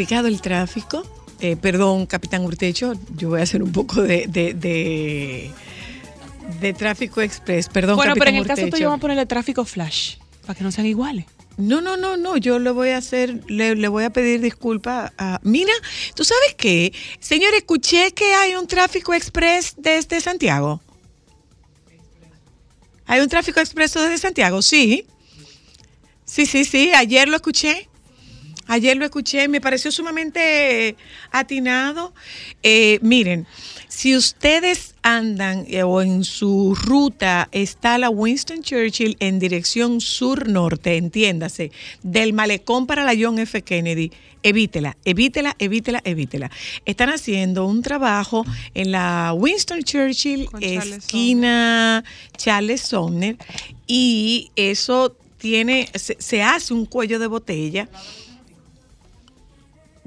Complicado 0.00 0.28
el 0.28 0.40
tráfico. 0.40 1.02
Eh, 1.40 1.56
perdón, 1.56 2.06
Capitán 2.06 2.42
Urtecho, 2.42 2.94
yo 3.16 3.28
voy 3.28 3.40
a 3.40 3.42
hacer 3.42 3.62
un 3.62 3.70
poco 3.70 4.00
de, 4.00 4.26
de, 4.26 4.54
de, 4.54 5.50
de 6.58 6.72
tráfico 6.72 7.20
express. 7.20 7.68
Perdón, 7.68 7.96
Bueno, 7.96 8.14
pero 8.14 8.30
en 8.30 8.36
el 8.36 8.46
caso 8.46 8.66
tuyo 8.68 8.86
vamos 8.86 8.96
a 8.96 9.00
ponerle 9.02 9.26
tráfico 9.26 9.62
flash, 9.66 10.16
para 10.46 10.54
que 10.54 10.64
no 10.64 10.72
sean 10.72 10.86
iguales. 10.86 11.26
No, 11.58 11.82
no, 11.82 11.98
no, 11.98 12.16
no, 12.16 12.38
yo 12.38 12.58
le 12.58 12.70
voy 12.70 12.90
a 12.90 12.96
hacer, 12.96 13.42
le, 13.46 13.76
le 13.76 13.88
voy 13.88 14.04
a 14.04 14.10
pedir 14.10 14.40
disculpas 14.40 15.12
a... 15.18 15.38
Mira, 15.42 15.72
¿tú 16.14 16.24
sabes 16.24 16.54
qué? 16.56 16.94
Señor, 17.18 17.52
escuché 17.52 18.12
que 18.12 18.32
hay 18.32 18.54
un 18.54 18.66
tráfico 18.66 19.12
express 19.12 19.74
desde 19.76 20.18
Santiago. 20.22 20.80
¿Hay 23.04 23.20
un 23.20 23.28
tráfico 23.28 23.60
expreso 23.60 24.00
desde 24.00 24.16
Santiago? 24.16 24.62
Sí. 24.62 25.04
Sí, 26.24 26.46
sí, 26.46 26.64
sí, 26.64 26.90
ayer 26.94 27.28
lo 27.28 27.36
escuché. 27.36 27.89
Ayer 28.70 28.96
lo 28.96 29.04
escuché, 29.04 29.48
me 29.48 29.60
pareció 29.60 29.90
sumamente 29.90 30.94
atinado. 31.32 32.14
Eh, 32.62 33.00
miren, 33.02 33.48
si 33.88 34.16
ustedes 34.16 34.94
andan 35.02 35.64
eh, 35.66 35.82
o 35.82 36.00
en 36.00 36.22
su 36.22 36.76
ruta 36.76 37.48
está 37.50 37.98
la 37.98 38.10
Winston 38.10 38.62
Churchill 38.62 39.16
en 39.18 39.40
dirección 39.40 40.00
sur-norte, 40.00 40.96
entiéndase, 40.96 41.72
del 42.04 42.32
malecón 42.32 42.86
para 42.86 43.02
la 43.02 43.14
John 43.20 43.40
F. 43.40 43.60
Kennedy, 43.62 44.12
evítela, 44.44 44.96
evítela, 45.04 45.56
evítela, 45.58 46.00
evítela. 46.04 46.48
Están 46.84 47.08
haciendo 47.08 47.66
un 47.66 47.82
trabajo 47.82 48.46
en 48.74 48.92
la 48.92 49.32
Winston 49.36 49.82
Churchill, 49.82 50.48
Charles 50.60 50.98
esquina 50.98 52.04
Charles 52.36 52.82
Sumner, 52.82 53.36
y 53.88 54.52
eso 54.54 55.16
tiene, 55.38 55.88
se, 55.92 56.16
se 56.20 56.44
hace 56.44 56.72
un 56.72 56.86
cuello 56.86 57.18
de 57.18 57.26
botella 57.26 57.88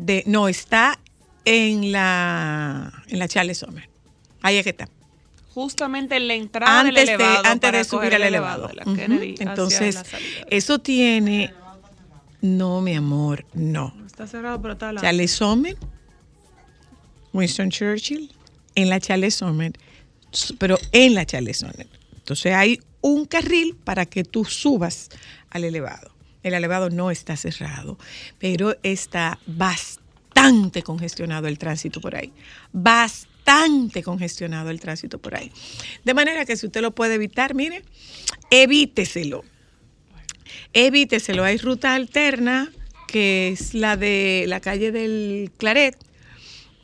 de 0.03 0.23
no 0.25 0.47
está 0.47 0.99
en 1.45 1.91
la 1.91 3.03
en 3.07 3.19
la 3.19 3.27
Charles 3.27 3.57
Sommer. 3.59 3.89
Ahí 4.41 4.57
es 4.57 4.63
que 4.63 4.71
está. 4.71 4.89
Justamente 5.53 6.17
en 6.17 6.27
la 6.27 6.33
entrada 6.33 6.79
Antes 6.81 6.95
del 6.95 7.05
de, 7.05 7.13
elevado. 7.13 7.45
antes 7.45 7.67
para 7.67 7.77
de 7.77 7.83
subir 7.83 8.13
al 8.15 8.21
el 8.21 8.23
elevado. 8.23 8.67
de 8.67 9.35
Entonces, 9.39 10.03
eso 10.49 10.79
tiene 10.79 11.53
no, 12.41 12.81
mi 12.81 12.93
amor, 12.93 13.45
no. 13.53 13.93
Está 14.05 14.27
cerrado, 14.27 14.61
pero 14.61 14.73
está 14.73 14.89
al 14.89 14.95
lado. 14.95 15.05
Charles 15.05 15.31
Sommer, 15.31 15.77
Winston 17.31 17.69
Churchill, 17.69 18.29
en 18.75 18.89
la 18.89 18.99
Charles 18.99 19.35
Sommer, 19.35 19.71
pero 20.57 20.77
en 20.91 21.15
la 21.15 21.25
Charles 21.25 21.57
Sommer. 21.57 21.87
Entonces 22.17 22.53
hay 22.53 22.81
un 22.99 23.25
carril 23.25 23.77
para 23.83 24.05
que 24.05 24.25
tú 24.25 24.43
subas 24.43 25.09
al 25.51 25.63
elevado. 25.63 26.12
El 26.43 26.53
elevado 26.53 26.89
no 26.89 27.09
está 27.09 27.35
cerrado, 27.37 27.97
pero 28.37 28.75
está 28.83 29.39
bastante 29.47 30.83
congestionado 30.83 31.47
el 31.47 31.57
tránsito 31.57 32.01
por 32.01 32.15
ahí. 32.15 32.31
Bastante 32.71 34.03
congestionado 34.03 34.69
el 34.69 34.79
tránsito 34.79 35.19
por 35.19 35.35
ahí. 35.35 35.51
De 36.03 36.13
manera 36.13 36.45
que 36.45 36.57
si 36.57 36.65
usted 36.65 36.81
lo 36.81 36.91
puede 36.91 37.15
evitar, 37.15 37.55
mire, 37.55 37.83
evíteselo 38.51 39.43
evíteselo. 40.73 41.43
Hay 41.43 41.57
ruta 41.57 41.95
alterna, 41.95 42.71
que 43.07 43.49
es 43.49 43.73
la 43.73 43.97
de 43.97 44.45
la 44.47 44.59
calle 44.59 44.91
del 44.91 45.51
Claret, 45.57 45.97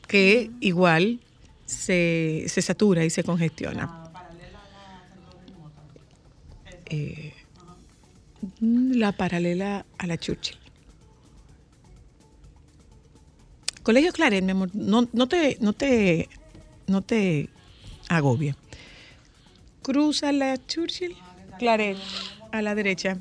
que 0.07 0.51
igual 0.59 1.19
se, 1.65 2.45
se 2.47 2.61
satura 2.61 3.05
y 3.05 3.09
se 3.09 3.23
congestiona. 3.23 3.95
Eh, 6.85 7.33
la 8.59 9.11
paralela 9.11 9.85
a 9.97 10.07
la 10.07 10.17
Churchill. 10.17 10.57
Colegio 13.83 14.11
Claret, 14.11 14.43
mi 14.43 14.51
amor, 14.51 14.69
no, 14.73 15.07
no 15.13 15.27
te, 15.27 15.57
no 15.61 15.73
te, 15.73 16.29
no 16.87 17.01
te 17.01 17.49
agobie. 18.07 18.55
Cruza 19.81 20.31
la 20.31 20.57
Churchill, 20.67 21.15
Claret, 21.57 21.97
a 22.51 22.61
la 22.61 22.75
derecha. 22.75 23.19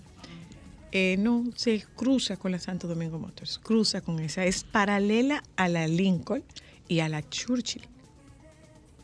Eh, 0.90 1.16
no, 1.18 1.44
se 1.54 1.84
cruza 1.96 2.36
con 2.36 2.50
la 2.50 2.58
Santo 2.58 2.88
Domingo 2.88 3.18
Motors, 3.18 3.58
cruza 3.62 4.00
con 4.00 4.20
esa, 4.20 4.44
es 4.44 4.64
paralela 4.64 5.42
a 5.56 5.68
la 5.68 5.86
Lincoln 5.86 6.42
y 6.88 7.00
a 7.00 7.08
la 7.08 7.28
Churchill. 7.28 7.82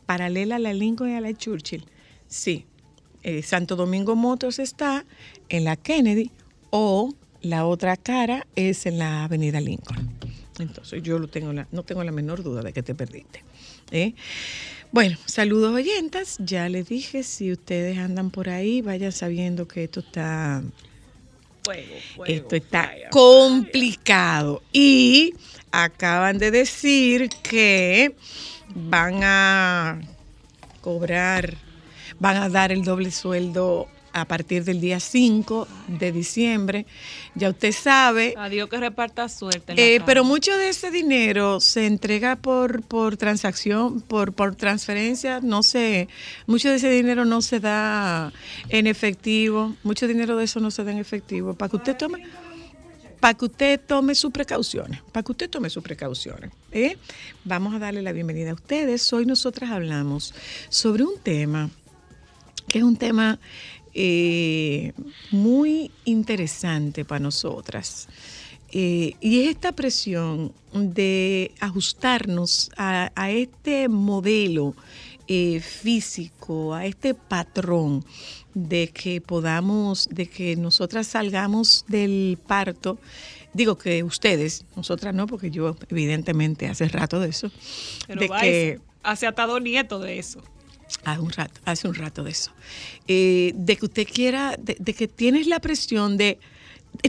Paralela 0.05 0.55
a 0.55 0.59
la 0.59 0.73
Lincoln 0.73 1.11
y 1.11 1.15
a 1.15 1.21
la 1.21 1.33
Churchill. 1.33 1.85
Sí, 2.27 2.65
eh, 3.21 3.43
Santo 3.43 3.75
Domingo 3.75 4.15
Motors 4.15 4.59
está 4.59 5.05
en 5.49 5.63
la 5.63 5.75
Kennedy 5.75 6.31
o 6.69 7.13
la 7.41 7.65
otra 7.65 7.95
cara 7.97 8.47
es 8.55 8.85
en 8.85 8.97
la 8.97 9.23
Avenida 9.25 9.59
Lincoln. 9.61 10.09
Entonces 10.59 11.03
yo 11.03 11.19
lo 11.19 11.27
tengo 11.27 11.51
la- 11.53 11.67
no 11.71 11.83
tengo 11.83 12.03
la 12.03 12.11
menor 12.11 12.41
duda 12.43 12.61
de 12.61 12.73
que 12.73 12.81
te 12.83 12.95
perdiste. 12.95 13.43
¿eh? 13.91 14.13
Bueno, 14.91 15.17
saludos 15.25 15.73
oyentas. 15.75 16.37
Ya 16.39 16.69
les 16.69 16.87
dije, 16.87 17.23
si 17.23 17.51
ustedes 17.51 17.97
andan 17.97 18.31
por 18.31 18.49
ahí, 18.49 18.81
vayan 18.81 19.11
sabiendo 19.11 19.67
que 19.67 19.83
esto 19.83 19.99
está 19.99 20.63
esto 22.27 22.55
está 22.55 22.91
complicado. 23.11 24.61
Y 24.71 25.33
acaban 25.71 26.37
de 26.37 26.51
decir 26.51 27.29
que 27.43 28.15
van 28.73 29.23
a 29.23 29.99
cobrar, 30.81 31.55
van 32.19 32.37
a 32.37 32.49
dar 32.49 32.71
el 32.71 32.83
doble 32.83 33.11
sueldo 33.11 33.87
a 34.15 34.23
partir 34.23 34.63
del 34.63 34.79
día 34.79 35.01
5 35.01 35.67
de 35.87 36.11
diciembre. 36.13 36.85
Ya 37.35 37.49
usted 37.49 37.73
sabe, 37.73 38.33
Adiós 38.37 38.69
que 38.69 38.77
reparta 38.77 39.27
suerte. 39.27 39.73
eh, 39.75 39.99
pero 40.05 40.23
mucho 40.23 40.55
de 40.57 40.69
ese 40.69 40.89
dinero 40.89 41.59
se 41.59 41.85
entrega 41.85 42.37
por, 42.37 42.81
por 42.83 43.17
transacción, 43.17 43.99
por, 43.99 44.31
por 44.31 44.55
transferencia, 44.55 45.41
no 45.41 45.63
sé, 45.63 46.07
mucho 46.47 46.69
de 46.69 46.77
ese 46.77 46.89
dinero 46.89 47.25
no 47.25 47.41
se 47.41 47.59
da 47.59 48.31
en 48.69 48.87
efectivo, 48.87 49.75
mucho 49.83 50.07
dinero 50.07 50.37
de 50.37 50.45
eso 50.45 50.61
no 50.61 50.71
se 50.71 50.85
da 50.85 50.91
en 50.91 50.97
efectivo, 50.99 51.53
para 51.53 51.69
que 51.69 51.75
usted 51.75 51.97
tome, 51.97 52.23
para 53.19 53.33
que 53.33 53.45
usted 53.45 53.81
tome 53.85 54.15
sus 54.15 54.31
precauciones, 54.31 55.01
para 55.11 55.25
que 55.25 55.33
usted 55.33 55.49
tome 55.49 55.69
sus 55.69 55.83
precauciones. 55.83 56.51
¿eh? 56.71 56.97
Vamos 57.43 57.75
a 57.75 57.79
darle 57.79 58.01
la 58.01 58.13
bienvenida 58.13 58.51
a 58.51 58.53
ustedes. 58.53 59.11
Hoy 59.11 59.25
nosotras 59.25 59.71
hablamos 59.71 60.33
sobre 60.69 61.03
un 61.03 61.19
tema 61.19 61.69
que 62.67 62.79
es 62.79 62.83
un 62.83 62.97
tema 62.97 63.39
eh, 63.95 64.91
muy 65.31 65.89
interesante 66.03 67.05
para 67.05 67.19
nosotras. 67.19 68.07
Eh, 68.71 69.13
y 69.21 69.41
es 69.41 69.51
esta 69.51 69.71
presión 69.71 70.51
de 70.73 71.53
ajustarnos 71.61 72.71
a, 72.75 73.11
a 73.15 73.31
este 73.31 73.87
modelo 73.87 74.75
eh, 75.27 75.61
físico, 75.61 76.73
a 76.73 76.85
este 76.85 77.13
patrón 77.13 78.03
de 78.53 78.89
que 78.89 79.21
podamos, 79.21 80.09
de 80.11 80.27
que 80.27 80.55
nosotras 80.55 81.07
salgamos 81.07 81.85
del 81.87 82.37
parto, 82.45 82.99
digo 83.53 83.77
que 83.77 84.03
ustedes, 84.03 84.65
nosotras 84.75 85.15
no, 85.15 85.25
porque 85.25 85.49
yo 85.49 85.75
evidentemente 85.89 86.67
hace 86.67 86.87
rato 86.89 87.19
de 87.19 87.29
eso, 87.29 87.49
Pero 88.07 88.19
de 88.19 88.27
vais, 88.27 88.43
que 88.43 88.79
hace 89.01 89.25
atado 89.25 89.59
nieto 89.59 89.99
de 89.99 90.19
eso. 90.19 90.43
Hace 91.03 91.19
un 91.19 91.31
rato, 91.31 91.61
hace 91.65 91.87
un 91.87 91.95
rato 91.95 92.23
de 92.23 92.31
eso. 92.31 92.51
Eh, 93.07 93.53
de 93.55 93.75
que 93.75 93.85
usted 93.85 94.07
quiera, 94.07 94.55
de, 94.59 94.77
de 94.79 94.93
que 94.93 95.07
tienes 95.07 95.47
la 95.47 95.59
presión 95.59 96.17
de. 96.17 96.39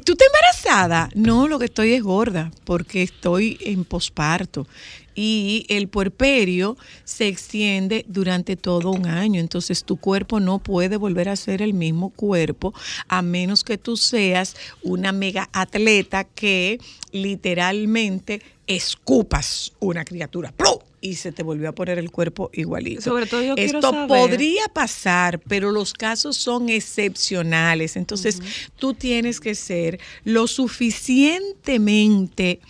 ¿Tú 0.04 0.12
estás 0.12 0.26
embarazada? 0.26 1.08
No, 1.14 1.46
lo 1.46 1.58
que 1.58 1.66
estoy 1.66 1.92
es 1.92 2.02
gorda, 2.02 2.50
porque 2.64 3.02
estoy 3.02 3.56
en 3.60 3.84
posparto. 3.84 4.66
Y 5.14 5.64
el 5.68 5.88
puerperio 5.88 6.76
se 7.04 7.28
extiende 7.28 8.04
durante 8.08 8.56
todo 8.56 8.90
un 8.90 9.06
año. 9.06 9.40
Entonces 9.40 9.84
tu 9.84 9.96
cuerpo 9.96 10.40
no 10.40 10.58
puede 10.58 10.96
volver 10.96 11.28
a 11.28 11.36
ser 11.36 11.62
el 11.62 11.72
mismo 11.72 12.10
cuerpo 12.10 12.74
a 13.08 13.22
menos 13.22 13.64
que 13.64 13.78
tú 13.78 13.96
seas 13.96 14.56
una 14.82 15.12
mega 15.12 15.48
atleta 15.52 16.24
que 16.24 16.78
literalmente 17.12 18.42
escupas 18.66 19.72
una 19.80 20.04
criatura. 20.04 20.52
¡Plum! 20.52 20.78
Y 21.00 21.16
se 21.16 21.30
te 21.30 21.42
volvió 21.42 21.68
a 21.68 21.72
poner 21.72 21.98
el 21.98 22.10
cuerpo 22.10 22.50
igualito. 22.52 23.02
Sobre 23.02 23.26
todo 23.26 23.42
yo 23.42 23.54
Esto 23.56 23.80
saber- 23.80 24.08
podría 24.08 24.66
pasar, 24.72 25.38
pero 25.40 25.70
los 25.70 25.92
casos 25.92 26.36
son 26.36 26.68
excepcionales. 26.68 27.96
Entonces, 27.96 28.40
tú 28.76 28.94
tienes 28.94 29.38
que 29.38 29.54
ser 29.54 30.00
lo 30.24 30.46
suficientemente 30.48 32.60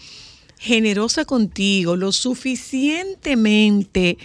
generosa 0.58 1.24
contigo, 1.24 1.96
lo 1.96 2.12
suficientemente 2.12 4.18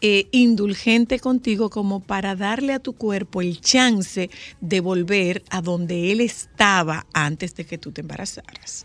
eh, 0.00 0.28
indulgente 0.32 1.18
contigo 1.18 1.70
como 1.70 2.00
para 2.00 2.36
darle 2.36 2.74
a 2.74 2.78
tu 2.78 2.92
cuerpo 2.94 3.40
el 3.40 3.60
chance 3.60 4.30
de 4.60 4.80
volver 4.80 5.42
a 5.50 5.62
donde 5.62 6.12
él 6.12 6.20
estaba 6.20 7.06
antes 7.12 7.54
de 7.54 7.64
que 7.64 7.78
tú 7.78 7.90
te 7.90 8.02
embarazaras. 8.02 8.84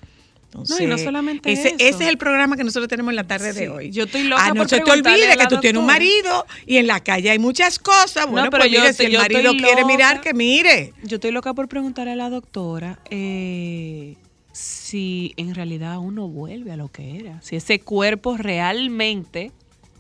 No, 0.54 0.80
y 0.80 0.86
no 0.86 0.98
solamente 0.98 1.52
ese, 1.52 1.70
eso. 1.70 1.76
ese 1.80 2.04
es 2.04 2.10
el 2.10 2.18
programa 2.18 2.56
que 2.58 2.64
nosotros 2.64 2.88
tenemos 2.88 3.12
en 3.12 3.16
la 3.16 3.26
tarde 3.26 3.54
de 3.54 3.70
hoy. 3.70 3.92
yo 3.92 4.04
estoy 4.04 4.24
loca 4.24 4.46
Ah, 4.46 4.54
no 4.54 4.68
se 4.68 4.80
te 4.80 4.92
olvide 4.92 5.36
que 5.38 5.48
tú 5.48 5.60
tienes 5.60 5.80
un 5.80 5.86
marido 5.86 6.46
y 6.66 6.78
en 6.78 6.88
la 6.88 7.00
calle 7.00 7.30
hay 7.32 7.40
muchas 7.40 7.80
cosas. 7.80 8.28
Bueno, 8.28 8.50
pero 8.50 8.64
pues 8.64 8.72
yo 8.72 8.82
mire, 8.82 8.94
si 8.94 9.06
el 9.06 9.18
marido 9.18 9.52
quiere 9.54 9.82
loca. 9.82 9.86
mirar, 9.86 10.22
que 10.22 10.34
mire. 10.34 10.94
Yo 11.04 11.16
estoy 11.16 11.32
loca 11.32 11.54
por 11.54 11.68
preguntarle 11.68 12.12
a 12.14 12.16
la 12.16 12.30
doctora 12.30 13.00
eh, 13.10 14.16
si 14.52 15.34
en 15.38 15.56
realidad 15.56 15.98
uno 15.98 16.28
vuelve 16.28 16.72
a 16.72 16.78
lo 16.78 16.90
que 16.90 17.18
era. 17.20 17.42
Si 17.42 17.56
ese 17.56 17.80
cuerpo 17.80 18.38
realmente 18.38 19.52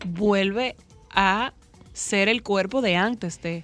vuelve 0.06 0.75
a 1.09 1.53
ser 1.94 2.29
el 2.29 2.44
cuerpo 2.44 2.81
de 2.81 2.95
antes 2.95 3.41
de. 3.41 3.63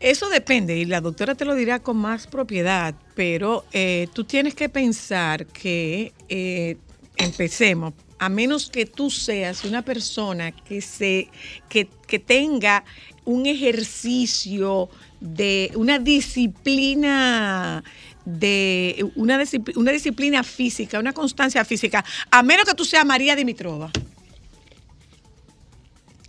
Eso 0.00 0.30
depende 0.30 0.78
y 0.78 0.86
la 0.86 1.02
doctora 1.02 1.34
te 1.34 1.44
lo 1.44 1.54
dirá 1.54 1.78
con 1.78 1.98
más 1.98 2.26
propiedad, 2.26 2.94
pero 3.14 3.66
eh, 3.72 4.08
tú 4.14 4.24
tienes 4.24 4.54
que 4.54 4.70
pensar 4.70 5.44
que, 5.46 6.14
eh, 6.30 6.78
empecemos, 7.18 7.92
a 8.18 8.30
menos 8.30 8.70
que 8.70 8.86
tú 8.86 9.10
seas 9.10 9.64
una 9.64 9.82
persona 9.82 10.52
que, 10.52 10.80
se, 10.80 11.28
que, 11.68 11.86
que 12.06 12.18
tenga 12.18 12.82
un 13.26 13.44
ejercicio 13.44 14.88
de 15.20 15.70
una 15.74 15.98
disciplina 15.98 17.84
de 18.24 19.04
una, 19.16 19.38
discipli- 19.38 19.76
una 19.76 19.92
disciplina 19.92 20.42
física, 20.42 20.98
una 20.98 21.12
constancia 21.12 21.64
física, 21.64 22.04
a 22.30 22.42
menos 22.42 22.64
que 22.64 22.74
tú 22.74 22.84
seas 22.84 23.04
María 23.04 23.36
Dimitrova 23.36 23.90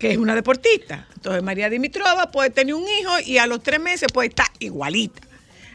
que 0.01 0.11
es 0.13 0.17
una 0.17 0.33
deportista. 0.33 1.05
Entonces 1.13 1.43
María 1.43 1.69
Dimitrova 1.69 2.31
puede 2.31 2.49
tener 2.49 2.73
un 2.73 2.83
hijo 2.99 3.11
y 3.23 3.37
a 3.37 3.45
los 3.45 3.61
tres 3.61 3.79
meses 3.79 4.07
puede 4.11 4.29
estar 4.29 4.47
igualita. 4.57 5.21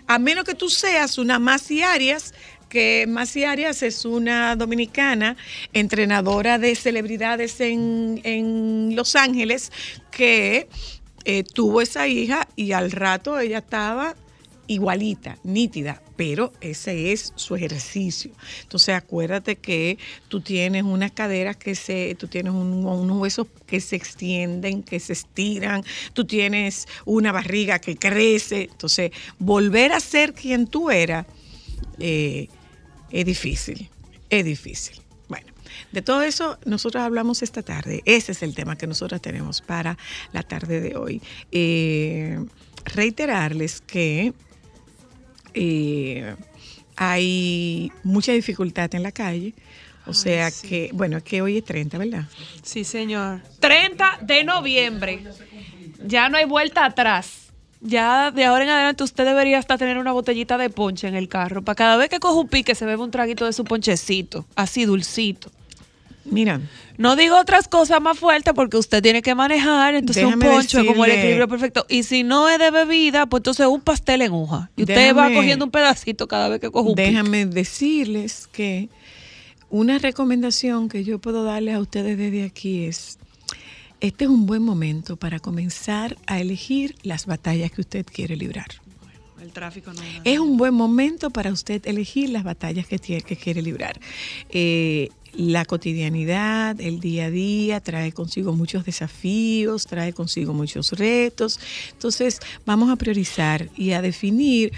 A 0.08 0.19
menos 0.19 0.44
que 0.44 0.56
tú 0.56 0.69
seas 0.69 1.17
una 1.17 1.38
Masi 1.38 1.82
Arias, 1.82 2.34
que 2.69 3.06
Masi 3.08 3.44
Arias 3.44 3.84
es 3.84 4.05
una 4.05 4.56
dominicana, 4.56 5.37
entrenadora 5.73 6.58
de 6.58 6.75
celebridades 6.75 7.61
en, 7.61 8.20
en 8.25 8.96
Los 8.96 9.14
Ángeles, 9.14 9.70
que 10.11 10.69
eh, 11.25 11.44
tuvo 11.44 11.81
esa 11.81 12.08
hija 12.08 12.49
y 12.56 12.72
al 12.72 12.90
rato 12.90 13.38
ella 13.38 13.58
estaba 13.58 14.17
igualita, 14.67 15.38
nítida, 15.44 16.02
pero 16.17 16.53
ese 16.61 17.13
es 17.13 17.33
su 17.37 17.55
ejercicio. 17.57 18.33
Entonces 18.63 18.95
acuérdate 18.95 19.57
que 19.57 19.99
tú 20.29 20.41
tienes 20.41 20.83
unas 20.83 21.13
caderas 21.13 21.57
que 21.57 21.75
se, 21.75 22.15
tú 22.19 22.27
tienes 22.27 22.53
un- 22.53 22.85
unos 22.87 23.19
huesos 23.19 23.47
que 23.67 23.81
se 23.81 23.97
extienden, 23.97 24.83
que 24.83 24.99
se 24.99 25.13
estiran, 25.13 25.85
tú 26.15 26.25
tienes 26.25 26.87
una 27.05 27.33
barriga 27.33 27.79
que 27.79 27.97
crece. 27.97 28.63
Entonces, 28.71 29.11
volver 29.39 29.93
a 29.93 30.01
ser 30.01 30.33
quien 30.33 30.67
tú 30.67 30.91
eras 30.91 31.27
eh, 31.99 32.49
es 33.11 33.25
difícil, 33.25 33.89
es 34.31 34.45
difícil. 34.45 34.97
Bueno, 35.29 35.47
de 35.93 36.03
todo 36.03 36.23
eso 36.23 36.59
nosotros 36.65 37.03
hablamos 37.03 37.43
esta 37.43 37.63
tarde. 37.63 38.03
Ese 38.07 38.33
es 38.33 38.43
el 38.43 38.55
tema 38.55 38.77
que 38.77 38.87
nosotros 38.87 39.21
tenemos 39.21 39.61
para 39.61 39.99
la 40.33 40.43
tarde 40.43 40.81
de 40.81 40.97
hoy. 40.97 41.21
Eh, 41.53 42.39
reiterarles 42.95 43.81
que 43.81 44.33
eh, 45.56 46.37
hay 46.97 47.91
mucha 48.05 48.32
dificultad 48.32 48.94
en 48.94 49.03
la 49.03 49.11
calle. 49.11 49.55
O 50.06 50.14
sea 50.14 50.50
que, 50.53 50.91
bueno, 50.93 51.17
es 51.17 51.25
que 51.25 51.43
hoy 51.43 51.58
es 51.58 51.64
30, 51.64 51.99
¿verdad? 51.99 52.25
Sí, 52.62 52.85
señor. 52.85 53.41
30 53.58 54.20
de 54.23 54.44
noviembre. 54.44 55.25
Ya 56.05 56.29
no 56.29 56.37
hay 56.37 56.44
vuelta 56.44 56.85
atrás. 56.85 57.47
Ya 57.81 58.31
de 58.31 58.44
ahora 58.44 58.64
en 58.64 58.70
adelante 58.70 59.03
usted 59.03 59.25
debería 59.25 59.58
hasta 59.58 59.76
tener 59.76 59.99
una 59.99 60.12
botellita 60.12 60.58
de 60.58 60.70
ponche 60.70 61.08
en 61.08 61.17
el 61.17 61.29
carro. 61.29 61.62
Para 61.62 61.75
cada 61.75 61.97
vez 61.97 62.08
que 62.08 62.20
coja 62.20 62.38
un 62.38 62.49
pique 62.49 62.75
se 62.75 62.87
bebe 62.87 63.03
un 63.03 63.11
traguito 63.11 63.47
de 63.47 63.53
su 63.53 63.64
ponchecito. 63.64 64.47
Así 64.55 64.85
dulcito. 64.85 65.50
Mira, 66.31 66.61
No 66.99 67.17
digo 67.17 67.38
otras 67.38 67.69
cosas 67.69 68.00
más 68.00 68.19
fuertes 68.19 68.52
porque 68.55 68.76
usted 68.76 69.02
tiene 69.02 69.23
que 69.23 69.34
manejar, 69.34 69.94
entonces 69.94 70.25
Déjame 70.25 70.49
un 70.49 70.55
poncho 70.55 70.81
es 70.81 70.87
como 70.87 71.05
el 71.05 71.12
equilibrio 71.12 71.49
perfecto. 71.49 71.87
Y 71.88 72.02
si 72.02 72.23
no 72.23 72.49
es 72.49 72.58
de 72.58 72.70
bebida, 72.70 73.26
pues 73.26 73.40
entonces 73.40 73.67
un 73.67 73.81
pastel 73.81 74.23
en 74.23 74.32
hoja. 74.32 74.70
Y 74.76 74.82
usted 74.82 75.14
va 75.14 75.32
cogiendo 75.32 75.64
un 75.64 75.70
pedacito 75.70 76.26
cada 76.28 76.49
vez 76.49 76.61
que 76.61 76.70
coja 76.70 76.88
un 76.88 76.94
déjame 76.94 77.46
decirles 77.46 78.49
que 78.50 78.88
una 79.70 79.99
recomendación 79.99 80.88
que 80.88 81.05
yo 81.05 81.19
puedo 81.19 81.44
darles 81.44 81.75
a 81.75 81.81
ustedes 81.81 82.17
desde 82.17 82.44
aquí 82.44 82.84
es, 82.84 83.19
este 84.00 84.25
es 84.25 84.31
un 84.31 84.46
buen 84.46 84.62
momento 84.62 85.17
para 85.17 85.38
comenzar 85.38 86.17
a 86.26 86.40
elegir 86.40 86.94
las 87.02 87.26
batallas 87.26 87.70
que 87.70 87.81
usted 87.81 88.06
quiere 88.06 88.37
librar. 88.37 88.69
El 89.41 89.53
tráfico 89.53 89.93
no. 89.93 90.01
Es 90.24 90.39
un 90.39 90.56
buen 90.56 90.74
momento 90.74 91.31
para 91.31 91.53
usted 91.53 91.86
elegir 91.86 92.31
las 92.31 92.43
batallas 92.43 92.86
que, 92.86 92.98
tiene, 92.98 93.22
que 93.22 93.36
quiere 93.36 93.62
librar. 93.62 94.01
Eh, 94.48 95.10
la 95.36 95.64
cotidianidad, 95.64 96.81
el 96.81 97.00
día 97.00 97.26
a 97.26 97.31
día, 97.31 97.81
trae 97.81 98.12
consigo 98.12 98.52
muchos 98.52 98.84
desafíos, 98.84 99.86
trae 99.86 100.12
consigo 100.12 100.52
muchos 100.52 100.93
retos. 100.93 101.60
Entonces, 101.93 102.40
vamos 102.64 102.90
a 102.90 102.96
priorizar 102.96 103.69
y 103.76 103.93
a 103.93 104.02
definir 104.02 104.72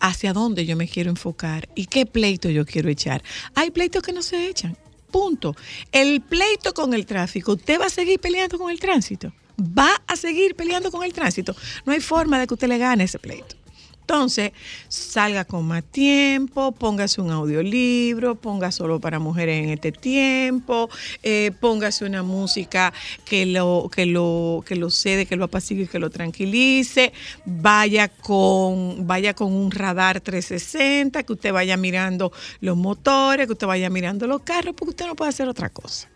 hacia 0.00 0.32
dónde 0.32 0.66
yo 0.66 0.76
me 0.76 0.88
quiero 0.88 1.10
enfocar 1.10 1.68
y 1.74 1.86
qué 1.86 2.06
pleito 2.06 2.50
yo 2.50 2.66
quiero 2.66 2.90
echar. 2.90 3.22
Hay 3.54 3.70
pleitos 3.70 4.02
que 4.02 4.12
no 4.12 4.22
se 4.22 4.48
echan. 4.48 4.76
Punto. 5.10 5.54
El 5.92 6.20
pleito 6.22 6.74
con 6.74 6.94
el 6.94 7.06
tráfico, 7.06 7.52
¿usted 7.52 7.80
va 7.80 7.86
a 7.86 7.90
seguir 7.90 8.18
peleando 8.18 8.58
con 8.58 8.70
el 8.70 8.80
tránsito? 8.80 9.32
¿Va 9.60 10.02
a 10.06 10.16
seguir 10.16 10.54
peleando 10.56 10.90
con 10.90 11.04
el 11.04 11.12
tránsito? 11.12 11.54
No 11.84 11.92
hay 11.92 12.00
forma 12.00 12.38
de 12.38 12.46
que 12.46 12.54
usted 12.54 12.68
le 12.68 12.78
gane 12.78 13.04
ese 13.04 13.18
pleito. 13.18 13.61
Entonces, 14.02 14.52
salga 14.88 15.44
con 15.44 15.64
más 15.64 15.84
tiempo, 15.84 16.72
póngase 16.72 17.20
un 17.20 17.30
audiolibro, 17.30 18.34
ponga 18.34 18.72
solo 18.72 19.00
para 19.00 19.20
mujeres 19.20 19.62
en 19.62 19.70
este 19.70 19.92
tiempo, 19.92 20.90
eh, 21.22 21.52
póngase 21.60 22.04
una 22.04 22.24
música 22.24 22.92
que 23.24 23.46
lo, 23.46 23.88
que 23.94 24.06
lo, 24.06 24.64
que 24.66 24.74
lo 24.74 24.90
cede, 24.90 25.24
que 25.24 25.36
lo 25.36 25.44
apacigue, 25.44 25.86
que 25.86 26.00
lo 26.00 26.10
tranquilice, 26.10 27.12
vaya 27.46 28.08
con, 28.08 29.06
vaya 29.06 29.34
con 29.34 29.52
un 29.52 29.70
radar 29.70 30.20
360, 30.20 31.22
que 31.22 31.32
usted 31.32 31.52
vaya 31.52 31.76
mirando 31.76 32.32
los 32.60 32.76
motores, 32.76 33.46
que 33.46 33.52
usted 33.52 33.68
vaya 33.68 33.88
mirando 33.88 34.26
los 34.26 34.42
carros, 34.42 34.74
porque 34.76 34.90
usted 34.90 35.06
no 35.06 35.14
puede 35.14 35.28
hacer 35.28 35.48
otra 35.48 35.68
cosa. 35.68 36.08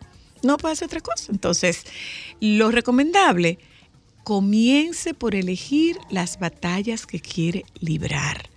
No 0.43 0.57
puede 0.57 0.73
hacer 0.73 0.87
otra 0.87 0.99
cosa. 1.01 1.31
Entonces, 1.31 1.85
lo 2.41 2.69
recomendable 2.69 3.59
comience 4.27 5.13
por 5.13 5.35
elegir 5.35 5.97
las 6.09 6.37
batallas 6.37 7.05
que 7.05 7.21
quiere 7.21 7.63
librar, 7.79 8.49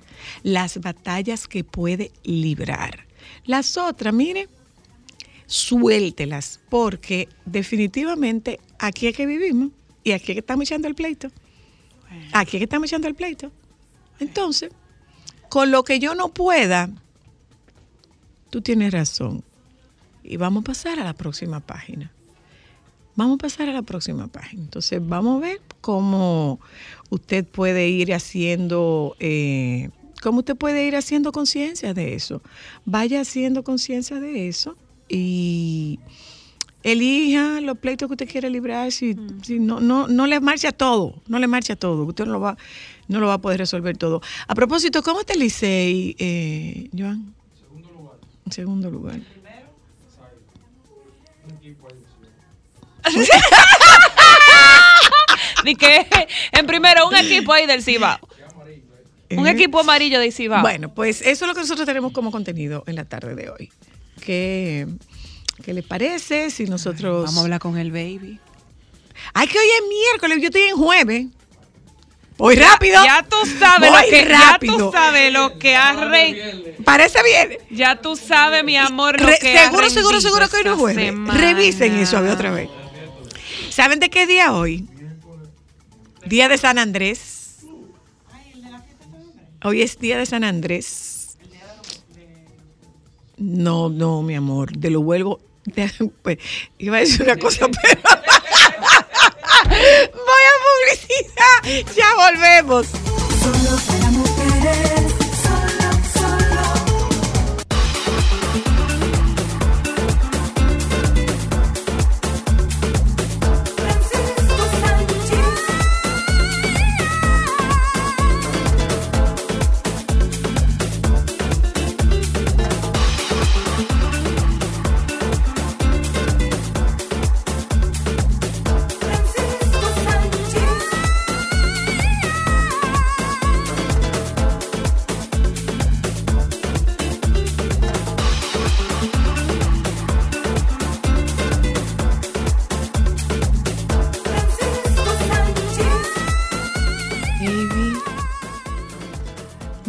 las 0.43 0.81
batallas 0.81 1.47
que 1.47 1.63
puede 1.63 2.11
librar. 2.25 3.07
Las 3.45 3.77
otras, 3.77 4.13
mire, 4.13 4.49
suéltelas, 5.47 6.59
porque 6.69 7.29
definitivamente 7.45 8.59
aquí 8.81 9.07
es 9.07 9.17
que 9.17 9.27
vivimos 9.27 9.71
y 10.03 10.11
aquí 10.11 10.33
es 10.33 10.35
que 10.35 10.41
estamos 10.41 10.65
echando 10.65 10.89
el 10.89 10.97
pleito. 10.97 11.31
Aquí 12.33 12.57
es 12.57 12.61
que 12.63 12.65
estamos 12.65 12.91
echando 12.91 13.07
el 13.07 13.15
pleito. 13.15 13.53
Entonces, 14.19 14.73
con 15.49 15.71
lo 15.71 15.85
que 15.85 16.01
yo 16.01 16.17
no 16.17 16.31
pueda, 16.31 16.91
tú 18.51 18.61
tienes 18.61 18.93
razón. 18.93 19.45
Y 20.25 20.37
vamos 20.37 20.63
a 20.63 20.65
pasar 20.65 20.99
a 20.99 21.05
la 21.05 21.15
próxima 21.15 21.61
página. 21.61 22.11
Vamos 23.21 23.35
a 23.35 23.39
pasar 23.39 23.69
a 23.69 23.75
la 23.75 23.83
próxima 23.83 24.29
página. 24.29 24.63
Entonces, 24.63 24.99
vamos 25.07 25.37
a 25.37 25.47
ver 25.47 25.61
cómo 25.83 26.59
usted 27.11 27.45
puede 27.45 27.91
ir 27.91 28.15
haciendo, 28.15 29.15
eh, 29.21 29.91
cómo 30.23 30.39
usted 30.39 30.57
puede 30.57 30.87
ir 30.87 30.97
haciendo 30.97 31.31
conciencia 31.31 31.93
de 31.93 32.15
eso. 32.15 32.41
Vaya 32.87 33.21
haciendo 33.21 33.63
conciencia 33.63 34.21
de 34.21 34.49
eso 34.49 34.75
y 35.07 36.01
elija 36.83 37.61
los 37.61 37.77
pleitos 37.77 38.09
que 38.09 38.15
usted 38.15 38.27
quiere 38.27 38.49
librar. 38.49 38.91
Si, 38.91 39.15
si 39.43 39.59
no, 39.59 39.81
no, 39.81 40.09
no 40.09 40.27
le 40.27 40.41
marcha 40.41 40.73
todo, 40.73 41.21
no 41.29 41.39
le 41.39 41.47
marcha 41.47 41.77
todo. 41.77 42.05
Usted 42.05 42.25
no 42.25 42.33
lo 42.33 42.41
va, 42.41 42.57
no 43.09 43.21
lo 43.21 43.27
va 43.27 43.35
a 43.35 43.39
poder 43.43 43.59
resolver 43.59 43.99
todo. 43.99 44.23
A 44.49 44.55
propósito, 44.55 45.03
¿cómo 45.03 45.21
está 45.21 45.35
el 45.35 45.41
Licey, 45.41 46.17
eh, 46.19 46.89
Joan? 46.97 47.35
En 48.47 48.53
segundo 48.53 48.91
lugar. 48.91 49.21
Ni 55.65 55.75
que 55.77 56.07
en 56.53 56.67
primero 56.67 57.07
un 57.09 57.17
equipo 57.17 57.53
ahí 57.53 57.67
del 57.67 57.83
Cibao. 57.83 58.19
Un 59.33 59.47
Eh, 59.47 59.51
equipo 59.51 59.81
amarillo 59.81 60.19
de 60.19 60.33
Cibao. 60.33 60.61
Bueno, 60.63 60.93
pues 60.93 61.21
eso 61.23 61.45
es 61.45 61.49
lo 61.49 61.55
que 61.55 61.61
nosotros 61.61 61.87
tenemos 61.87 62.13
como 62.13 62.33
contenido 62.33 62.83
en 62.87 62.97
la 62.97 63.05
tarde 63.05 63.35
de 63.37 63.49
hoy. 63.51 63.71
¿Qué, 64.25 64.89
qué 65.65 65.73
le 65.73 65.83
parece 65.85 66.51
si 66.51 66.65
nosotros... 66.65 67.27
Vamos 67.27 67.39
a 67.39 67.43
hablar 67.43 67.61
con 67.61 67.79
el 67.79 67.93
baby. 67.93 68.41
Ay, 69.35 69.47
que 69.47 69.59
hoy 69.59 69.67
es 69.67 69.83
miércoles, 69.89 70.39
yo 70.41 70.47
estoy 70.47 70.63
en 70.63 70.77
jueves. 70.77 71.27
Voy 72.39 72.57
rápido. 72.57 73.05
Ya 73.05 73.23
tú 73.23 73.37
sabes 73.59 73.91
Voy 73.91 74.01
lo 74.03 74.09
que 74.11 74.29
ya 74.29 74.39
rápido. 74.53 74.77
tú 74.79 74.91
sabes 74.93 75.33
lo 75.33 75.59
que 75.59 75.77
has 75.77 75.97
re- 76.01 76.75
Parece 76.85 77.23
bien. 77.23 77.59
ya 77.71 77.97
tú 78.01 78.17
sabes 78.17 78.65
mi 78.65 78.79
amor 78.79 79.21
lo 79.21 79.27
Re- 79.29 79.39
que 79.39 79.59
has 79.59 79.67
seguro, 79.67 79.91
seguro, 79.91 80.21
seguro 80.23 80.49
que 80.49 80.57
hoy 80.57 80.65
no 80.65 80.77
jueves. 80.77 81.05
semana. 81.05 81.39
Revisen 81.39 81.97
eso 81.99 82.17
a 82.17 82.23
ver 82.23 82.33
otra 82.33 82.51
vez. 82.51 82.69
¿Saben 83.71 84.01
de 84.01 84.11
qué 84.11 84.27
día 84.27 84.53
hoy? 84.53 84.87
Día 86.27 86.49
de 86.49 86.59
San 86.59 86.77
Andrés. 86.79 87.59
Hoy 89.63 89.83
es 89.83 89.99
día 89.99 90.19
de 90.19 90.27
San 90.27 90.43
Andrés. 90.43 91.39
No, 93.37 93.89
no, 93.89 94.23
mi 94.23 94.35
amor, 94.35 94.77
de 94.77 94.91
lo 94.91 95.03
vuelvo. 95.03 95.41
pues, 96.23 96.39
iba 96.79 96.97
a 96.97 97.01
decir 97.01 97.23
una 97.23 97.37
cosa, 97.37 97.69
pero. 97.83 98.01
Voy 100.13 100.45
a 100.47 100.55
publicidad. 100.67 101.95
Ya 101.97 102.07
volvemos. 102.17 102.87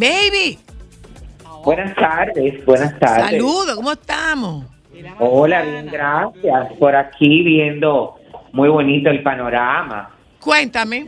Baby. 0.02 0.58
Buenas 1.64 1.94
tardes, 1.94 2.64
buenas 2.64 2.98
tardes. 2.98 3.30
Saludos, 3.30 3.76
¿cómo 3.76 3.92
estamos? 3.92 4.64
Hola, 5.20 5.62
bien, 5.62 5.86
gracias. 5.86 6.72
Por 6.80 6.96
aquí 6.96 7.44
viendo 7.44 8.16
muy 8.52 8.68
bonito 8.68 9.10
el 9.10 9.22
panorama. 9.22 10.10
Cuéntame. 10.40 11.06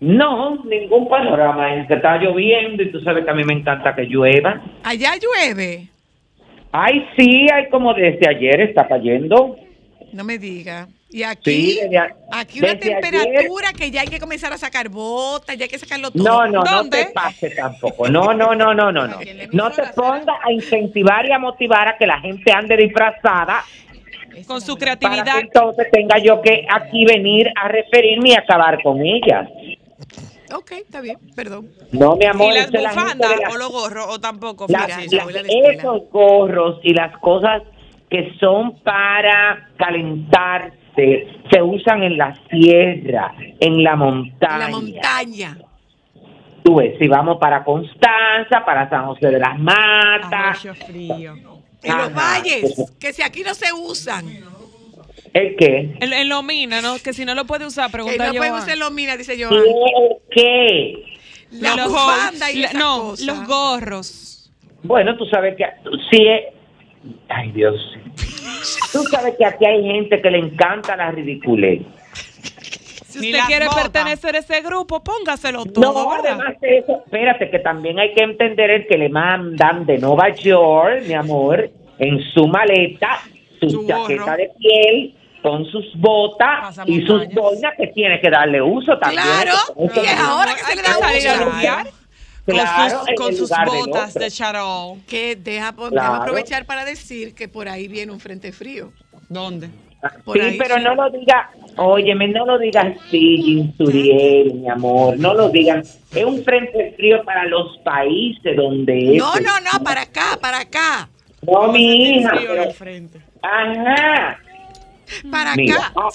No, 0.00 0.62
ningún 0.66 1.08
panorama. 1.08 1.74
Está 1.76 2.18
lloviendo 2.18 2.82
y 2.82 2.92
tú 2.92 3.00
sabes 3.00 3.24
que 3.24 3.30
a 3.30 3.34
mí 3.34 3.42
me 3.42 3.54
encanta 3.54 3.94
que 3.94 4.02
llueva. 4.02 4.60
Allá 4.82 5.12
llueve. 5.16 5.88
Ay, 6.72 7.06
sí, 7.16 7.46
hay 7.50 7.70
como 7.70 7.94
desde 7.94 8.28
ayer 8.28 8.60
está 8.60 8.86
cayendo. 8.86 9.56
No 10.12 10.24
me 10.24 10.36
diga. 10.36 10.88
Y 11.14 11.22
aquí, 11.22 11.74
Sí, 11.74 11.78
desde 11.80 11.96
a- 11.98 12.08
aquí 12.32 12.58
una 12.58 12.74
desde 12.74 12.90
temperatura 13.00 13.72
que 13.72 13.88
ya 13.92 14.00
hay 14.00 14.08
que 14.08 14.18
comenzar 14.18 14.52
a 14.52 14.58
sacar 14.58 14.88
botas, 14.88 15.56
ya 15.56 15.66
hay 15.66 15.68
que 15.68 15.78
sacarlo 15.78 16.10
todo. 16.10 16.24
No, 16.24 16.46
no, 16.48 16.64
no 16.64 16.90
te 16.90 17.06
pases 17.14 17.54
tampoco. 17.54 18.08
No, 18.08 18.34
no, 18.34 18.52
no, 18.56 18.74
no, 18.74 18.90
no, 18.90 19.06
no. 19.06 19.20
No 19.52 19.70
te 19.70 19.84
pongas 19.94 20.36
a 20.44 20.50
incentivar 20.50 21.24
y 21.26 21.30
a 21.30 21.38
motivar 21.38 21.86
a 21.86 21.96
que 21.96 22.04
la 22.08 22.18
gente 22.18 22.50
ande 22.50 22.76
disfrazada 22.76 23.62
con 24.48 24.60
su 24.60 24.76
para 24.76 24.96
creatividad. 24.98 25.34
que 25.36 25.40
entonces 25.42 25.86
tenga 25.92 26.18
yo 26.18 26.42
que 26.42 26.66
aquí 26.68 27.04
venir 27.04 27.48
a 27.62 27.68
referirme 27.68 28.30
y 28.30 28.34
acabar 28.34 28.82
con 28.82 29.00
ellas. 29.00 29.48
Ok, 30.52 30.72
está 30.72 31.00
bien, 31.00 31.18
perdón. 31.36 31.68
No, 31.92 32.16
mi 32.16 32.24
amor, 32.24 32.52
¿Y 32.52 32.56
las 32.56 32.72
la 32.72 32.88
bufandas 32.88 33.30
o 33.52 33.56
los 33.56 33.68
gorros 33.70 34.06
o 34.08 34.20
tampoco? 34.20 34.66
las- 34.68 34.98
Mira, 35.08 35.22
esos 35.76 36.10
gorros 36.10 36.80
y 36.82 36.92
las 36.92 37.16
cosas 37.18 37.62
que 38.10 38.32
son 38.40 38.80
para 38.80 39.68
se 40.96 41.62
usan 41.62 42.02
en 42.02 42.16
la 42.18 42.34
sierra, 42.50 43.34
en 43.60 43.82
la 43.82 43.92
En 43.92 43.98
montaña. 43.98 44.58
la 44.58 44.68
montaña. 44.68 45.58
Tú 46.62 46.76
ves, 46.76 46.96
si 46.98 47.08
vamos 47.08 47.36
para 47.40 47.62
Constanza, 47.64 48.64
para 48.64 48.88
San 48.88 49.04
José 49.06 49.28
de 49.28 49.38
las 49.38 49.58
Matas, 49.58 50.66
frío. 50.86 51.34
En 51.82 51.98
los 51.98 52.14
valles, 52.14 52.92
que 52.98 53.12
si 53.12 53.22
aquí 53.22 53.42
no 53.42 53.52
se 53.54 53.72
usan. 53.72 54.24
¿el 55.34 55.56
qué? 55.56 55.96
En, 56.00 56.12
en 56.12 56.28
lo 56.28 56.42
mina, 56.42 56.80
¿no? 56.80 56.94
Que 57.04 57.12
si 57.12 57.24
no 57.24 57.34
lo 57.34 57.44
puede 57.44 57.66
usar, 57.66 57.90
pregunta 57.90 58.26
no 58.28 58.32
yo. 58.32 58.38
podemos 58.38 58.62
usar 58.62 58.78
los 58.78 58.92
minas, 58.92 59.18
dice 59.18 59.36
yo. 59.36 59.50
¿El 59.50 60.16
qué? 60.30 60.94
La 61.50 61.76
los 61.76 61.88
bufanda 61.88 62.50
y 62.50 62.60
la- 62.60 62.68
esas 62.68 62.80
No, 62.80 62.98
cosas. 63.10 63.26
los 63.26 63.46
gorros. 63.46 64.52
Bueno, 64.84 65.16
tú 65.16 65.26
sabes 65.26 65.56
que 65.56 65.64
si 66.10 66.26
es... 66.28 66.40
Ay, 67.28 67.50
Dios. 67.52 67.74
Tú 68.94 69.02
sabes 69.10 69.34
que 69.36 69.44
aquí 69.44 69.66
hay 69.66 69.82
gente 69.84 70.22
que 70.22 70.30
le 70.30 70.38
encanta 70.38 70.96
la 70.96 71.10
ridiculez. 71.10 71.82
Si 73.08 73.18
usted 73.30 73.40
quiere 73.46 73.66
botas. 73.66 73.82
pertenecer 73.82 74.34
a 74.34 74.38
ese 74.38 74.60
grupo, 74.62 75.02
póngaselo 75.04 75.64
todo, 75.66 75.92
No, 75.92 76.08
¿verdad? 76.10 76.32
además 76.40 76.60
de 76.60 76.78
eso, 76.78 77.02
espérate 77.04 77.50
que 77.50 77.58
también 77.60 77.98
hay 77.98 78.12
que 78.14 78.22
entender 78.24 78.70
el 78.70 78.86
que 78.86 78.96
le 78.96 79.08
mandan 79.08 79.84
de 79.86 79.98
Nueva 79.98 80.30
York, 80.30 81.02
mi 81.06 81.14
amor, 81.14 81.70
en 81.98 82.20
su 82.32 82.46
maleta, 82.48 83.20
su, 83.60 83.70
Su 83.70 83.86
chaqueta 83.86 84.22
gorro. 84.24 84.36
de 84.36 84.50
piel, 84.58 85.14
con 85.42 85.64
sus 85.66 85.84
botas 86.00 86.80
y 86.86 87.02
sus 87.06 87.28
boinas 87.34 87.74
que 87.76 87.88
tiene 87.88 88.20
que 88.20 88.30
darle 88.30 88.62
uso 88.62 88.98
también. 88.98 89.22
Claro, 89.22 89.52
y 89.78 90.06
es 90.06 90.18
ahora 90.18 90.54
que 90.54 90.62
se 90.62 90.76
le 90.76 90.82
da 90.82 90.94
salir 90.94 91.28
a 91.28 91.32
uso. 91.82 91.90
Claro, 92.46 93.00
con 93.16 93.34
sus, 93.34 93.50
con 93.50 93.64
botas 93.66 94.10
otro. 94.10 94.22
de 94.22 94.30
charol. 94.30 94.98
Que 95.08 95.34
deja, 95.36 95.72
Claro. 95.74 96.14
aprovechar 96.14 96.66
para 96.66 96.84
decir 96.84 97.34
que 97.34 97.48
por 97.48 97.68
ahí 97.68 97.88
viene 97.88 98.12
un 98.12 98.20
frente 98.20 98.52
frío. 98.52 98.92
¿Dónde? 99.28 99.68
Por 100.24 100.36
sí, 100.36 100.42
ahí 100.44 100.58
pero 100.58 100.76
sí. 100.76 100.82
no 100.82 100.94
lo 100.94 101.08
diga, 101.08 101.50
óyeme, 101.76 102.28
no 102.28 102.44
lo 102.44 102.58
digas 102.58 102.94
así, 103.06 103.38
Ginsuriel, 103.42 104.52
mi 104.52 104.68
amor, 104.68 105.18
no 105.18 105.32
lo 105.32 105.48
digan. 105.48 105.80
Es 106.14 106.24
un 106.24 106.44
frente 106.44 106.92
frío 106.96 107.24
para 107.24 107.46
los 107.46 107.78
países 107.78 108.54
donde 108.54 109.16
No, 109.16 109.34
es. 109.34 109.40
no, 109.42 109.52
no, 109.60 109.82
para 109.82 110.02
acá, 110.02 110.38
para 110.42 110.60
acá. 110.60 111.08
No, 111.40 111.72
mi 111.72 112.18
hija, 112.18 112.32
pero- 112.36 112.70
frente. 112.72 113.20
ajá. 113.40 114.38
Para 115.30 115.54
Mira, 115.56 115.76
acá. 115.76 115.92
ah, 115.96 116.08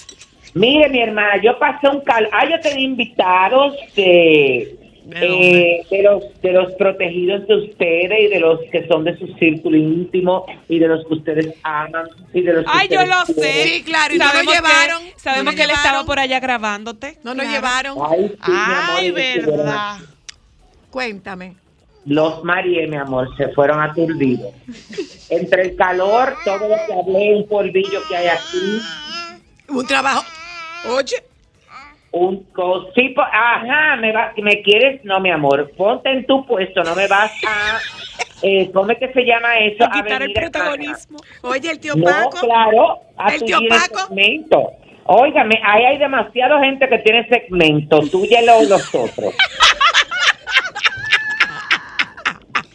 mire, 0.54 0.88
mi 0.88 1.00
hermana, 1.00 1.40
yo 1.42 1.58
pasé 1.58 1.88
un 1.88 2.00
cal. 2.02 2.28
Ah, 2.32 2.44
yo 2.48 2.60
tenía 2.60 2.84
invitados 2.84 3.74
de, 3.96 4.76
eh, 5.12 5.82
de 5.90 6.02
los 6.02 6.40
de 6.42 6.52
los 6.52 6.72
protegidos 6.74 7.46
de 7.46 7.54
ustedes 7.56 8.20
y 8.20 8.26
de 8.28 8.40
los 8.40 8.60
que 8.70 8.86
son 8.88 9.04
de 9.04 9.16
su 9.18 9.26
círculo 9.38 9.76
íntimo 9.76 10.44
y 10.68 10.78
de 10.78 10.88
los 10.88 11.06
que 11.06 11.14
ustedes 11.14 11.54
aman 11.62 12.06
y 12.34 12.42
de 12.42 12.52
los 12.52 12.64
que 12.64 12.70
Ay, 12.72 12.88
yo 12.88 13.00
lo 13.06 13.24
quieren. 13.24 13.42
sé. 13.44 13.62
Sí, 13.64 13.82
claro, 13.82 14.14
y 14.14 14.18
no 14.18 14.24
lo 14.24 14.30
Sabemos 14.30 14.52
que- 14.54 14.58
llevaron, 14.60 15.02
sabemos 15.16 15.44
no 15.44 15.50
lo 15.52 15.56
que 15.56 15.62
él 15.64 15.70
estaba 15.70 15.84
llevaron. 15.88 16.06
por 16.06 16.18
allá 16.18 16.40
grabándote. 16.40 17.18
No 17.24 17.34
Claro. 17.34 17.50
llevaron. 17.50 17.98
Ay, 18.10 18.28
sí, 18.44 18.50
mi 18.50 18.56
amor, 18.56 19.56
verdad. 19.56 19.96
Cuéntame. 20.90 21.56
Los 22.06 22.42
Marie, 22.44 22.86
mi 22.86 22.96
amor, 22.96 23.28
se 23.36 23.48
fueron 23.48 23.80
aturdidos. 23.80 24.52
Entre 25.28 25.62
el 25.62 25.76
calor, 25.76 26.34
todo 26.44 26.68
lo 26.68 26.74
que 26.86 26.92
hablé, 26.92 27.34
un 27.36 27.46
polvillo 27.46 28.00
que 28.08 28.16
hay 28.16 28.26
aquí, 28.28 28.80
Un 29.68 29.86
trabajo. 29.86 30.24
Oye, 30.88 31.22
un 32.12 32.44
cosipo. 32.52 33.22
Ajá, 33.22 33.96
me, 33.96 34.12
va, 34.12 34.32
¿me 34.36 34.62
quieres? 34.62 35.04
No, 35.04 35.20
mi 35.20 35.30
amor, 35.30 35.70
ponte 35.76 36.10
en 36.10 36.26
tu 36.26 36.44
puesto, 36.46 36.82
no 36.82 36.94
me 36.94 37.06
vas 37.06 37.30
a 37.46 37.78
eh, 38.42 38.70
¿cómo 38.72 38.90
es 38.90 38.98
que 38.98 39.12
se 39.12 39.22
llama 39.22 39.58
eso? 39.58 39.84
A 39.84 39.90
quitar 39.90 40.22
el 40.22 40.30
acá. 40.30 40.40
protagonismo. 40.40 41.18
Oye, 41.42 41.70
el 41.70 41.78
tío 41.78 41.94
No, 41.94 42.04
Paco. 42.06 42.40
claro, 42.40 42.98
a 43.18 43.34
El 43.34 43.42
tío 43.44 43.58
Paco. 43.68 44.06
segmento. 44.06 44.70
Óigame, 45.04 45.60
ahí 45.64 45.84
hay 45.84 45.98
demasiada 45.98 46.58
gente 46.60 46.88
que 46.88 46.98
tiene 46.98 47.28
segmento, 47.28 48.00
túyelo 48.10 48.62
los 48.68 48.94
otros. 48.94 49.34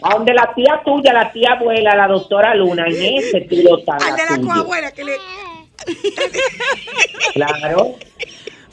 A 0.03 0.09
donde 0.13 0.33
la 0.35 0.53
tía 0.53 0.81
tuya, 0.85 1.13
la 1.13 1.31
tía 1.31 1.53
abuela, 1.53 1.95
la 1.95 2.07
doctora 2.07 2.53
Luna, 2.53 2.85
en 2.87 3.15
ese 3.17 3.41
tiro 3.41 3.79
está 3.79 3.93
Al 3.95 4.15
de 4.15 4.23
la 4.29 4.35
tuya. 4.37 4.53
coabuela 4.53 4.91
que 4.91 5.03
le. 5.03 5.13
Claro. 7.33 7.95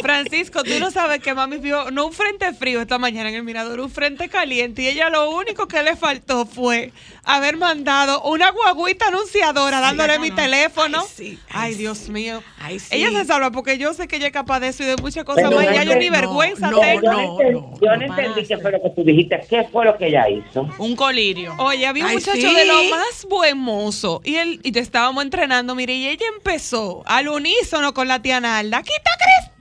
Francisco, 0.03 0.63
tú 0.65 0.79
no 0.79 0.91
sabes 0.91 1.21
que 1.21 1.35
mami 1.35 1.59
vio 1.59 1.91
no 1.91 2.07
un 2.07 2.13
frente 2.13 2.53
frío 2.53 2.81
esta 2.81 2.99
mañana 2.99 3.29
en 3.29 3.37
el 3.37 3.43
mirador, 3.45 3.81
un 3.81 3.91
frente 3.91 4.29
caliente 4.29 4.83
y 4.83 4.89
ella 4.89 5.09
lo 5.11 5.31
único 5.31 5.69
que 5.69 5.83
le 5.83 5.97
faltó 5.97 6.45
fue 6.47 6.93
haber 7.25 7.57
mandado 7.57 8.23
una 8.23 8.51
guaguita 8.51 9.07
anunciadora 9.09 9.81
dándole 9.81 10.19
mi 10.19 10.31
teléfono. 10.31 11.01
Ay, 11.01 11.09
sí, 11.15 11.39
Ay, 11.51 11.73
ay, 11.73 11.75
Dios 11.77 12.09
mío. 12.09 12.43
Ay, 12.61 12.79
sí. 12.81 12.89
Ella 12.97 13.11
se 13.11 13.25
salva 13.25 13.51
porque 13.53 13.79
yo 13.79 13.95
sé 13.95 14.09
que 14.09 14.17
ella 14.17 14.27
es 14.27 14.33
capaz 14.33 14.61
de 14.61 14.69
eso 14.69 14.83
y 14.83 14.87
de 14.87 14.97
muchas 14.97 15.25
cosas 15.25 15.45
más. 15.45 15.53
no 15.53 15.63
Ya 15.63 15.85
yo 15.85 15.95
ni 15.97 16.07
entiendo. 16.07 16.19
vergüenza 16.19 16.71
no, 16.71 16.81
tengo. 16.81 17.03
yo 17.03 17.11
no, 17.13 17.39
no, 17.39 17.51
no, 17.51 17.79
no 17.81 17.97
no 17.97 18.05
entendí 18.05 18.45
qué 18.47 18.59
fue 18.59 18.73
lo 18.73 18.83
que 18.83 18.91
tú 18.91 19.05
dijiste. 19.05 19.41
¿Qué 19.49 19.65
fue 19.71 19.85
lo 19.85 19.97
que 19.97 20.09
ella 20.09 20.29
hizo? 20.29 20.69
Un 20.79 20.97
colirio. 20.97 21.55
Oye, 21.59 21.87
había 21.87 22.05
un 22.05 22.11
Ay, 22.11 22.17
muchacho 22.17 22.37
sí. 22.49 22.55
de 22.55 22.65
lo 22.65 22.85
más 22.85 23.25
buen 23.29 23.57
mozo 23.59 24.21
y 24.25 24.37
él 24.37 24.61
y 24.65 24.73
te 24.73 24.81
estábamos 24.81 25.23
entrenando, 25.25 25.75
mire, 25.75 25.95
y 25.95 26.09
ella 26.09 26.27
empezó 26.37 27.03
al 27.07 27.29
unísono 27.29 27.95
con 27.95 28.09
la 28.09 28.21
tía 28.21 28.41
Nalda, 28.41 28.83
¡quita 28.83 29.11
cristal! 29.19 29.52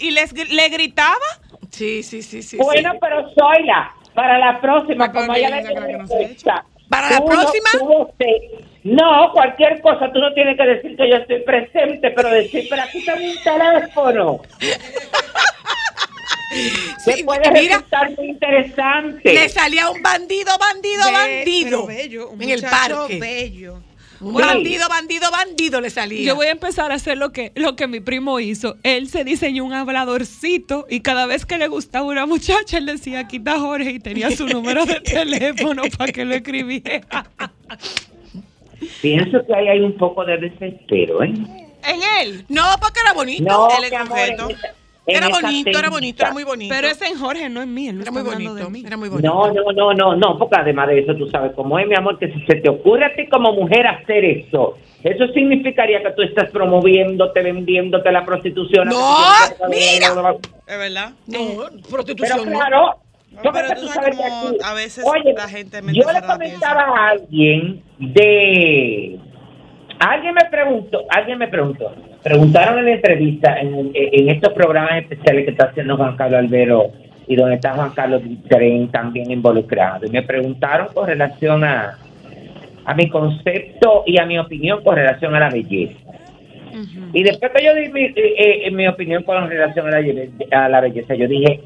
Y 0.00 0.10
les, 0.10 0.32
le 0.50 0.68
gritaba. 0.68 1.16
Sí, 1.70 2.02
sí, 2.02 2.22
sí, 2.22 2.42
sí. 2.42 2.56
Bueno, 2.58 2.92
sí. 2.92 2.98
pero 3.00 3.28
Zoila, 3.30 3.92
para 4.14 4.38
la 4.38 4.60
próxima, 4.60 5.10
Para 5.12 5.26
como 5.26 5.34
ella 5.36 5.50
le 5.50 5.62
que 5.68 5.74
no 5.74 6.06
¿Para 6.88 7.10
la 7.10 7.24
próxima? 7.24 7.70
no 8.84 9.32
cualquier 9.32 9.80
cosa, 9.80 10.12
tú 10.12 10.18
no 10.18 10.34
tienes 10.34 10.56
que 10.58 10.64
decir 10.66 10.96
que 10.96 11.08
yo 11.08 11.16
estoy 11.16 11.40
presente, 11.42 12.10
pero 12.10 12.28
decir, 12.28 12.66
pero 12.68 12.82
aquí 12.82 12.98
está 12.98 13.16
mi 13.16 13.34
teléfono. 13.42 14.40
Sí, 16.98 17.24
puede 17.24 17.50
mira, 17.50 17.76
resultar 17.76 18.10
muy 18.10 18.28
interesante. 18.28 19.32
le 19.32 19.48
salía 19.48 19.88
un 19.88 20.02
bandido, 20.02 20.52
bandido, 20.58 21.02
Be- 21.06 21.12
bandido. 21.12 21.86
pero 21.86 21.86
bello, 21.86 22.28
un 22.28 22.42
en 22.42 22.50
el 22.50 22.60
parque. 22.62 23.18
bello. 23.18 23.80
Bandido, 24.22 24.88
bandido, 24.88 25.30
bandido 25.30 25.80
le 25.80 25.90
salía. 25.90 26.22
Yo 26.22 26.36
voy 26.36 26.46
a 26.46 26.52
empezar 26.52 26.92
a 26.92 26.94
hacer 26.94 27.18
lo 27.18 27.32
que, 27.32 27.52
lo 27.56 27.74
que 27.74 27.88
mi 27.88 28.00
primo 28.00 28.38
hizo. 28.38 28.76
Él 28.84 29.08
se 29.08 29.24
diseñó 29.24 29.64
un 29.64 29.72
habladorcito 29.72 30.86
y 30.88 31.00
cada 31.00 31.26
vez 31.26 31.44
que 31.44 31.58
le 31.58 31.66
gustaba 31.66 32.06
una 32.06 32.26
muchacha, 32.26 32.78
él 32.78 32.86
decía, 32.86 33.26
quita 33.26 33.58
Jorge 33.58 33.90
y 33.90 33.98
tenía 33.98 34.30
su 34.30 34.46
número 34.46 34.86
de 34.86 35.00
teléfono 35.00 35.82
para 35.96 36.12
que 36.12 36.24
lo 36.24 36.34
escribiera. 36.34 37.26
Pienso 39.00 39.44
que 39.46 39.54
ahí 39.54 39.68
hay 39.68 39.80
un 39.80 39.96
poco 39.96 40.24
de 40.24 40.38
desespero, 40.38 41.22
¿eh? 41.22 41.32
en 41.84 42.00
él. 42.20 42.44
No, 42.48 42.62
porque 42.80 43.00
era 43.00 43.12
bonito. 43.12 43.44
No, 43.44 43.68
él 43.76 43.84
era 43.84 44.02
amor, 44.02 44.18
bonito. 45.04 45.18
Era 45.18 45.28
bonito, 45.28 45.78
era 45.78 45.90
bonito, 45.90 46.22
era 46.22 46.32
muy 46.32 46.44
bonito. 46.44 46.74
Pero 46.74 46.88
es 46.88 47.02
en 47.02 47.18
Jorge, 47.18 47.48
no 47.48 47.62
en 47.62 47.74
mí. 47.74 47.88
Él 47.88 47.96
no 47.96 48.02
era 48.02 48.12
muy 48.12 48.22
de 48.22 48.30
bonito, 48.30 48.70
mí. 48.70 48.84
era 48.86 48.96
muy 48.96 49.08
bonito. 49.08 49.28
No, 49.28 49.52
no, 49.52 49.72
no, 49.72 49.92
no, 49.94 50.16
no, 50.16 50.38
porque 50.38 50.56
además 50.58 50.88
de 50.88 51.00
eso 51.00 51.14
tú 51.14 51.28
sabes 51.28 51.52
cómo 51.54 51.78
es, 51.78 51.86
mi 51.86 51.94
amor, 51.94 52.18
que 52.18 52.32
si 52.32 52.40
se 52.46 52.56
te 52.56 52.68
ocurre 52.68 53.06
a 53.06 53.14
ti 53.14 53.28
como 53.28 53.52
mujer 53.52 53.86
hacer 53.86 54.24
eso, 54.24 54.78
eso 55.02 55.26
significaría 55.34 56.02
que 56.02 56.12
tú 56.12 56.22
estás 56.22 56.50
promoviéndote, 56.50 57.42
vendiéndote 57.42 58.12
la 58.12 58.24
prostitución. 58.24 58.88
No, 58.88 59.16
mira. 59.68 60.36
¿Es 60.66 60.78
verdad? 60.78 61.12
No, 61.26 61.38
Pero 61.38 61.82
prostitución 61.90 62.50
no. 62.50 62.58
claro, 62.58 62.98
porque 63.42 63.50
pero 63.52 63.68
que 63.68 63.74
tú 63.74 63.80
tú 63.80 63.88
sabes 63.88 64.16
sabes 64.16 64.58
que 64.58 64.64
a 64.64 64.74
veces 64.74 65.04
oye, 65.06 65.32
la 65.32 65.48
gente 65.48 65.82
mete 65.82 65.98
yo 65.98 66.12
le 66.12 66.22
comentaba 66.22 66.82
a 66.82 67.08
alguien 67.10 67.82
de, 67.98 69.18
alguien 69.98 70.34
me 70.34 70.44
preguntó, 70.50 71.00
alguien 71.08 71.38
me 71.38 71.48
preguntó, 71.48 71.92
preguntaron 72.22 72.78
en 72.78 72.84
la 72.86 72.92
entrevista 72.92 73.58
en, 73.60 73.90
en 73.94 74.28
estos 74.28 74.52
programas 74.52 75.02
especiales 75.02 75.44
que 75.44 75.50
está 75.52 75.66
haciendo 75.66 75.96
Juan 75.96 76.16
Carlos 76.16 76.38
Albero 76.38 76.90
y 77.26 77.36
donde 77.36 77.56
está 77.56 77.74
Juan 77.74 77.90
Carlos 77.90 78.22
Tren 78.48 78.88
también 78.88 79.30
involucrado 79.30 80.06
y 80.06 80.10
me 80.10 80.22
preguntaron 80.22 80.88
con 80.94 81.06
relación 81.06 81.64
a 81.64 81.98
a 82.84 82.94
mi 82.94 83.08
concepto 83.08 84.04
y 84.06 84.18
a 84.18 84.26
mi 84.26 84.38
opinión 84.38 84.82
con 84.82 84.96
relación 84.96 85.34
a 85.34 85.40
la 85.40 85.50
belleza. 85.50 85.98
Y 87.12 87.22
después 87.22 87.52
que 87.52 87.64
yo 87.64 87.74
di 87.74 87.88
mi, 87.90 88.04
eh, 88.04 88.66
eh, 88.66 88.70
mi 88.70 88.88
opinión 88.88 89.22
con 89.24 89.48
relación 89.48 89.86
a 89.88 90.00
la, 90.00 90.64
a 90.64 90.68
la 90.68 90.80
belleza, 90.80 91.14
yo 91.14 91.28
dije, 91.28 91.60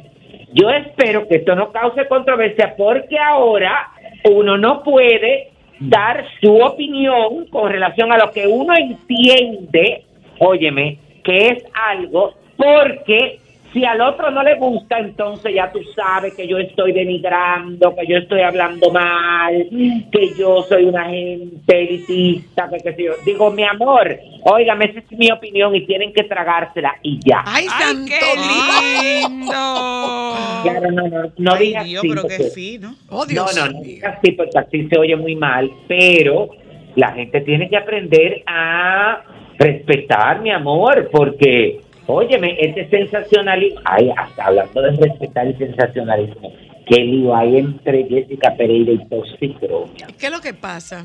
yo 0.53 0.69
espero 0.71 1.29
que 1.29 1.37
esto 1.37 1.55
no 1.55 1.71
cause 1.71 2.09
controversia 2.09 2.75
porque 2.77 3.17
ahora 3.17 3.91
uno 4.29 4.59
no 4.59 4.83
puede 4.83 5.51
dar 5.79 6.25
su 6.41 6.57
opinión 6.57 7.47
con 7.51 7.71
relación 7.71 8.11
a 8.11 8.19
lo 8.19 8.33
que 8.33 8.49
uno 8.49 8.75
entiende, 8.75 10.06
óyeme, 10.39 10.99
que 11.25 11.49
es 11.49 11.65
algo, 11.75 12.35
porque 12.57 13.41
si 13.73 13.85
al 13.85 14.01
otro 14.01 14.31
no 14.31 14.43
le 14.43 14.55
gusta, 14.55 14.99
entonces 14.99 15.53
ya 15.55 15.71
tú 15.71 15.81
sabes 15.95 16.33
que 16.35 16.47
yo 16.49 16.57
estoy 16.57 16.93
denigrando, 16.93 17.95
que 17.95 18.07
yo 18.07 18.17
estoy 18.17 18.41
hablando 18.41 18.91
mal, 18.91 19.69
que 20.11 20.31
yo 20.39 20.63
soy 20.63 20.85
una 20.85 21.05
gente 21.11 21.79
elitista, 21.83 22.71
que, 22.71 22.79
qué 22.79 22.95
sé 22.95 23.03
yo. 23.05 23.13
Digo, 23.27 23.51
mi 23.51 23.65
amor, 23.65 24.17
óigame, 24.45 24.87
esa 24.87 25.01
es 25.01 25.13
mi 25.19 25.31
opinión 25.31 25.75
y 25.77 25.85
tienen 25.85 26.13
que 26.15 26.23
tragársela 26.25 26.95
y 27.03 27.19
ya. 27.29 27.43
Ay, 27.45 27.67
¡Ay, 27.71 27.85
santo 27.85 28.13
qué 28.19 28.41
Dios. 28.41 29.31
lindo! 29.31 30.35
Claro, 30.63 30.91
no, 30.93 31.09
no, 31.09 31.33
no 31.37 31.53
Ay, 31.55 31.67
digas 31.67 31.85
Dios, 31.85 31.99
así, 32.01 32.09
pero 32.09 32.23
porque- 32.23 32.37
qué 32.39 32.45
fino. 32.51 32.95
Oh, 33.11 33.19
no, 33.21 33.27
Dios 33.27 33.57
no, 33.57 33.67
no 33.67 33.73
mío. 33.73 33.83
digas 33.85 34.15
así 34.19 34.33
porque 34.33 34.59
así 34.59 34.89
se 34.89 34.99
oye 34.99 35.17
muy 35.17 35.37
mal, 35.37 35.71
pero 35.87 36.49
la 36.95 37.13
gente 37.13 37.41
tiene 37.43 37.69
que 37.69 37.77
aprender 37.77 38.43
a 38.47 39.23
respetar, 39.59 40.41
mi 40.41 40.51
amor, 40.51 41.09
porque, 41.11 41.81
óyeme, 42.07 42.57
este 42.61 42.89
sensacionalismo, 42.89 43.81
ay, 43.85 44.11
hasta 44.17 44.47
hablando 44.47 44.83
de 44.83 44.91
respetar 44.93 45.47
el 45.47 45.59
sensacionalismo, 45.59 46.53
qué 46.87 47.01
lío 47.01 47.35
hay 47.35 47.59
entre 47.59 48.05
Jessica 48.05 48.55
Pereira 48.57 48.93
y 48.93 49.09
Toxicromia. 49.09 50.07
¿Qué 50.19 50.27
es 50.27 50.33
lo 50.33 50.41
que 50.41 50.55
pasa? 50.55 51.05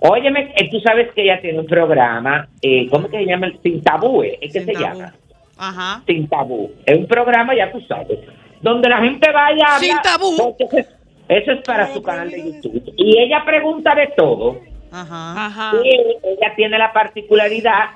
Óyeme, 0.00 0.52
eh, 0.56 0.68
tú 0.70 0.80
sabes 0.80 1.12
que 1.12 1.22
ella 1.22 1.40
tiene 1.42 1.58
un 1.58 1.66
programa, 1.66 2.48
eh, 2.62 2.86
¿cómo 2.90 3.08
que 3.08 3.18
se 3.18 3.26
llama? 3.26 3.52
Sin 3.62 3.82
tabú, 3.82 4.22
¿eh? 4.22 4.38
¿es 4.40 4.52
que 4.52 4.60
Sin 4.60 4.66
se 4.68 4.72
tabú. 4.72 4.84
llama? 4.98 5.14
Ajá. 5.58 6.02
Sin 6.06 6.26
tabú. 6.28 6.70
Es 6.86 6.96
un 6.96 7.06
programa, 7.06 7.54
ya 7.54 7.70
tú 7.70 7.80
sabes, 7.82 8.18
donde 8.62 8.88
la 8.88 8.98
gente 9.02 9.30
vaya 9.30 9.64
a 9.76 9.78
Sin 9.78 9.96
tabú. 10.02 10.54
Eso 10.58 10.78
es, 10.78 10.88
eso 11.28 11.52
es 11.52 11.60
para 11.66 11.92
su 11.92 12.02
canal 12.02 12.30
de 12.30 12.38
YouTube. 12.42 12.94
Y 12.96 13.18
ella 13.18 13.42
pregunta 13.44 13.94
de 13.94 14.08
todo. 14.16 14.58
Ajá. 14.90 15.46
Ajá. 15.46 15.72
Y 15.84 15.88
ella 15.88 16.54
tiene 16.56 16.78
la 16.78 16.92
particularidad, 16.92 17.90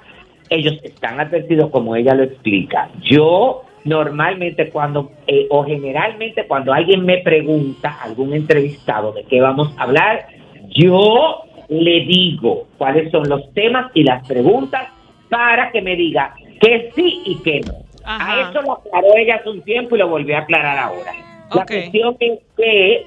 ellos 0.51 0.79
están 0.83 1.21
advertidos 1.21 1.71
como 1.71 1.97
ella 1.97 2.15
lo 2.15 2.25
explica. 2.25 2.91
Yo 3.03 3.63
normalmente 3.85 4.71
cuando, 4.71 5.13
eh, 5.27 5.47
o 5.51 5.65
generalmente 5.65 6.47
cuando 6.47 6.73
alguien 6.73 7.05
me 7.05 7.19
pregunta, 7.19 7.99
algún 8.03 8.33
entrevistado 8.33 9.13
de 9.13 9.25
qué 9.25 9.41
vamos 9.41 9.77
a 9.79 9.83
hablar, 9.85 10.27
yo 10.69 11.43
le 11.69 12.01
digo 12.07 12.67
cuáles 12.79 13.11
son 13.11 13.29
los 13.29 13.53
temas 13.55 13.91
y 13.95 14.03
las 14.03 14.27
preguntas 14.27 14.89
para 15.29 15.71
que 15.71 15.83
me 15.83 15.97
diga 15.97 16.35
que 16.61 16.91
sí 16.95 17.23
y 17.27 17.43
que 17.43 17.61
no. 17.61 17.75
Ajá. 18.05 18.33
A 18.33 18.51
eso 18.51 18.63
lo 18.63 18.73
aclaró 18.73 19.09
ella 19.17 19.37
hace 19.37 19.51
un 19.51 19.63
tiempo 19.63 19.97
y 19.97 19.99
lo 19.99 20.09
volvió 20.09 20.37
a 20.37 20.41
aclarar 20.41 20.79
ahora. 20.79 21.13
La 21.55 21.65
cuestión 21.65 22.17
es 22.21 22.41
que 22.57 23.07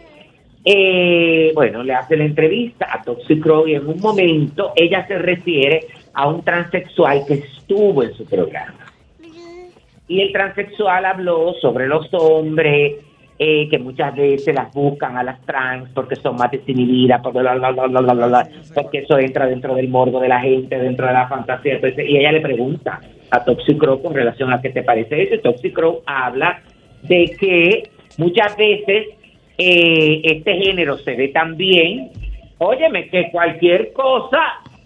eh, 0.70 1.54
bueno, 1.56 1.82
le 1.82 1.94
hace 1.94 2.18
la 2.18 2.26
entrevista 2.26 2.88
a 2.92 3.02
Toxic 3.02 3.42
Crow 3.42 3.66
y 3.70 3.76
en 3.76 3.88
un 3.88 4.02
momento 4.02 4.74
ella 4.76 5.08
se 5.08 5.18
refiere 5.18 5.88
a 6.14 6.28
un 6.28 6.44
transexual 6.44 7.24
que 7.26 7.36
estuvo 7.36 8.04
en 8.04 8.14
su 8.14 8.26
programa. 8.26 8.86
Y 10.10 10.20
el 10.20 10.34
transexual 10.34 11.06
habló 11.06 11.54
sobre 11.62 11.88
los 11.88 12.14
hombres, 12.14 12.96
eh, 13.40 13.70
que 13.70 13.80
muchas 13.80 14.14
veces 14.14 14.54
las 14.54 14.74
buscan 14.74 15.16
a 15.16 15.24
las 15.24 15.40
trans 15.46 15.90
porque 15.94 16.18
son 16.18 16.36
más 16.36 16.52
desinhibidas, 16.52 17.22
porque, 17.22 17.42
la, 17.42 17.56
la, 17.56 17.72
la, 17.72 17.88
la, 17.88 18.02
la, 18.02 18.14
la, 18.14 18.28
la, 18.28 18.50
porque 18.76 19.00
eso 19.00 19.18
entra 19.20 19.46
dentro 19.46 19.74
del 19.74 19.88
morbo 19.88 20.20
de 20.20 20.28
la 20.28 20.42
gente, 20.42 20.78
dentro 20.78 21.08
de 21.08 21.14
la 21.14 21.30
fantasía. 21.30 21.80
Y 21.98 22.18
ella 22.18 22.34
le 22.34 22.42
pregunta 22.42 23.00
a 23.32 23.46
Toxic 23.46 23.78
Crow 23.78 24.02
con 24.02 24.14
relación 24.14 24.52
a 24.52 24.62
qué 24.62 24.72
te 24.72 24.84
parece 24.84 25.24
eso. 25.24 25.36
Y 25.36 25.42
Toxic 25.42 25.74
Crow 25.74 26.02
habla 26.06 26.62
de 27.04 27.38
que 27.40 27.84
muchas 28.18 28.58
veces 28.58 29.17
eh, 29.58 30.22
este 30.24 30.54
género 30.56 30.98
se 30.98 31.16
ve 31.16 31.30
tan 31.30 31.58
bien, 31.58 32.10
óyeme, 32.58 33.08
que 33.10 33.30
cualquier 33.32 33.92
cosa, 33.94 34.40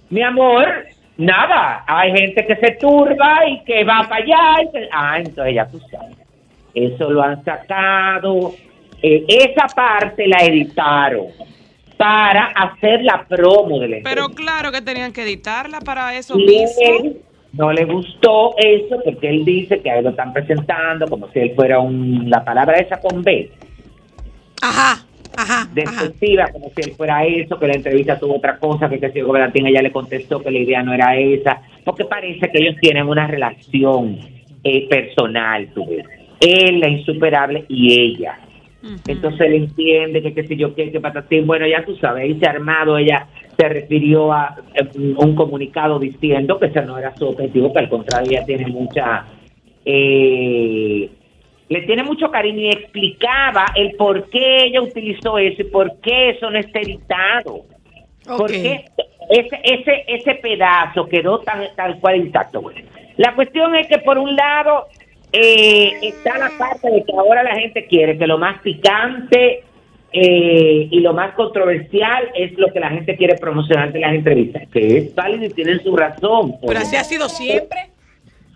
mi 0.10 0.21
amor, 0.21 0.67
nada, 1.17 1.84
hay 1.88 2.12
gente 2.12 2.45
que 2.45 2.55
se 2.55 2.71
turba 2.79 3.47
y 3.47 3.63
que 3.63 3.84
va 3.84 4.05
para 4.10 4.23
allá, 4.23 4.63
y 4.63 4.71
que- 4.71 4.89
ah, 4.91 5.17
entonces 5.19 5.55
ya 5.55 5.67
tú 5.67 5.79
sabes, 5.91 6.17
eso 6.73 7.10
lo 7.10 7.21
han 7.21 7.43
sacado, 7.43 8.53
eh, 9.01 9.25
esa 9.27 9.67
parte 9.75 10.27
la 10.27 10.38
editaron 10.45 11.27
para 11.97 12.45
hacer 12.47 13.03
la 13.03 13.25
promo 13.27 13.79
de 13.79 13.88
la 13.88 13.97
Pero 14.03 14.29
claro 14.29 14.71
que 14.71 14.81
tenían 14.81 15.12
que 15.13 15.21
editarla 15.23 15.79
para 15.81 16.15
eso 16.17 16.38
Y 16.39 16.45
mismo. 16.45 17.13
no 17.53 17.71
le 17.71 17.86
gustó 17.86 18.55
eso 18.57 18.99
porque 19.03 19.29
él 19.29 19.45
dice 19.45 19.81
que 19.81 19.91
a 19.91 19.97
él 19.97 20.05
lo 20.05 20.10
están 20.12 20.34
presentando 20.34 21.05
como 21.07 21.27
si 21.31 21.39
él 21.39 21.53
fuera 21.55 21.79
un, 21.79 22.27
la 22.29 22.43
palabra 22.43 22.77
esa 22.77 22.99
con 22.99 23.21
B, 23.21 23.51
Ajá, 24.62 25.04
Ajá, 25.38 25.69
despectiva, 25.74 26.50
como 26.52 26.71
si 26.76 26.82
él 26.82 26.95
fuera 26.95 27.26
eso, 27.26 27.58
que 27.58 27.67
la 27.67 27.76
entrevista 27.76 28.19
tuvo 28.19 28.38
otra 28.38 28.58
cosa, 28.58 28.89
que 28.89 29.00
que 29.00 29.12
si 29.12 29.21
Gobernatín 29.21 29.65
ella 29.67 29.82
le 29.82 29.91
contestó 29.91 30.41
que 30.41 30.52
la 30.52 30.60
idea 30.60 30.84
no 30.84 30.93
era 30.93 31.15
esa, 31.15 31.62
porque 31.86 32.06
parece 32.06 32.50
que 32.52 32.60
ellos 32.60 32.76
tienen 32.82 33.08
una 33.08 33.28
relación 33.28 34.17
eh, 34.63 34.88
personal, 34.89 35.69
tú 35.74 35.86
ves. 35.88 36.06
Él, 36.39 36.80
la 36.80 36.89
insuperable, 36.89 37.65
y 37.69 37.93
ella. 37.93 38.39
Entonces 39.08 39.41
él 39.41 39.54
entiende 39.54 40.24
que 40.24 40.34
qué 40.34 40.47
sé 40.47 40.56
yo 40.56 40.74
qué, 40.74 40.91
que 40.91 41.00
patatín, 41.00 41.45
bueno, 41.45 41.67
ya 41.67 41.86
tú 41.86 41.95
sabes, 41.97 42.24
ahí 42.24 42.39
se 42.39 42.47
ha 42.47 42.52
armado, 42.52 42.97
ella 42.97 43.28
se 43.56 43.69
refirió 43.69 44.34
a 44.34 44.56
eh, 44.74 44.89
un 45.17 45.36
comunicado 45.36 46.00
diciendo 46.00 46.58
que 46.60 46.65
ese 46.67 46.82
no 46.82 46.97
era 46.97 47.15
su 47.15 47.28
objetivo, 47.28 47.71
que 47.71 47.80
al 47.80 47.89
contrario 47.89 48.32
ella 48.32 48.45
tiene 48.45 48.67
mucha, 48.67 49.26
eh, 49.86 51.10
le 51.71 51.84
tiene 51.84 52.03
mucho 52.03 52.29
cariño 52.29 52.63
y 52.63 52.69
explicaba 52.69 53.63
el 53.75 53.93
por 53.93 54.29
qué 54.29 54.65
ella 54.65 54.81
utilizó 54.81 55.38
eso 55.38 55.62
y 55.62 55.65
por 55.65 56.01
qué 56.01 56.31
eso 56.31 56.51
no 56.51 56.60
está 56.60 56.81
editado. 56.81 57.63
¿Por 58.25 58.51
qué 58.51 58.84
ese, 59.29 59.62
ese, 59.63 60.03
ese 60.05 60.36
pedazo 60.36 61.07
quedó 61.07 61.39
tan 61.39 61.63
tal 61.77 61.97
cual 62.01 62.17
intacto? 62.17 62.62
Bueno, 62.62 62.81
la 63.15 63.34
cuestión 63.36 63.73
es 63.77 63.88
que 63.88 63.99
por 63.99 64.17
un 64.17 64.36
lado 64.36 64.88
eh, 65.31 65.93
está 66.01 66.38
la 66.38 66.51
parte 66.57 66.91
de 66.91 67.05
que 67.05 67.13
ahora 67.13 67.41
la 67.41 67.55
gente 67.55 67.86
quiere 67.86 68.17
que 68.17 68.27
lo 68.27 68.38
más 68.38 68.60
picante 68.60 69.63
eh, 70.12 70.88
y 70.91 70.99
lo 70.99 71.13
más 71.13 71.36
controversial 71.36 72.31
es 72.36 72.51
lo 72.57 72.67
que 72.73 72.81
la 72.81 72.89
gente 72.89 73.15
quiere 73.15 73.36
promocionar 73.38 73.93
de 73.93 73.99
las 74.01 74.13
entrevistas, 74.13 74.67
que 74.73 74.97
es 74.97 75.15
válido 75.15 75.45
y 75.45 75.49
tienen 75.51 75.81
su 75.81 75.95
razón. 75.95 76.55
Pero 76.67 76.79
así 76.79 76.97
ha 76.97 77.05
sido 77.05 77.29
siempre. 77.29 77.91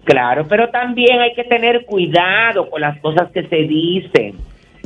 Claro, 0.06 0.46
pero 0.48 0.70
también 0.70 1.20
hay 1.20 1.34
que 1.34 1.44
tener 1.44 1.84
cuidado 1.84 2.70
con 2.70 2.80
las 2.80 3.00
cosas 3.00 3.32
que 3.32 3.48
se 3.48 3.56
dicen 3.64 4.36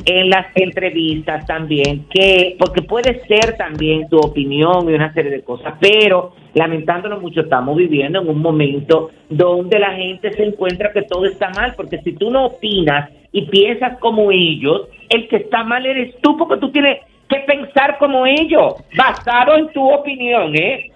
en 0.05 0.29
las 0.29 0.47
entrevistas 0.55 1.45
también, 1.45 2.05
que 2.09 2.55
porque 2.57 2.81
puede 2.81 3.21
ser 3.25 3.57
también 3.57 4.07
tu 4.07 4.17
opinión 4.17 4.89
y 4.89 4.93
una 4.93 5.13
serie 5.13 5.29
de 5.29 5.43
cosas, 5.43 5.73
pero 5.81 6.31
lamentándolo 6.53 7.19
mucho 7.19 7.41
estamos 7.41 7.75
viviendo 7.75 8.21
en 8.21 8.29
un 8.29 8.41
momento 8.41 9.11
donde 9.29 9.77
la 9.77 9.91
gente 9.91 10.31
se 10.31 10.43
encuentra 10.43 10.93
que 10.93 11.01
todo 11.01 11.25
está 11.25 11.49
mal, 11.49 11.73
porque 11.75 11.99
si 11.99 12.13
tú 12.13 12.31
no 12.31 12.45
opinas 12.45 13.09
y 13.33 13.41
piensas 13.47 13.99
como 13.99 14.31
ellos, 14.31 14.87
el 15.09 15.27
que 15.27 15.35
está 15.35 15.63
mal 15.65 15.85
eres 15.85 16.15
tú, 16.21 16.37
porque 16.37 16.61
tú 16.61 16.71
tienes 16.71 16.99
que 17.27 17.39
pensar 17.39 17.97
como 17.97 18.25
ellos, 18.25 18.75
basado 18.97 19.57
en 19.57 19.67
tu 19.73 19.85
opinión, 19.85 20.55
¿eh? 20.55 20.91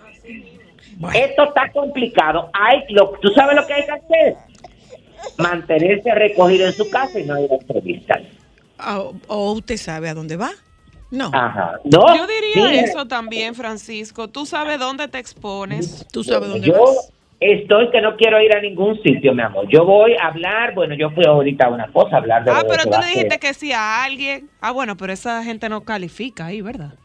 Esto 1.12 1.44
está 1.46 1.72
complicado. 1.72 2.50
Hay, 2.54 2.84
lo, 2.90 3.12
¿Tú 3.22 3.30
sabes 3.30 3.56
lo 3.56 3.66
que 3.68 3.74
hay 3.74 3.86
que 3.86 3.92
hacer? 3.92 4.36
Mantenerse 5.38 6.14
recogido 6.14 6.68
en 6.68 6.74
su 6.74 6.90
casa 6.90 7.20
y 7.20 7.24
no 7.24 7.40
ir 7.40 7.52
a 7.52 7.56
entrevistas. 7.56 8.22
O, 8.86 9.14
o 9.28 9.52
usted 9.54 9.78
sabe 9.78 10.10
a 10.10 10.14
dónde 10.14 10.36
va. 10.36 10.52
No. 11.12 11.30
Ajá. 11.34 11.80
No, 11.84 12.16
Yo 12.18 12.26
diría 12.28 12.72
mira, 12.72 12.82
eso 12.84 13.06
también, 13.08 13.56
Francisco. 13.56 14.28
Tú 14.28 14.46
sabes 14.46 14.80
dónde 14.80 15.08
te 15.08 15.20
expones. 15.20 16.06
Tú 16.12 16.24
sabes 16.24 16.50
dónde 16.50 16.68
Yo 16.68 16.74
vas. 16.74 17.12
estoy 17.40 17.90
que 17.92 18.02
no 18.02 18.16
quiero 18.18 18.42
ir 18.42 18.52
a 18.56 18.60
ningún 18.60 19.02
sitio, 19.04 19.34
mi 19.34 19.44
amor. 19.44 19.68
Yo 19.70 19.86
voy 19.86 20.16
a 20.20 20.28
hablar, 20.28 20.74
bueno, 20.74 20.96
yo 20.96 21.12
fui 21.12 21.24
ahorita 21.26 21.68
a 21.68 21.70
una 21.70 21.88
cosa, 21.92 22.16
a 22.16 22.20
hablar 22.20 22.44
de 22.44 22.52
Ah, 22.52 22.62
lo 22.64 22.68
pero 22.70 22.84
que 22.84 22.90
tú 22.90 22.98
le 23.00 23.08
dijiste 23.08 23.40
que 23.40 23.54
sí 23.54 23.72
a 23.72 24.04
alguien. 24.04 24.50
Ah, 24.60 24.72
bueno, 24.72 24.98
pero 24.98 25.14
esa 25.14 25.44
gente 25.44 25.70
no 25.70 25.82
califica 25.82 26.48
ahí, 26.48 26.62
¿verdad? 26.62 26.96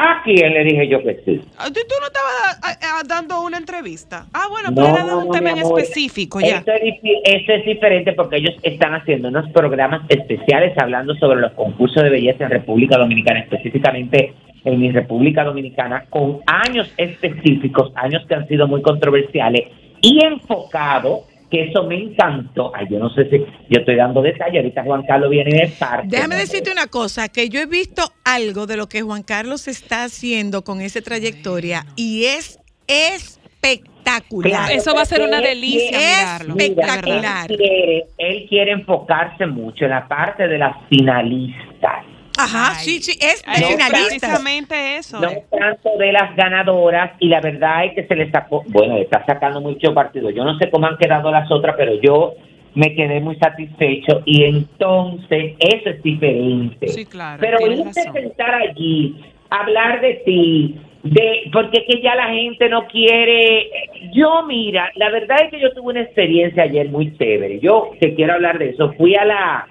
¿A 0.00 0.22
quién 0.22 0.54
le 0.54 0.62
dije 0.62 0.86
yo 0.86 1.02
que 1.02 1.20
sí? 1.24 1.40
Ah, 1.58 1.66
¿Tú, 1.74 1.80
no 2.00 2.06
estabas 2.06 3.08
dando 3.08 3.42
una 3.42 3.58
entrevista? 3.58 4.26
Ah, 4.32 4.46
bueno, 4.48 4.70
No, 4.70 4.76
pero 4.76 4.88
era 4.94 5.04
de 5.04 5.14
un 5.16 5.26
no, 5.26 5.32
tema 5.32 5.50
en 5.50 5.58
específico 5.58 6.38
ya. 6.40 6.58
Eso 6.58 6.70
es, 6.70 6.94
eso 7.24 7.52
es 7.52 7.64
diferente 7.64 8.12
porque 8.12 8.36
ellos 8.36 8.54
están 8.62 8.94
haciendo 8.94 9.26
unos 9.26 9.50
programas 9.50 10.02
especiales 10.08 10.78
hablando 10.78 11.16
sobre 11.16 11.40
los 11.40 11.50
concursos 11.54 12.00
de 12.04 12.10
belleza 12.10 12.44
en 12.44 12.50
República 12.50 12.96
Dominicana, 12.96 13.40
específicamente 13.40 14.34
en 14.64 14.78
mi 14.78 14.92
República 14.92 15.42
Dominicana, 15.42 16.04
con 16.10 16.42
años 16.46 16.92
específicos, 16.96 17.90
años 17.96 18.24
que 18.28 18.36
han 18.36 18.46
sido 18.46 18.68
muy 18.68 18.82
controversiales 18.82 19.68
y 20.00 20.24
enfocado, 20.24 21.24
que 21.50 21.64
eso 21.64 21.84
me 21.84 21.96
encantó. 21.96 22.72
Ay, 22.74 22.86
yo 22.90 22.98
no 22.98 23.10
sé 23.10 23.28
si 23.30 23.38
yo 23.38 23.80
estoy 23.80 23.96
dando 23.96 24.22
detalles, 24.22 24.56
ahorita 24.56 24.84
Juan 24.84 25.04
Carlos 25.06 25.30
viene 25.30 25.50
de 25.50 25.68
parte. 25.68 26.08
Déjame 26.08 26.34
¿no? 26.34 26.40
decirte 26.40 26.70
una 26.70 26.86
cosa, 26.86 27.28
que 27.28 27.48
yo 27.48 27.60
he 27.60 27.66
visto 27.66 28.02
algo 28.24 28.66
de 28.66 28.76
lo 28.76 28.88
que 28.88 29.02
Juan 29.02 29.22
Carlos 29.22 29.68
está 29.68 30.04
haciendo 30.04 30.62
con 30.62 30.80
esa 30.80 31.00
trayectoria 31.00 31.84
y 31.96 32.24
es 32.24 32.60
espectacular. 32.86 34.50
Claro, 34.50 34.74
Eso 34.74 34.94
va 34.94 35.02
a 35.02 35.04
ser 35.04 35.22
una 35.22 35.40
delicia 35.40 35.98
es. 35.98 36.48
Mira, 36.48 36.64
espectacular. 36.64 37.50
Él 37.50 37.56
quiere, 37.58 38.06
él 38.18 38.46
quiere 38.48 38.72
enfocarse 38.72 39.46
mucho 39.46 39.84
en 39.84 39.90
la 39.90 40.08
parte 40.08 40.48
de 40.48 40.58
las 40.58 40.76
finalistas. 40.88 42.04
Ajá, 42.38 42.76
Ay. 42.78 42.84
sí, 42.84 43.02
sí, 43.02 43.18
es 43.20 43.44
de 43.44 43.66
finalistas. 43.66 44.20
Precisamente 44.20 44.96
eso. 44.96 45.20
No 45.20 45.28
tanto 45.50 45.96
de 45.98 46.12
las 46.12 46.36
ganadoras 46.36 47.12
y 47.18 47.28
la 47.28 47.40
verdad 47.40 47.84
es 47.84 47.94
que 47.94 48.06
se 48.06 48.14
le 48.14 48.30
sacó, 48.30 48.62
bueno, 48.68 48.94
le 48.94 49.02
está 49.02 49.24
sacando 49.26 49.60
mucho 49.60 49.92
partido. 49.92 50.30
Yo 50.30 50.44
no 50.44 50.56
sé 50.58 50.70
cómo 50.70 50.86
han 50.86 50.96
quedado 50.98 51.30
las 51.30 51.50
otras, 51.50 51.74
pero 51.76 52.00
yo 52.00 52.34
me 52.74 52.94
quedé 52.94 53.20
muy 53.20 53.36
satisfecho 53.36 54.22
y 54.24 54.44
entonces 54.44 55.54
eso 55.58 55.90
es 55.90 56.02
diferente. 56.02 56.88
Sí, 56.88 57.06
claro, 57.06 57.38
Pero 57.40 57.58
irte 57.70 58.02
sentar 58.02 58.54
allí, 58.54 59.16
hablar 59.50 60.00
de 60.00 60.22
ti, 60.24 60.76
de 61.02 61.50
porque 61.52 61.78
es 61.78 61.84
que 61.94 62.02
ya 62.02 62.14
la 62.14 62.28
gente 62.28 62.68
no 62.68 62.86
quiere. 62.86 63.68
Yo 64.12 64.44
mira, 64.46 64.92
la 64.94 65.10
verdad 65.10 65.38
es 65.44 65.50
que 65.50 65.60
yo 65.60 65.72
tuve 65.72 65.90
una 65.90 66.02
experiencia 66.02 66.64
ayer 66.64 66.88
muy 66.88 67.16
chévere. 67.16 67.58
Yo 67.60 67.90
te 68.00 68.14
quiero 68.14 68.34
hablar 68.34 68.58
de 68.58 68.70
eso. 68.70 68.92
Fui 68.92 69.16
a 69.16 69.24
la 69.24 69.66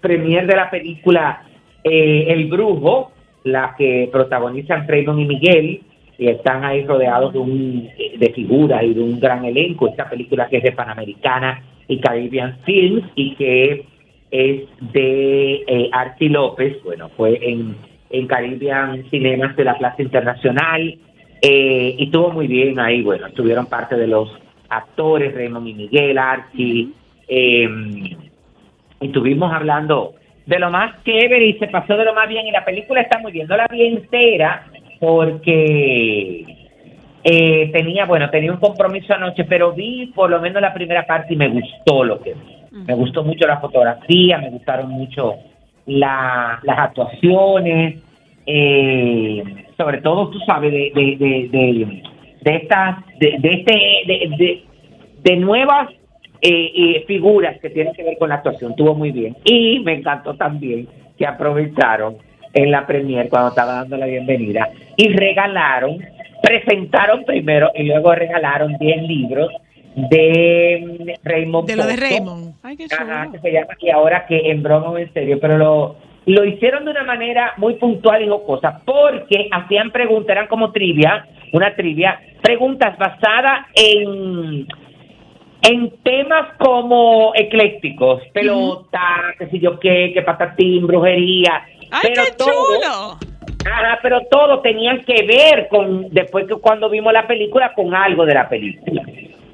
premier 0.00 0.46
de 0.46 0.56
la 0.56 0.70
película 0.70 1.42
eh, 1.84 2.26
El 2.28 2.46
Brujo, 2.46 3.12
la 3.44 3.74
que 3.76 4.08
protagonizan 4.10 4.86
Raymond 4.86 5.20
y 5.20 5.24
Miguel, 5.24 5.80
y 6.18 6.28
están 6.28 6.64
ahí 6.64 6.84
rodeados 6.84 7.32
de, 7.32 7.38
un, 7.38 7.88
de 8.18 8.32
figuras 8.34 8.82
y 8.82 8.94
de 8.94 9.00
un 9.00 9.20
gran 9.20 9.44
elenco. 9.44 9.88
Esta 9.88 10.10
película 10.10 10.48
que 10.48 10.56
es 10.58 10.62
de 10.64 10.72
Panamericana 10.72 11.62
y 11.86 11.98
Caribbean 12.00 12.58
Films 12.64 13.04
y 13.14 13.34
que 13.36 13.84
es 14.30 14.62
de 14.92 15.64
eh, 15.66 15.88
Archie 15.92 16.28
López, 16.28 16.82
bueno, 16.84 17.08
fue 17.16 17.38
en, 17.40 17.76
en 18.10 18.26
Caribbean 18.26 19.04
Cinemas 19.10 19.56
de 19.56 19.64
la 19.64 19.78
Plaza 19.78 20.02
Internacional 20.02 20.98
eh, 21.40 21.94
y 21.96 22.04
estuvo 22.04 22.30
muy 22.30 22.46
bien 22.46 22.78
ahí, 22.80 23.02
bueno, 23.02 23.28
estuvieron 23.28 23.66
parte 23.66 23.96
de 23.96 24.08
los 24.08 24.28
actores, 24.68 25.34
Raymond 25.34 25.68
y 25.68 25.74
Miguel, 25.74 26.18
Archie, 26.18 26.88
eh, 27.28 27.68
estuvimos 29.00 29.52
hablando 29.52 30.14
de 30.46 30.58
lo 30.58 30.70
más 30.70 31.02
chévere 31.04 31.46
y 31.46 31.58
se 31.58 31.68
pasó 31.68 31.96
de 31.96 32.04
lo 32.04 32.14
más 32.14 32.28
bien. 32.28 32.46
Y 32.46 32.50
la 32.50 32.64
película 32.64 33.00
está 33.00 33.18
muy 33.18 33.32
bien, 33.32 33.46
no 33.46 33.56
la 33.56 33.66
vi 33.70 33.86
entera 33.86 34.66
porque 35.00 36.44
eh, 37.24 37.70
tenía, 37.72 38.06
bueno, 38.06 38.30
tenía 38.30 38.52
un 38.52 38.58
compromiso 38.58 39.14
anoche, 39.14 39.44
pero 39.44 39.72
vi 39.72 40.06
por 40.14 40.30
lo 40.30 40.40
menos 40.40 40.62
la 40.62 40.72
primera 40.72 41.06
parte 41.06 41.34
y 41.34 41.36
me 41.36 41.48
gustó 41.48 42.04
lo 42.04 42.20
que 42.20 42.34
vi. 42.34 42.58
Me 42.86 42.94
gustó 42.94 43.24
mucho 43.24 43.46
la 43.46 43.60
fotografía, 43.60 44.38
me 44.38 44.50
gustaron 44.50 44.90
mucho 44.90 45.36
la, 45.86 46.60
las 46.62 46.78
actuaciones, 46.78 48.02
eh, 48.46 49.42
sobre 49.76 50.00
todo, 50.00 50.28
tú 50.28 50.38
sabes, 50.40 50.72
de, 50.72 50.92
de, 50.94 51.16
de, 51.16 51.48
de, 51.48 52.02
de 52.42 52.56
estas, 52.56 52.96
de, 53.18 53.36
de 53.38 53.48
este, 53.50 53.74
de, 54.06 54.36
de, 54.36 54.62
de 55.22 55.36
nuevas 55.36 55.88
eh, 56.40 57.04
figuras 57.06 57.58
que 57.60 57.70
tienen 57.70 57.94
que 57.94 58.04
ver 58.04 58.18
con 58.18 58.28
la 58.28 58.36
actuación. 58.36 58.72
Estuvo 58.72 58.94
muy 58.94 59.12
bien. 59.12 59.36
Y 59.44 59.80
me 59.80 59.94
encantó 59.94 60.34
también 60.34 60.88
que 61.16 61.26
aprovecharon 61.26 62.16
en 62.52 62.70
la 62.70 62.86
premier 62.86 63.28
cuando 63.28 63.50
estaba 63.50 63.74
dando 63.74 63.96
la 63.96 64.06
bienvenida 64.06 64.70
y 64.96 65.08
regalaron, 65.08 65.98
presentaron 66.42 67.24
primero 67.24 67.70
y 67.74 67.84
luego 67.84 68.14
regalaron 68.14 68.76
10 68.78 69.02
libros 69.02 69.50
de 70.10 70.84
mm, 71.00 71.26
Raymond 71.26 71.68
De 71.68 71.76
lo 71.76 71.86
de. 71.86 71.96
Raymond. 71.96 72.54
Ay, 72.62 72.76
qué 72.76 72.86
Ajá, 72.98 73.30
que 73.32 73.38
se 73.38 73.52
llama 73.52 73.74
y 73.80 73.90
ahora 73.90 74.26
que 74.26 74.50
en 74.50 74.62
broma 74.62 74.90
o 74.90 74.98
en 74.98 75.12
serio, 75.12 75.38
pero 75.40 75.58
lo, 75.58 75.96
lo 76.26 76.44
hicieron 76.44 76.84
de 76.84 76.92
una 76.92 77.04
manera 77.04 77.54
muy 77.56 77.74
puntual 77.74 78.22
y 78.22 78.28
jocosa, 78.28 78.80
porque 78.84 79.48
hacían 79.50 79.90
preguntas, 79.90 80.30
eran 80.30 80.46
como 80.46 80.72
trivia, 80.72 81.26
una 81.52 81.74
trivia, 81.74 82.20
preguntas 82.42 82.96
basadas 82.98 83.66
en 83.74 84.66
en 85.62 85.90
temas 86.02 86.56
como 86.58 87.32
eclécticos, 87.34 88.22
pelota, 88.32 89.34
qué 89.38 89.48
sé 89.48 89.58
yo 89.58 89.78
qué, 89.78 90.12
que 90.14 90.22
patatín, 90.22 90.86
brujería, 90.86 91.64
¡Ay, 91.90 92.00
pero 92.02 92.24
qué 92.24 92.32
todo, 92.32 92.46
chulo! 92.46 93.18
Ajá, 93.70 93.98
pero 94.02 94.20
todo 94.30 94.60
tenían 94.60 95.04
que 95.04 95.24
ver 95.26 95.68
con, 95.68 96.08
después 96.10 96.46
que 96.46 96.54
cuando 96.54 96.88
vimos 96.88 97.12
la 97.12 97.26
película, 97.26 97.72
con 97.74 97.94
algo 97.94 98.24
de 98.24 98.34
la 98.34 98.48
película. 98.48 99.02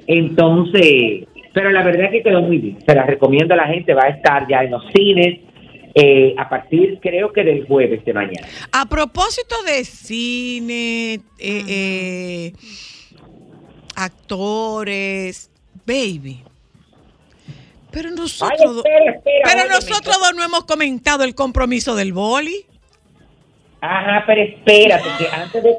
Entonces, 0.07 1.27
pero 1.53 1.71
la 1.71 1.83
verdad 1.83 2.05
es 2.05 2.11
que 2.11 2.23
quedó 2.23 2.41
muy 2.41 2.57
bien. 2.59 2.77
Se 2.85 2.93
la 2.93 3.03
recomiendo 3.03 3.53
a 3.53 3.57
la 3.57 3.67
gente, 3.67 3.93
va 3.93 4.03
a 4.03 4.09
estar 4.09 4.47
ya 4.47 4.63
en 4.63 4.71
los 4.71 4.83
cines 4.93 5.39
eh, 5.95 6.35
a 6.37 6.49
partir, 6.49 6.99
creo 7.01 7.31
que 7.31 7.43
del 7.43 7.65
jueves 7.65 8.03
de 8.03 8.13
mañana. 8.13 8.45
A 8.73 8.85
propósito 8.85 9.55
de 9.65 9.85
cine, 9.85 11.13
eh, 11.13 11.21
eh, 11.39 12.53
actores, 13.95 15.49
baby. 15.85 16.43
Pero 17.91 18.09
Ay, 18.09 18.15
nosotros, 18.15 18.77
espera, 18.77 19.11
espera, 19.11 19.41
pero 19.43 19.69
nosotros 19.69 20.19
dos 20.19 20.33
no 20.35 20.43
hemos 20.43 20.65
comentado 20.65 21.23
el 21.23 21.33
compromiso 21.33 21.95
del 21.95 22.11
boli. 22.11 22.65
Ajá, 23.79 24.23
pero 24.27 24.41
espérate, 24.41 25.07
que 25.17 25.27
antes 25.27 25.63
de... 25.63 25.77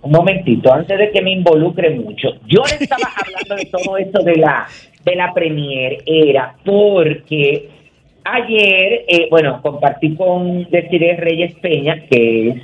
Un 0.00 0.12
momentito, 0.12 0.72
antes 0.72 0.96
de 0.96 1.10
que 1.10 1.20
me 1.20 1.32
involucre 1.32 1.90
mucho, 1.90 2.28
yo 2.46 2.62
le 2.64 2.84
estaba 2.84 3.12
hablando 3.16 3.56
de 3.56 3.66
todo 3.66 3.96
eso 3.98 4.22
de 4.22 4.36
la, 4.36 4.68
de 5.04 5.16
la 5.16 5.34
premier, 5.34 6.02
era 6.06 6.54
porque 6.64 7.68
ayer, 8.24 9.04
eh, 9.08 9.26
bueno, 9.28 9.60
compartí 9.60 10.14
con 10.14 10.68
Desiree 10.70 11.16
Reyes 11.16 11.54
Peña, 11.56 12.06
que 12.08 12.48
es 12.48 12.62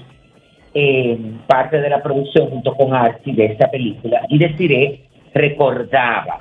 eh, 0.75 1.19
parte 1.47 1.81
de 1.81 1.91
la 1.91 2.03
producción 2.03 2.51
junto 2.51 2.75
con 2.75 2.95
Archie 2.95 3.35
de 3.35 3.47
esta 3.47 3.71
película, 3.71 4.25
y 4.29 4.39
Desiree 4.39 5.01
recordaba 5.35 6.39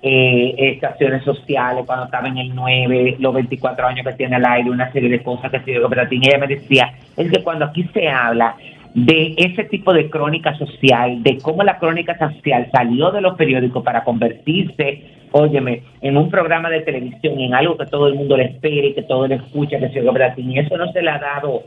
eh, 0.00 0.54
estaciones 0.58 1.24
sociales 1.24 1.84
cuando 1.84 2.04
estaba 2.04 2.28
en 2.28 2.38
el 2.38 2.54
9, 2.54 3.16
los 3.18 3.34
24 3.34 3.86
años 3.86 4.06
que 4.06 4.12
tiene 4.12 4.36
al 4.36 4.46
aire, 4.46 4.70
una 4.70 4.92
serie 4.92 5.10
de 5.10 5.22
cosas 5.22 5.50
que 5.50 5.60
se 5.60 5.72
dio 5.72 5.88
y 6.10 6.28
ella 6.28 6.38
me 6.38 6.46
decía, 6.46 6.92
es 7.16 7.30
que 7.32 7.42
cuando 7.42 7.64
aquí 7.64 7.82
se 7.92 8.08
habla 8.08 8.54
de 8.94 9.34
ese 9.36 9.64
tipo 9.64 9.92
de 9.92 10.08
crónica 10.08 10.56
social, 10.56 11.22
de 11.22 11.38
cómo 11.38 11.62
la 11.62 11.78
crónica 11.78 12.16
social 12.18 12.68
salió 12.72 13.10
de 13.10 13.20
los 13.20 13.36
periódicos 13.36 13.82
para 13.82 14.04
convertirse, 14.04 15.02
óyeme, 15.32 15.82
en 16.00 16.16
un 16.16 16.30
programa 16.30 16.70
de 16.70 16.80
televisión, 16.80 17.38
en 17.40 17.54
algo 17.54 17.76
que 17.76 17.86
todo 17.86 18.06
el 18.08 18.14
mundo 18.14 18.36
le 18.36 18.44
espere, 18.44 18.94
que 18.94 19.02
todo 19.02 19.26
le 19.26 19.36
escucha, 19.36 19.78
que 19.78 19.88
se 19.88 19.98
y 19.98 20.58
eso 20.58 20.76
no 20.76 20.92
se 20.92 21.02
le 21.02 21.10
ha 21.10 21.18
dado, 21.18 21.62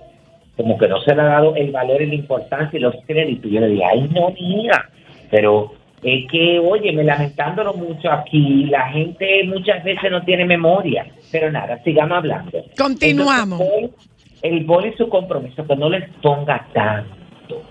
como 0.56 0.78
que 0.78 0.88
no 0.88 1.00
se 1.02 1.14
le 1.14 1.22
ha 1.22 1.26
dado 1.26 1.56
el 1.56 1.72
valor 1.72 2.02
y 2.02 2.08
la 2.08 2.16
importancia 2.16 2.78
y 2.78 2.82
los 2.82 2.96
créditos. 3.06 3.52
Yo 3.52 3.60
le 3.60 3.68
dije, 3.68 3.84
ay, 3.86 4.10
no, 4.14 4.34
mira, 4.40 4.90
pero 5.30 5.74
es 6.04 6.32
que, 6.32 6.60
óyeme, 6.60 7.04
lamentándolo 7.04 7.74
mucho 7.76 8.12
aquí, 8.12 8.66
la 8.66 8.90
gente 8.90 9.44
muchas 9.46 9.84
veces 9.84 10.10
no 10.10 10.24
tiene 10.24 10.46
memoria, 10.46 11.06
pero 11.32 11.52
nada, 11.52 11.82
sigamos 11.84 12.18
hablando. 12.18 12.64
Continuamos. 12.76 13.62
Entonces, 13.62 14.10
el 14.42 14.66
bol 14.66 14.88
y 14.88 14.94
su 14.98 15.08
compromiso, 15.10 15.66
que 15.68 15.76
no 15.76 15.90
les 15.90 16.10
ponga 16.22 16.66
tanto, 16.74 17.62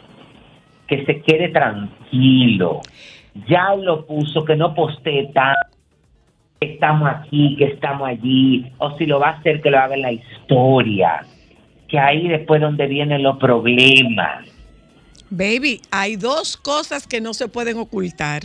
que 0.87 1.05
se 1.05 1.21
quede 1.23 1.49
tranquilo. 1.49 2.81
Ya 3.49 3.75
lo 3.75 4.07
puso, 4.07 4.45
que 4.45 4.55
no 4.55 4.75
postee 4.75 5.33
tanto, 5.33 5.77
que 6.61 6.75
estamos 6.75 7.09
aquí, 7.09 7.57
que 7.57 7.65
estamos 7.65 8.09
allí, 8.09 8.71
o 8.79 8.97
si 8.97 9.07
lo 9.07 9.19
va 9.19 9.31
a 9.31 9.39
hacer, 9.39 9.61
que 9.61 9.71
lo 9.71 9.79
haga 9.79 9.97
en 9.97 10.03
la 10.03 10.13
historia, 10.13 11.25
que 11.89 11.99
ahí 11.99 12.29
después 12.29 12.61
donde 12.61 12.87
vienen 12.87 13.25
los 13.25 13.39
problemas. 13.39 14.60
Baby, 15.31 15.81
hay 15.91 16.17
dos 16.17 16.57
cosas 16.57 17.07
que 17.07 17.21
no 17.21 17.35
se 17.35 17.49
pueden 17.49 17.79
ocultar. 17.79 18.43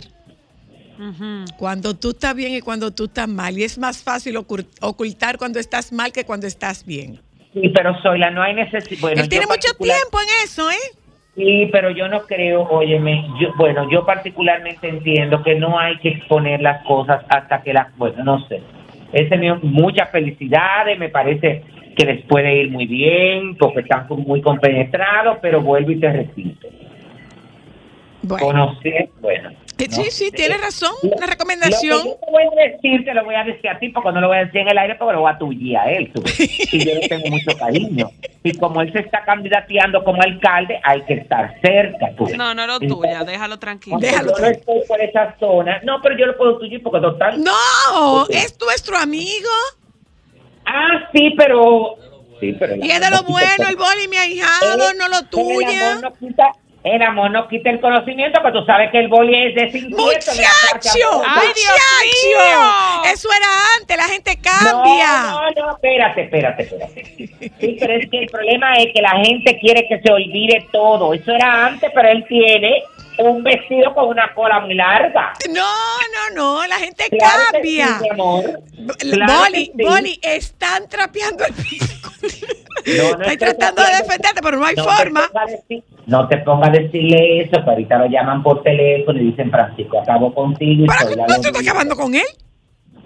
Cuando 1.58 1.94
tú 1.94 2.10
estás 2.10 2.34
bien 2.34 2.54
y 2.54 2.60
cuando 2.60 2.90
tú 2.90 3.04
estás 3.04 3.28
mal. 3.28 3.58
Y 3.58 3.64
es 3.64 3.76
más 3.76 4.02
fácil 4.02 4.36
ocultar 4.36 5.36
cuando 5.36 5.58
estás 5.58 5.92
mal 5.92 6.12
que 6.12 6.24
cuando 6.24 6.46
estás 6.46 6.86
bien. 6.86 7.20
Sí, 7.52 7.68
pero 7.74 7.94
Zoila, 8.02 8.30
no 8.30 8.42
hay 8.42 8.54
necesidad. 8.54 9.00
Bueno, 9.00 9.20
Él 9.20 9.28
tiene 9.28 9.46
mucho 9.46 9.72
tiempo 9.78 10.20
en 10.20 10.28
eso, 10.44 10.70
¿eh? 10.70 10.74
Sí, 11.34 11.68
pero 11.70 11.90
yo 11.90 12.08
no 12.08 12.22
creo, 12.22 12.62
óyeme, 12.62 13.28
yo, 13.38 13.48
bueno, 13.58 13.90
yo 13.90 14.06
particularmente 14.06 14.88
entiendo 14.88 15.42
que 15.42 15.54
no 15.54 15.78
hay 15.78 15.98
que 15.98 16.08
exponer 16.08 16.62
las 16.62 16.82
cosas 16.86 17.22
hasta 17.28 17.62
que 17.62 17.74
las, 17.74 17.94
bueno, 17.98 18.24
no 18.24 18.46
sé. 18.48 18.62
He 19.12 19.28
tenido 19.28 19.56
muchas 19.56 20.10
felicidades, 20.10 20.98
me 20.98 21.10
parece 21.10 21.62
que 21.96 22.04
les 22.04 22.24
puede 22.26 22.54
ir 22.62 22.70
muy 22.70 22.86
bien, 22.86 23.56
porque 23.56 23.80
están 23.80 24.06
muy 24.08 24.42
compenetrados, 24.42 25.38
pero 25.40 25.62
vuelvo 25.62 25.90
y 25.90 25.98
te 25.98 26.12
repito. 26.12 26.68
Bueno. 28.22 28.46
Conocer, 28.46 29.08
bueno. 29.20 29.50
Eh, 29.78 29.86
no 29.88 29.94
sí, 29.94 30.04
sí, 30.10 30.24
sé. 30.26 30.30
tienes 30.32 30.60
razón. 30.60 30.92
Una 31.02 31.26
recomendación. 31.26 31.98
Lo 31.98 32.02
que 32.02 32.08
yo 32.08 32.16
te 32.16 32.32
voy 32.32 32.42
a 32.42 32.70
decir, 32.70 33.04
te 33.04 33.14
lo 33.14 33.24
voy 33.24 33.34
a 33.34 33.44
decir 33.44 33.70
a 33.70 33.78
ti, 33.78 33.88
porque 33.90 34.12
no 34.12 34.20
lo 34.20 34.28
voy 34.28 34.38
a 34.38 34.44
decir 34.44 34.60
en 34.62 34.68
el 34.68 34.78
aire, 34.78 34.94
porque 34.96 35.12
lo 35.14 35.20
voy 35.20 35.32
a 35.32 35.38
tullir 35.38 35.76
a 35.76 35.90
él. 35.90 36.10
tú. 36.12 36.22
Y 36.72 36.84
yo 36.84 36.94
le 36.94 37.08
tengo 37.08 37.28
mucho 37.28 37.56
cariño. 37.56 38.10
Y 38.42 38.52
como 38.58 38.80
él 38.80 38.92
se 38.92 39.00
está 39.00 39.24
candidateando 39.24 40.02
como 40.02 40.20
alcalde, 40.22 40.80
hay 40.82 41.02
que 41.02 41.14
estar 41.14 41.54
cerca. 41.62 42.10
tú. 42.16 42.26
No, 42.36 42.54
no 42.54 42.66
lo 42.66 42.80
tuya, 42.80 43.24
déjalo 43.24 43.58
tranquilo. 43.58 43.98
Déjalo 43.98 44.32
yo 44.36 44.42
no 44.42 44.46
estoy 44.48 44.80
por 44.88 45.00
esa 45.00 45.36
zona. 45.38 45.80
No, 45.84 46.00
pero 46.02 46.16
yo 46.18 46.26
lo 46.26 46.36
puedo 46.36 46.58
tullir 46.58 46.82
porque 46.82 47.00
total. 47.00 47.42
No, 47.42 48.26
es 48.28 48.58
nuestro 48.60 48.96
amigo. 48.96 49.50
Ah, 50.66 51.08
sí, 51.12 51.34
pero. 51.36 51.96
Sí, 52.40 52.54
pero 52.58 52.74
el 52.74 52.84
Y 52.84 52.90
es 52.90 53.00
de 53.00 53.10
lo 53.10 53.22
bueno, 53.22 53.68
el 53.68 53.76
boli, 53.76 54.08
mi 54.08 54.16
ahijado, 54.16 54.90
el- 54.90 54.98
no 54.98 55.08
lo 55.08 55.16
pero 55.30 55.60
El 56.84 57.02
amor 57.02 57.30
no 57.32 57.48
quita. 57.48 57.70
El 57.70 57.80
conocimiento, 57.80 58.38
pero 58.44 58.60
tú 58.60 58.66
sabes 58.66 58.92
que 58.92 58.98
el 59.00 59.08
boli 59.08 59.34
es 59.48 59.54
de 59.56 59.72
50. 59.72 59.96
¡Muchacho! 60.02 61.22
¡Ay, 61.26 61.48
Dios 61.54 61.72
¡Muchacho! 61.72 62.28
mío! 62.28 63.12
Eso 63.12 63.28
era 63.36 63.46
antes, 63.80 63.96
la 63.96 64.04
gente 64.04 64.38
cambia. 64.40 65.22
No, 65.32 65.50
no, 65.50 65.66
no, 65.66 65.72
espérate, 65.72 66.22
espérate, 66.22 66.62
espérate. 66.62 67.50
Sí, 67.58 67.76
pero 67.80 67.92
es 67.94 68.08
que 68.08 68.18
el 68.18 68.26
problema 68.28 68.74
es 68.76 68.92
que 68.94 69.02
la 69.02 69.16
gente 69.24 69.58
quiere 69.58 69.88
que 69.88 70.00
se 70.00 70.12
olvide 70.12 70.68
todo. 70.70 71.12
Eso 71.14 71.32
era 71.32 71.66
antes, 71.66 71.90
pero 71.92 72.08
él 72.08 72.24
tiene 72.28 72.84
un 73.18 73.42
vestido 73.42 73.94
con 73.94 74.08
una 74.08 74.32
cola 74.34 74.60
muy 74.60 74.74
larga. 74.74 75.32
No, 75.48 75.62
no, 75.62 76.34
no, 76.34 76.66
la 76.66 76.76
gente 76.76 77.04
Claro 77.10 77.42
que 77.46 77.52
cambia. 77.52 77.86
sí, 77.98 78.02
mi 78.04 78.08
amor. 78.10 78.60
B- 78.72 78.94
Claro 79.10 79.32
Boli, 79.44 79.66
que 79.68 79.72
sí. 79.76 79.88
Boli, 79.88 80.18
están 80.22 80.88
trapeando 80.88 81.44
el 81.44 81.54
piso. 81.54 81.86
No, 82.86 83.16
no 83.16 83.22
Estoy 83.24 83.36
tratando 83.36 83.82
de 83.82 83.88
defenderte, 83.96 84.40
pero 84.40 84.58
no 84.58 84.64
hay 84.66 84.76
No 84.76 84.84
forma. 84.84 85.28
decir- 85.48 85.82
no 86.06 86.28
te 86.28 86.36
pongas 86.38 86.68
a 86.68 86.72
decirle 86.72 87.40
eso, 87.40 87.64
que 87.64 87.70
ahorita 87.70 87.98
lo 87.98 88.06
llaman 88.06 88.44
por 88.44 88.62
teléfono 88.62 89.18
y 89.20 89.30
dicen, 89.30 89.50
Francisco, 89.50 89.98
acabo 90.00 90.32
contigo. 90.32 90.84
y 90.84 90.86
¿Para 90.86 91.00
qué 91.00 91.14
estoy 91.20 91.26
lombriz". 91.42 91.68
acabando 91.68 91.96
con 91.96 92.14
él? 92.14 92.22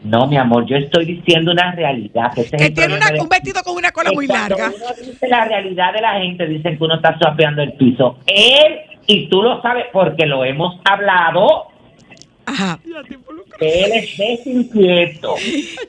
No, 0.03 0.27
mi 0.27 0.37
amor, 0.37 0.65
yo 0.67 0.77
estoy 0.77 1.05
diciendo 1.05 1.53
una 1.53 1.73
realidad. 1.73 2.33
Que, 2.35 2.45
tiene 2.45 2.71
problema 2.71 2.97
una- 2.97 3.11
de- 3.13 3.21
un 3.21 3.29
vestido 3.29 3.63
con 3.63 3.77
una 3.77 3.91
cola 3.93 4.11
muy 4.13 4.27
larga. 4.27 4.69
uno 4.75 4.87
dice 4.99 5.29
la 5.29 5.45
realidad 5.45 5.93
de 5.93 6.01
la 6.01 6.13
gente, 6.21 6.47
dicen 6.47 6.79
que 6.79 6.85
uno 6.85 6.95
está 6.97 7.19
suapeando 7.19 7.63
el 7.63 7.73
piso. 7.75 8.19
Él, 8.27 8.81
y 9.07 9.29
tú 9.29 9.43
lo 9.43 9.61
sabes 9.63 9.87
porque 9.93 10.25
lo 10.27 10.45
hemos 10.45 10.81
hablado, 10.85 11.67
Ajá. 12.51 12.81
que 13.59 13.85
él 13.85 13.93
es 13.93 14.17
desinquieto. 14.17 15.37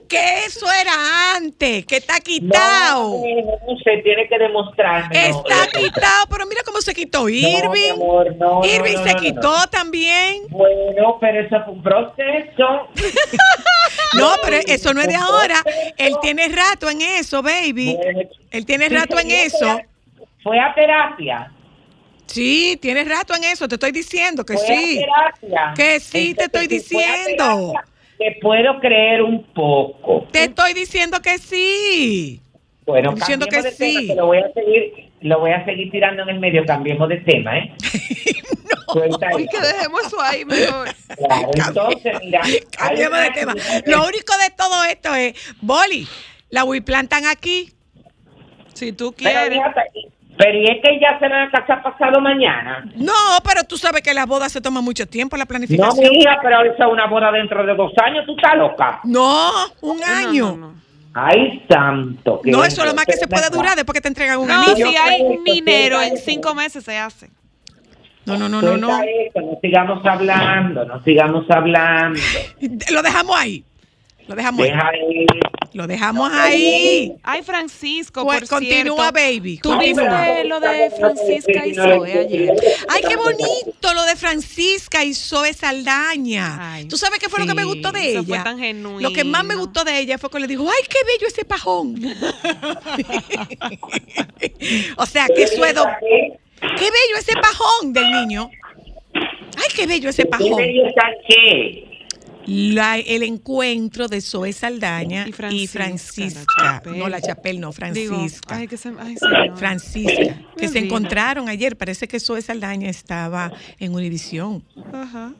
Que 0.08 0.46
eso 0.46 0.66
era 0.82 1.36
antes, 1.38 1.86
que 1.86 1.98
está 1.98 2.20
quitado. 2.20 3.10
No, 3.18 3.74
no 3.74 3.78
sé, 3.84 3.98
tiene 4.04 4.28
que 4.28 4.38
demostrarme. 4.38 5.30
no, 5.30 5.44
Está 5.48 5.68
quitado, 5.72 6.26
pero 6.30 6.46
mira 6.46 6.62
cómo 6.66 6.82
se 6.82 6.94
quitó 6.94 7.22
No, 7.22 7.30
Irving. 7.30 7.94
amor, 7.94 8.36
no, 8.36 8.60
no, 8.60 8.66
Irving 8.66 8.96
no, 8.96 9.04
se 9.04 9.10
no, 9.10 9.16
no, 9.16 9.20
quitó 9.22 9.58
no. 9.58 9.68
también. 9.70 10.44
Bueno, 10.50 11.18
pero 11.20 11.40
eso 11.46 11.64
fue 11.66 11.74
un 11.74 11.84
proceso. 11.84 12.90
No, 14.18 14.34
pero 14.44 14.58
eso 14.68 14.94
no 14.94 15.00
es 15.02 15.08
de 15.08 15.16
ahora. 15.16 15.56
Él 15.98 16.16
tiene 16.22 16.50
rato 16.50 16.90
en 16.90 17.02
eso, 17.02 17.42
baby. 17.42 17.98
Él 18.52 18.66
tiene 18.66 18.90
rato 18.90 19.18
en 19.18 19.32
eso. 19.32 19.80
Fue 20.44 20.60
a 20.60 20.74
terapia. 20.74 21.50
Sí, 22.32 22.78
tienes 22.82 23.08
rato 23.08 23.34
en 23.36 23.44
eso. 23.44 23.68
Te 23.68 23.76
estoy 23.76 23.92
diciendo 23.92 24.46
que 24.46 24.58
sí. 24.58 25.04
a. 25.58 25.74
Que 25.74 26.00
sí, 26.00 26.34
te 26.34 26.46
estoy 26.46 26.68
si 26.68 26.80
fue 26.94 27.06
a 27.06 27.16
diciendo. 27.18 27.74
Te 28.18 28.38
puedo 28.42 28.80
creer 28.80 29.22
un 29.22 29.44
poco. 29.54 30.28
Te 30.32 30.44
estoy 30.46 30.74
diciendo 30.74 31.22
que 31.22 31.38
sí. 31.40 32.40
Bueno, 32.86 33.10
Estoy 33.10 33.20
diciendo 33.22 33.46
que 33.48 33.62
de 33.62 33.72
tema, 33.72 34.00
sí. 34.02 34.08
que 34.08 34.16
lo 34.16 34.26
voy 34.28 34.38
a 34.40 34.52
seguir, 34.54 35.10
lo 35.22 35.40
voy 35.40 35.52
a 35.52 35.64
seguir 35.66 35.92
tirando 35.92 36.24
en 36.24 36.30
el 36.30 36.40
medio, 36.40 36.66
cambiemos 36.66 37.08
de 37.10 37.18
tema, 37.18 37.58
¿eh? 37.58 37.72
Ay, 38.94 39.10
eso. 39.10 39.50
que 39.52 39.60
dejemos 39.68 40.06
eso 40.06 40.22
ahí 40.22 40.44
mejor. 40.46 40.90
Claro, 41.18 41.50
entonces, 41.54 42.14
mira, 42.22 42.42
Cambiemos 42.78 43.20
de 43.20 43.30
tema. 43.32 43.54
que- 43.56 43.90
Lo 43.92 44.06
único 44.06 44.38
de 44.38 44.50
todo 44.58 44.84
esto 44.84 45.16
es, 45.16 45.34
Boli, 45.62 46.08
la 46.50 46.64
Wiplan 46.66 47.04
están 47.06 47.26
aquí. 47.28 47.72
Si 48.74 48.92
tú 48.94 49.14
Pero, 49.18 49.30
quieres. 49.32 49.58
fíjate, 49.60 49.82
pero 50.38 50.58
y 50.58 50.66
es 50.66 50.78
que 50.84 51.00
ya 51.00 51.18
se 51.20 51.28
van 51.28 51.48
a 51.48 51.52
casar 51.52 51.84
pasado 51.84 52.20
mañana. 52.22 52.84
No, 52.96 53.14
pero 53.44 53.64
tú 53.64 53.78
sabes 53.78 54.02
que 54.02 54.14
las 54.14 54.26
bodas 54.28 54.52
se 54.52 54.62
toman 54.62 54.84
mucho 54.84 55.06
tiempo, 55.08 55.38
la 55.38 55.44
No, 55.44 55.48
planificación. 55.50 56.10
mi 56.10 56.20
hija, 56.20 56.38
pero 56.42 56.62
eso 56.64 56.84
es 56.84 56.92
una 56.92 57.08
boda 57.08 57.32
dentro 57.32 57.66
de 57.66 57.76
dos 57.76 57.92
años, 58.04 58.26
tú 58.26 58.36
estás 58.36 58.56
loca. 58.58 59.00
No, 59.04 59.52
un 59.82 60.00
No, 60.00 60.06
año. 60.06 60.46
no, 60.52 60.58
No, 60.58 60.68
no. 60.74 60.82
Ay, 61.14 61.62
santo. 61.70 62.40
que 62.42 62.52
eso 62.52 62.64
es 62.84 62.86
lo 62.88 62.94
más 62.96 63.06
que 63.06 63.18
se 63.18 63.28
puede 63.28 63.50
durar 63.50 63.76
después 63.76 63.94
que 63.96 64.02
te 64.02 64.08
entregan 64.08 64.40
un 64.40 64.48
No, 64.48 64.54
anillo. 64.62 64.88
si 64.88 64.96
hay 64.96 65.20
suelta 65.20 66.08
en 66.08 66.18
cinco 66.18 66.56
meses 66.56 66.84
se 66.86 66.98
hace. 66.98 67.30
No, 68.26 68.38
no, 68.38 68.48
no, 68.48 68.62
no, 68.62 68.78
no. 68.78 68.88
No 68.88 69.60
sigamos 69.62 70.06
hablando, 70.06 70.86
no 70.86 71.04
sigamos 71.04 71.46
hablando. 71.50 72.20
Lo 72.92 73.02
dejamos 73.02 73.36
ahí. 73.38 73.66
Lo 74.28 74.36
dejamos 74.36 74.62
ahí. 74.66 74.70
Deja 74.72 74.88
ahí. 74.90 75.26
Lo 75.74 75.88
dejamos 75.88 76.32
ahí. 76.34 77.14
Ay, 77.24 77.44
Francisco, 77.44 78.26
Pues, 78.26 78.42
por 78.42 78.50
continúa, 78.50 79.12
cierto. 79.12 79.12
baby. 79.14 79.58
¿Tú 79.64 79.72
Ay, 79.72 79.88
viste 79.88 80.04
pero- 80.04 80.44
lo 80.50 80.60
de 80.60 80.92
Francisca 80.92 81.66
y 81.66 81.74
Zoe 81.76 82.20
ayer? 82.20 82.54
Ay, 82.90 83.02
qué 83.08 83.16
bonito 83.16 83.94
lo 83.94 84.04
de 84.04 84.16
Francisca 84.18 85.04
y 85.06 85.14
Zoe 85.14 85.54
Saldaña. 85.54 86.74
Ay, 86.74 86.86
¿Tú 86.86 86.98
sabes 86.98 87.20
qué 87.20 87.30
fue 87.30 87.40
lo 87.40 87.48
que 87.48 87.54
me 87.54 87.64
gustó 87.64 87.92
de 87.94 88.10
eso 88.12 88.20
ella? 88.20 88.28
fue 88.28 88.40
tan 88.44 88.60
genuino. 88.60 89.00
Lo 89.00 89.14
que 89.14 89.24
más 89.24 89.46
me 89.46 89.56
gustó 89.56 89.84
de 89.86 89.98
ella 90.00 90.18
fue 90.18 90.30
que 90.30 90.40
le 90.40 90.48
dijo, 90.48 90.68
ay, 90.70 90.84
qué 90.90 91.00
bello 91.06 91.28
ese 91.28 91.46
pajón. 91.46 91.96
o 94.98 95.06
sea, 95.06 95.28
que 95.28 95.48
suedo, 95.48 95.86
qué 96.60 96.68
bello 96.86 97.18
ese 97.20 97.34
pajón 97.34 97.94
del 97.94 98.12
niño. 98.12 98.50
Ay, 99.14 99.68
qué 99.76 99.88
bello 99.88 100.10
ese 100.10 100.24
¿Qué 100.24 100.30
pajón. 100.30 100.56
bello 100.58 100.88
está 100.88 101.04
qué? 101.28 101.88
La- 102.46 102.98
el 102.98 103.24
encuentro 103.24 104.08
de 104.08 104.22
Zoe 104.22 104.54
Saldaña 104.54 105.26
Y 105.28 105.30
y 105.64 105.68
Francisca, 105.68 106.82
la 106.86 106.92
no, 106.92 107.08
la 107.10 107.22
Chapel, 107.22 107.60
no, 107.60 107.72
Digo, 107.94 108.16
Francisca. 108.16 108.56
ay, 108.58 108.68
que 108.68 108.78
se, 108.78 108.90
ay, 109.00 109.16
señor. 109.18 109.58
Francisca, 109.58 110.36
que 110.58 110.68
se 110.68 110.80
encontraron 110.80 111.50
ayer. 111.50 111.78
Parece 111.78 112.08
que 112.08 112.20
Zoe 112.20 112.42
Saldaña 112.42 112.90
estaba 112.90 113.52
en 113.80 113.94
Univisión. 113.94 114.64
Ajá. 114.94 115.34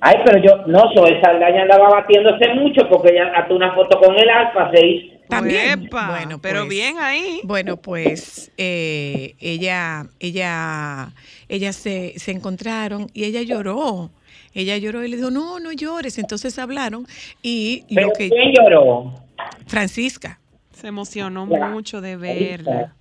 Ay, 0.00 0.16
pero 0.24 0.38
yo, 0.42 0.66
no, 0.66 0.82
Zoe 0.94 1.20
Saldaña 1.22 1.62
andaba 1.62 1.88
batiéndose 1.90 2.52
mucho 2.54 2.88
porque 2.90 3.12
ella 3.12 3.32
hasta 3.36 3.54
una 3.54 3.72
foto 3.74 4.00
con 4.00 4.14
el 4.18 4.28
Alfa 4.28 4.70
6. 4.74 5.12
También. 5.28 5.84
Epa, 5.84 6.08
Bueno, 6.10 6.40
pero 6.42 6.60
pues, 6.60 6.68
bien 6.70 6.98
ahí. 6.98 7.40
Bueno, 7.44 7.76
pues 7.78 8.50
eh, 8.58 9.34
ella, 9.40 10.06
ella, 10.20 11.14
ella 11.48 11.72
se, 11.72 12.14
se 12.18 12.32
encontraron 12.32 13.06
y 13.14 13.24
ella 13.24 13.42
lloró. 13.42 14.10
Ella 14.54 14.76
lloró 14.78 15.04
y 15.04 15.08
le 15.08 15.16
dijo, 15.16 15.30
no, 15.30 15.58
no 15.60 15.72
llores. 15.72 16.18
Entonces 16.18 16.58
hablaron 16.58 17.06
y 17.42 17.84
Pero 17.94 18.08
lo 18.08 18.12
que 18.12 18.28
¿quién 18.28 18.52
lloró? 18.52 19.14
Francisca, 19.66 20.38
Se 20.72 20.88
emocionó 20.88 21.48
Ya. 21.50 21.68
mucho 21.68 22.00
de 22.00 22.16
verla. 22.16 22.94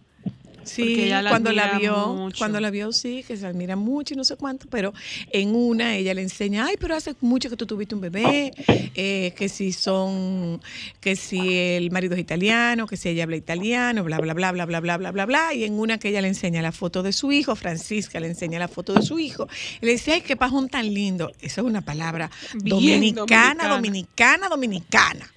Sí, 0.63 1.03
ella 1.03 1.21
la 1.21 1.29
cuando 1.29 1.51
la 1.51 1.77
vio, 1.77 2.07
mucho. 2.13 2.37
cuando 2.37 2.59
la 2.59 2.69
vio 2.69 2.91
sí, 2.91 3.23
que 3.27 3.37
se 3.37 3.45
admira 3.45 3.75
mucho 3.75 4.13
y 4.13 4.17
no 4.17 4.23
sé 4.23 4.35
cuánto, 4.35 4.67
pero 4.69 4.93
en 5.31 5.55
una 5.55 5.95
ella 5.95 6.13
le 6.13 6.21
enseña, 6.21 6.65
ay, 6.65 6.75
pero 6.79 6.95
hace 6.95 7.15
mucho 7.21 7.49
que 7.49 7.57
tú 7.57 7.65
tuviste 7.65 7.95
un 7.95 8.01
bebé, 8.01 8.51
eh, 8.95 9.33
que 9.35 9.49
si 9.49 9.73
son, 9.73 10.61
que 10.99 11.15
si 11.15 11.57
el 11.57 11.91
marido 11.91 12.15
es 12.15 12.21
italiano, 12.21 12.87
que 12.87 12.97
si 12.97 13.09
ella 13.09 13.23
habla 13.23 13.35
italiano, 13.35 14.03
bla, 14.03 14.19
bla, 14.19 14.33
bla, 14.33 14.51
bla, 14.51 14.65
bla, 14.65 14.79
bla, 14.79 14.97
bla, 14.97 15.11
bla, 15.11 15.25
bla, 15.25 15.53
y 15.53 15.63
en 15.63 15.73
una 15.73 15.97
que 15.97 16.09
ella 16.09 16.21
le 16.21 16.27
enseña 16.27 16.61
la 16.61 16.71
foto 16.71 17.03
de 17.03 17.13
su 17.13 17.31
hijo, 17.31 17.55
Francisca 17.55 18.19
le 18.19 18.27
enseña 18.27 18.59
la 18.59 18.67
foto 18.67 18.93
de 18.93 19.01
su 19.01 19.19
hijo, 19.19 19.47
y 19.81 19.85
le 19.85 19.93
dice, 19.93 20.13
ay, 20.13 20.21
qué 20.21 20.35
pajón 20.35 20.69
tan 20.69 20.93
lindo, 20.93 21.31
esa 21.41 21.61
es 21.61 21.67
una 21.67 21.81
palabra 21.81 22.29
dominicana, 22.53 23.67
dominicana. 23.67 23.67
dominicana, 23.67 24.49
dominicana. 24.49 25.31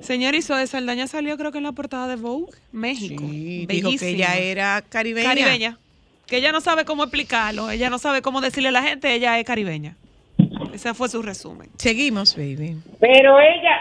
Señor 0.00 0.34
Isoe 0.34 0.66
Saldaña 0.66 1.06
salió 1.06 1.36
creo 1.36 1.52
que 1.52 1.58
en 1.58 1.64
la 1.64 1.72
portada 1.72 2.06
de 2.08 2.16
Vogue, 2.16 2.52
México. 2.72 3.24
Sí, 3.28 3.66
dijo 3.66 3.90
que 3.90 3.96
Bellísima. 3.96 4.10
ella 4.10 4.36
era 4.38 4.82
caribeña. 4.88 5.28
caribeña. 5.28 5.78
Que 6.26 6.38
ella 6.38 6.52
no 6.52 6.60
sabe 6.60 6.84
cómo 6.84 7.04
explicarlo, 7.04 7.70
ella 7.70 7.88
no 7.90 7.98
sabe 7.98 8.20
cómo 8.22 8.40
decirle 8.40 8.68
a 8.70 8.72
la 8.72 8.82
gente, 8.82 9.12
ella 9.14 9.38
es 9.38 9.44
caribeña. 9.44 9.96
Ese 10.74 10.92
fue 10.94 11.08
su 11.08 11.22
resumen. 11.22 11.70
Seguimos, 11.78 12.36
baby. 12.36 12.76
Pero 13.00 13.38
ella, 13.40 13.76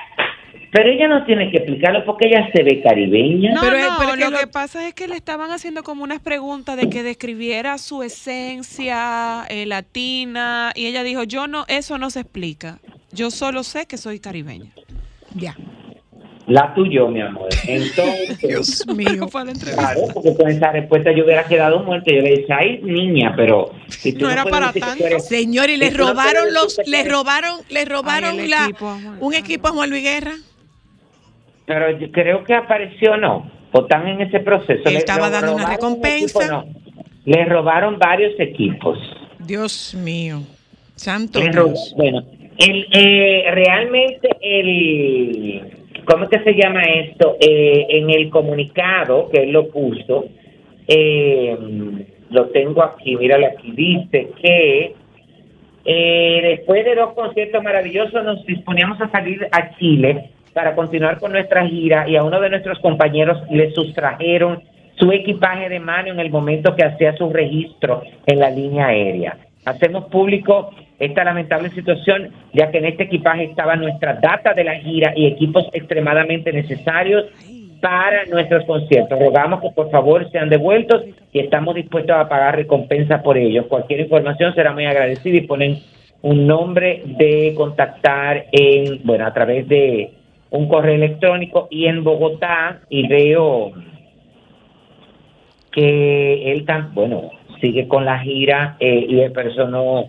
pero 0.72 0.90
ella 0.92 1.08
no 1.08 1.26
tiene 1.26 1.50
que 1.52 1.58
explicarlo 1.58 2.06
porque 2.06 2.28
ella 2.28 2.48
se 2.54 2.64
ve 2.64 2.82
caribeña. 2.82 3.54
No, 3.54 3.62
Pero 3.62 3.78
no, 3.80 3.96
pero 3.98 4.10
es 4.12 4.16
que 4.18 4.24
lo, 4.26 4.30
lo- 4.32 4.40
que 4.40 4.48
pasa 4.48 4.88
es 4.88 4.94
que 4.94 5.08
le 5.08 5.16
estaban 5.16 5.52
haciendo 5.52 5.84
como 5.84 6.04
unas 6.04 6.22
preguntas 6.22 6.78
de 6.78 6.90
que 6.90 7.02
describiera 7.04 7.78
su 7.78 8.04
esencia 8.04 9.46
eh, 9.50 9.66
latina 9.66 10.72
y 10.76 10.86
ella 10.86 11.04
dijo, 11.04 11.24
yo 11.24 11.48
no, 11.48 11.66
eso 11.68 11.98
no 11.98 12.10
se 12.10 12.22
explica. 12.22 12.80
Yo 13.12 13.32
solo 13.32 13.64
sé 13.64 13.86
que 13.88 13.98
soy 13.98 14.20
caribeña. 14.20 14.72
Ya. 15.34 15.56
La 16.48 16.74
tuyo, 16.76 17.08
mi 17.08 17.22
amor. 17.22 17.50
Entonces, 17.68 18.38
Dios 18.40 18.86
mío. 18.96 19.28
La 19.34 19.42
entrevista. 19.52 19.76
claro, 19.76 20.02
porque 20.14 20.36
con 20.36 20.48
esa 20.50 20.72
respuesta 20.72 21.12
yo 21.12 21.24
hubiera 21.26 21.44
quedado 21.46 21.80
muerta. 21.84 22.12
Yo 22.14 22.22
le 22.22 22.38
dije, 22.38 22.54
ay, 22.54 22.80
niña, 22.84 23.34
pero 23.36 23.72
si 23.88 24.14
tú 24.14 24.26
No 24.26 24.32
era 24.32 24.44
para 24.46 24.72
tanto. 24.72 25.04
eres- 25.06 25.28
Señor, 25.28 25.70
y 25.70 25.74
si 25.74 25.80
le 25.80 25.92
tú 25.92 25.98
no 26.00 26.10
robaron 26.10 26.54
los, 26.54 26.78
decir 26.78 26.86
que 26.86 26.92
le 26.92 26.98
tú 26.98 27.02
eres- 27.02 27.14
robaron, 27.14 27.60
le 27.70 27.86
robaron 27.86 28.50
la, 28.50 28.64
equipo 28.66 28.98
un 29.20 29.34
equipo 29.34 29.68
a 29.70 29.72
Juan 29.72 29.90
Luis 29.90 30.04
Guerra. 30.04 30.34
Pero 31.66 31.98
yo 31.98 32.12
creo 32.12 32.44
que 32.44 32.54
apareció, 32.54 33.18
no. 33.18 33.50
O 33.72 33.82
están 33.82 34.08
en 34.08 34.22
ese 34.22 34.40
proceso. 34.40 34.84
Él 34.86 34.94
Le- 34.94 35.00
estaba 35.00 35.30
dando 35.32 35.56
una 35.56 35.66
un 35.66 35.72
recompensa. 35.72 36.40
equipo, 36.40 36.54
no. 36.54 36.66
Le 37.26 37.44
robaron 37.46 37.98
varios 37.98 38.40
equipos. 38.40 39.00
Dios 39.40 39.96
mío. 39.96 40.42
Santo 40.96 41.40
Dios. 41.42 41.94
Bueno, 41.98 42.24
el, 42.60 42.86
eh, 42.94 43.44
realmente 43.52 44.30
el... 44.42 45.72
¿Cómo 46.06 46.28
que 46.28 46.40
se 46.40 46.54
llama 46.54 46.84
esto? 46.84 47.38
Eh, 47.40 47.88
en 47.90 48.10
el 48.10 48.30
comunicado 48.30 49.30
que 49.30 49.44
él 49.44 49.52
lo 49.52 49.70
puso, 49.70 50.26
eh, 50.88 51.58
lo 52.30 52.46
tengo 52.48 52.84
aquí, 52.84 53.16
míralo 53.16 53.48
aquí, 53.48 53.72
dice 53.72 54.30
que 54.42 54.96
eh, 55.86 56.40
después 56.44 56.86
de 56.86 56.96
dos 56.96 57.14
conciertos 57.14 57.64
maravillosos 57.64 58.24
nos 58.24 58.46
disponíamos 58.46 59.00
a 59.02 59.10
salir 59.10 59.48
a 59.52 59.76
Chile 59.78 60.30
para 60.54 60.76
continuar 60.76 61.20
con 61.20 61.32
nuestra 61.32 61.66
gira 61.68 62.08
y 62.08 62.16
a 62.16 62.24
uno 62.24 62.40
de 62.40 62.50
nuestros 62.50 62.80
compañeros 62.80 63.42
le 63.50 63.72
sustrajeron 63.72 64.64
su 64.98 65.12
equipaje 65.12 65.70
de 65.70 65.80
mano 65.80 66.12
en 66.12 66.20
el 66.20 66.30
momento 66.30 66.76
que 66.76 66.86
hacía 66.86 67.16
su 67.18 67.30
registro 67.30 68.02
en 68.26 68.40
la 68.40 68.50
línea 68.50 68.88
aérea. 68.88 69.38
Hacemos 69.66 70.06
público 70.06 70.72
esta 71.00 71.24
lamentable 71.24 71.70
situación 71.72 72.32
ya 72.54 72.72
que 72.72 72.78
en 72.78 72.86
este 72.86 73.04
equipaje 73.04 73.44
estaban 73.46 73.82
nuestras 73.82 74.22
datas 74.22 74.56
de 74.56 74.64
la 74.64 74.76
gira 74.76 75.14
y 75.16 75.28
equipos 75.28 75.66
extremadamente 75.74 76.54
necesarios 76.54 77.26
para 77.82 78.26
nuestros 78.26 78.66
conciertos. 78.66 79.20
Rogamos 79.20 79.62
que 79.62 79.70
por 79.76 79.92
favor 79.92 80.30
sean 80.32 80.50
devueltos 80.50 81.04
y 81.32 81.40
estamos 81.40 81.76
dispuestos 81.76 82.16
a 82.16 82.28
pagar 82.28 82.56
recompensa 82.56 83.22
por 83.22 83.38
ellos. 83.38 83.68
Cualquier 83.68 84.00
información 84.00 84.56
será 84.56 84.72
muy 84.74 84.86
agradecida 84.86 85.38
y 85.38 85.42
ponen 85.42 85.80
un 86.22 86.48
nombre 86.48 87.04
de 87.06 87.54
contactar 87.56 88.46
en, 88.52 89.02
bueno, 89.04 89.28
a 89.28 89.34
través 89.34 89.68
de 89.68 90.12
un 90.50 90.68
correo 90.68 90.96
electrónico 90.96 91.68
y 91.70 91.86
en 91.86 92.04
Bogotá 92.04 92.82
y 92.90 93.08
veo 93.08 93.74
que 95.72 96.52
él 96.52 96.66
tan, 96.66 96.94
bueno, 96.96 97.30
sigue 97.62 97.88
con 97.88 98.06
la 98.06 98.20
gira 98.20 98.78
eh, 98.80 99.06
y 99.08 99.20
el 99.20 99.34
persono 99.34 100.06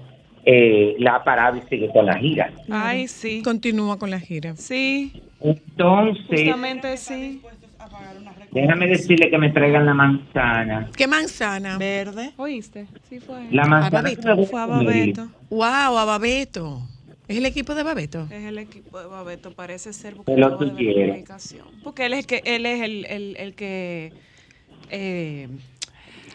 eh, 0.46 0.94
la 1.00 1.16
ha 1.16 1.24
parado 1.24 1.56
y 1.56 1.62
sigue 1.68 1.90
con 1.92 2.06
la 2.06 2.16
gira. 2.18 2.52
Ay, 2.70 3.08
sí. 3.08 3.42
Continúa 3.42 3.98
con 3.98 4.10
la 4.10 4.20
gira. 4.20 4.54
Sí, 4.56 5.12
Entonces, 5.40 6.24
justamente 6.40 6.96
sí. 6.96 7.42
déjame 8.52 8.86
decirle 8.86 9.28
que 9.28 9.38
me 9.38 9.50
traigan 9.50 9.84
la 9.86 9.92
manzana. 9.94 10.88
¿Qué 10.96 11.06
manzana? 11.06 11.76
Verde. 11.78 12.32
¿Oíste? 12.36 12.86
Sí 13.08 13.18
fue. 13.20 13.48
La 13.50 13.64
manzana 13.66 14.02
Babeto. 14.02 14.22
que 14.22 14.28
me 14.28 14.34
gusta 14.34 14.50
Fue 14.50 14.60
a. 14.62 14.66
Babeto. 14.66 15.28
Wow, 15.50 15.98
a 15.98 16.04
Babeto. 16.04 16.80
¿Es 17.28 17.36
el 17.38 17.46
equipo 17.46 17.74
de 17.74 17.82
Babeto? 17.82 18.28
Es 18.30 18.44
el 18.44 18.56
equipo 18.58 19.00
de 19.00 19.06
Babeto, 19.06 19.50
parece 19.52 19.92
ser 19.92 20.16
lo 20.16 20.22
de 20.22 20.32
ver 20.32 20.38
la 20.38 20.56
tuviera. 20.56 21.12
publicación. 21.14 21.66
Porque 21.82 22.06
él 22.06 22.14
es 22.14 22.24
que 22.24 22.40
él 22.44 22.64
es 22.66 22.80
el, 22.82 23.04
el, 23.06 23.36
el 23.36 23.54
que 23.54 24.12
eh, 24.90 25.48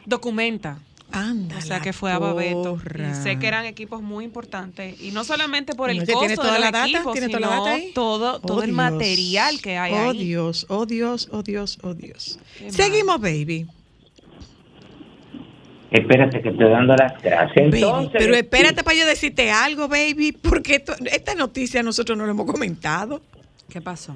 documenta. 0.05 0.79
Anda. 1.11 1.57
O 1.57 1.61
sea 1.61 1.79
que 1.81 1.93
fue 1.93 2.11
a 2.11 2.19
Babeto. 2.19 2.77
Y 3.11 3.13
sé 3.21 3.37
que 3.39 3.47
eran 3.47 3.65
equipos 3.65 4.01
muy 4.01 4.23
importantes. 4.25 4.99
Y 5.01 5.11
no 5.11 5.23
solamente 5.23 5.73
por 5.75 5.89
el 5.89 5.99
costo 5.99 6.19
tiene 6.19 6.27
de 6.29 6.35
toda 6.35 6.57
la 6.59 6.71
data, 6.71 6.87
tiene 7.11 7.27
sino 7.27 7.39
toda 7.39 7.39
la 7.39 7.55
data 7.57 7.71
ahí. 7.73 7.91
todo, 7.93 8.39
todo 8.39 8.57
Oh, 8.57 8.61
el 8.61 8.67
Dios. 8.67 8.77
material 8.77 9.61
que 9.61 9.77
hay 9.77 9.93
oh, 9.93 10.09
ahí. 10.11 10.17
Dios, 10.25 10.65
oh 10.69 10.85
Dios, 10.85 11.29
oh 11.31 11.43
Dios, 11.43 11.77
oh 11.83 11.93
Dios. 11.93 12.39
Qué 12.57 12.63
mal. 12.65 12.73
Seguimos, 12.73 13.21
baby. 13.21 13.67
Espérate 15.91 16.41
que 16.41 16.49
estoy 16.49 16.69
dando 16.69 16.95
las 16.95 17.21
gracias. 17.21 17.69
Baby, 17.69 17.83
Entonces, 17.83 18.11
Pero 18.17 18.35
espérate 18.35 18.83
para 18.83 18.95
yo 18.97 19.05
decirte 19.05 19.51
algo, 19.51 19.89
baby, 19.89 20.31
porque 20.31 20.75
esto- 20.75 20.95
esta 21.11 21.35
noticia 21.35 21.83
nosotros 21.83 22.17
no 22.17 22.25
la 22.25 22.31
hemos 22.31 22.45
comentado. 22.49 23.21
¿Qué 23.69 23.81
pasó? 23.81 24.15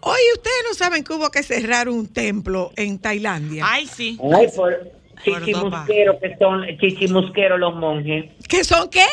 Oye, 0.00 0.20
ustedes 0.34 0.56
no 0.68 0.74
saben 0.74 1.04
que 1.04 1.12
hubo 1.12 1.30
que 1.30 1.44
cerrar 1.44 1.88
un 1.88 2.08
templo 2.08 2.72
en 2.74 2.98
Tailandia. 2.98 3.64
Ay, 3.68 3.86
sí. 3.86 4.18
Ay, 4.34 4.48
Por 4.56 4.90
chichimusquero, 5.24 6.18
que 6.18 6.36
son 6.38 6.64
chichimusquero 6.78 7.58
los 7.58 7.74
monjes. 7.74 8.26
¿Qué 8.48 8.64
son 8.64 8.88
qué? 8.90 9.04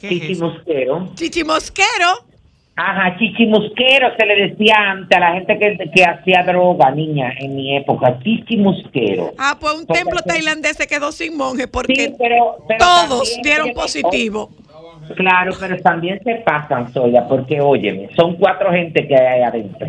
¿Qué 0.00 0.08
es 0.16 0.30
eso? 0.30 1.12
Chichimusquero. 1.14 2.26
Ajá, 2.74 3.16
chichimusquero 3.18 4.08
se 4.18 4.24
le 4.26 4.48
decía 4.48 4.74
antes 4.78 5.14
a 5.16 5.20
la 5.20 5.32
gente 5.34 5.58
que, 5.58 5.90
que 5.94 6.04
hacía 6.04 6.42
droga, 6.42 6.90
niña, 6.90 7.30
en 7.38 7.54
mi 7.54 7.76
época. 7.76 8.18
Chichimusquero. 8.22 9.32
Ah, 9.38 9.56
pues 9.60 9.74
un 9.74 9.86
Porque 9.86 10.00
templo 10.00 10.20
tailandés 10.22 10.76
se 10.78 10.86
quedó 10.86 11.12
sin 11.12 11.36
monje 11.36 11.68
porque 11.68 11.94
Sí, 11.94 12.14
pero, 12.18 12.56
pero 12.66 12.78
todos 12.78 13.38
dieron 13.42 13.72
positivo. 13.74 14.50
Oh, 14.74 14.94
claro, 15.14 15.52
pero 15.60 15.78
también 15.82 16.18
se 16.24 16.36
pasan, 16.36 16.90
Soya, 16.92 17.28
porque 17.28 17.60
óyeme, 17.60 18.08
son 18.16 18.36
cuatro 18.36 18.72
gente 18.72 19.06
que 19.06 19.14
hay 19.16 19.26
ahí 19.26 19.42
adentro. 19.42 19.88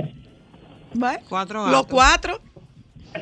¿Vale? 0.96 1.20
Cuatro 1.30 1.64
Los 1.68 1.72
gatos. 1.72 1.88
cuatro. 1.90 2.40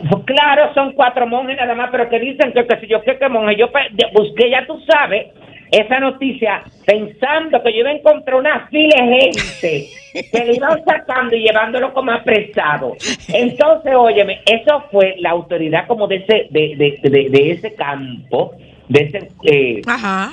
Pues 0.10 0.23
Claro, 0.25 0.73
son 0.73 0.93
cuatro 0.93 1.27
monjes 1.27 1.58
nada 1.58 1.75
más, 1.75 1.89
pero 1.91 2.10
que 2.10 2.19
dicen 2.19 2.54
que, 2.54 2.65
que 2.65 2.80
si 2.80 2.88
yo 2.88 3.01
qué 3.01 3.17
que 3.17 3.27
monje, 3.27 3.58
yo 3.58 3.69
busqué, 4.13 4.49
ya 4.49 4.65
tú 4.65 4.80
sabes, 4.88 5.27
esa 5.71 6.00
noticia 6.00 6.63
pensando 6.85 7.62
que 7.63 7.73
yo 7.73 7.79
iba 7.79 7.89
a 7.89 7.94
encontrar 7.94 8.35
una 8.37 8.67
fila 8.67 9.06
de 9.06 9.31
gente 9.31 9.87
que 10.31 10.46
le 10.46 10.56
iban 10.56 10.83
sacando 10.83 11.35
y 11.35 11.44
llevándolo 11.44 11.94
como 11.94 12.12
apresado. 12.12 12.96
Entonces, 13.29 13.94
óyeme, 13.96 14.42
eso 14.46 14.83
fue 14.92 15.15
la 15.19 15.31
autoridad 15.31 15.87
como 15.87 16.08
de 16.08 16.17
ese, 16.17 16.48
de, 16.50 16.75
de, 16.75 17.10
de, 17.10 17.29
de 17.29 17.52
ese 17.52 17.73
campo, 17.75 18.54
de 18.89 19.02
ese, 19.02 19.29
eh, 19.44 19.81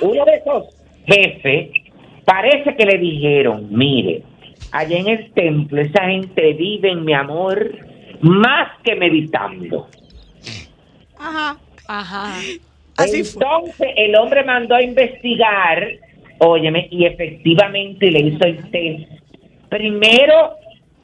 uno 0.01 0.25
de 0.25 0.35
esos 0.35 0.75
jefes, 1.05 1.69
parece 2.25 2.75
que 2.75 2.85
le 2.85 2.97
dijeron, 2.97 3.67
mire, 3.69 4.23
allá 4.71 4.97
en 4.97 5.07
el 5.07 5.31
templo 5.31 5.81
esa 5.81 6.03
gente 6.05 6.53
vive, 6.53 6.95
mi 6.95 7.13
amor, 7.13 7.71
más 8.21 8.71
que 8.83 8.95
meditando. 8.95 9.87
Ajá. 11.17 11.57
Ajá. 11.87 12.39
Así 12.97 13.23
fue. 13.23 13.43
Entonces 13.43 13.87
el 13.95 14.15
hombre 14.15 14.43
mandó 14.43 14.75
a 14.75 14.81
investigar 14.81 15.99
óyeme, 16.39 16.87
y 16.89 17.05
efectivamente 17.05 18.09
le 18.09 18.19
hizo 18.19 18.43
el 18.45 18.71
test. 18.71 19.11
Primero 19.69 20.55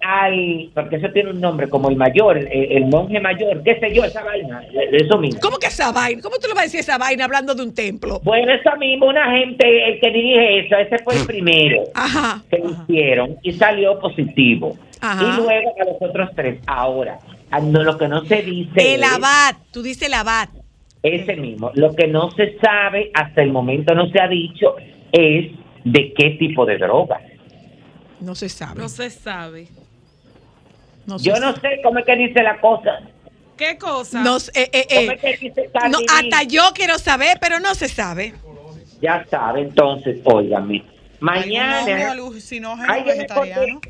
al, 0.05 0.69
porque 0.73 0.97
eso 0.97 1.09
tiene 1.11 1.31
un 1.31 1.41
nombre, 1.41 1.67
como 1.67 1.89
el 1.89 1.95
mayor, 1.95 2.37
el, 2.37 2.47
el 2.71 2.85
monje 2.85 3.19
mayor, 3.19 3.63
qué 3.63 3.79
sé 3.79 3.93
yo, 3.93 4.03
esa 4.03 4.23
vaina, 4.23 4.61
eso 4.91 5.17
mismo. 5.17 5.39
¿Cómo 5.41 5.57
que 5.57 5.67
esa 5.67 5.91
vaina? 5.91 6.21
¿Cómo 6.21 6.37
tú 6.37 6.47
le 6.47 6.53
vas 6.53 6.61
a 6.61 6.65
decir 6.65 6.79
esa 6.81 6.97
vaina 6.97 7.25
hablando 7.25 7.55
de 7.55 7.63
un 7.63 7.73
templo? 7.73 8.19
Bueno, 8.23 8.51
eso 8.53 8.75
mismo, 8.77 9.07
una 9.07 9.31
gente, 9.31 9.89
el 9.89 9.99
que 9.99 10.11
dirige 10.11 10.59
eso, 10.65 10.75
ese 10.77 10.99
fue 11.03 11.15
el 11.19 11.25
primero 11.25 11.83
Ajá. 11.95 12.43
que 12.49 12.59
lo 12.59 12.71
hicieron 12.71 13.37
y 13.41 13.53
salió 13.53 13.99
positivo. 13.99 14.77
Ajá. 15.01 15.23
Y 15.23 15.41
luego 15.41 15.73
a 15.81 15.85
los 15.85 16.01
otros 16.09 16.29
tres. 16.35 16.59
Ahora, 16.67 17.19
no, 17.63 17.83
lo 17.83 17.97
que 17.97 18.07
no 18.07 18.23
se 18.25 18.41
dice 18.41 18.95
El 18.95 19.03
es 19.03 19.11
abad. 19.11 19.55
Tú 19.71 19.81
dices 19.81 20.07
el 20.07 20.13
abad. 20.13 20.49
ese 21.03 21.35
mismo. 21.35 21.71
Lo 21.75 21.93
que 21.95 22.07
no 22.07 22.31
se 22.31 22.57
sabe, 22.59 23.11
hasta 23.13 23.41
el 23.41 23.51
momento 23.51 23.93
no 23.95 24.07
se 24.09 24.19
ha 24.19 24.27
dicho, 24.27 24.75
es 25.11 25.51
de 25.83 26.13
qué 26.13 26.31
tipo 26.39 26.65
de 26.65 26.77
droga. 26.77 27.21
No 28.21 28.33
se 28.33 28.49
sabe. 28.49 28.79
No 28.79 28.89
se 28.89 29.09
sabe. 29.09 29.67
No 31.05 31.17
Yo 31.17 31.39
no 31.39 31.53
sé 31.55 31.79
cómo 31.83 31.99
es 31.99 32.05
que 32.05 32.15
dice 32.15 32.41
la 32.41 32.59
cosa. 32.59 32.99
¿Qué 33.57 33.77
cosa? 33.77 34.21
No 34.21 34.39
sé, 34.39 34.51
eh, 34.55 34.69
eh, 34.73 34.85
¿Cómo 34.89 35.11
eh. 35.11 35.19
es 35.21 35.39
que 35.39 35.45
dice 35.49 35.69
Cardi 35.71 35.91
No, 35.91 35.99
hasta 36.13 36.43
yo 36.43 36.63
quiero 36.73 36.99
saber, 36.99 37.37
pero 37.39 37.59
no 37.59 37.73
se 37.75 37.87
sabe. 37.87 38.33
Ya 39.01 39.25
sabe, 39.29 39.61
entonces, 39.61 40.17
óigame. 40.23 40.83
Mañana. 41.19 41.83
Ay, 41.85 42.17
yo 42.17 42.31
me 42.31 43.03
vegetariano. 43.03 43.81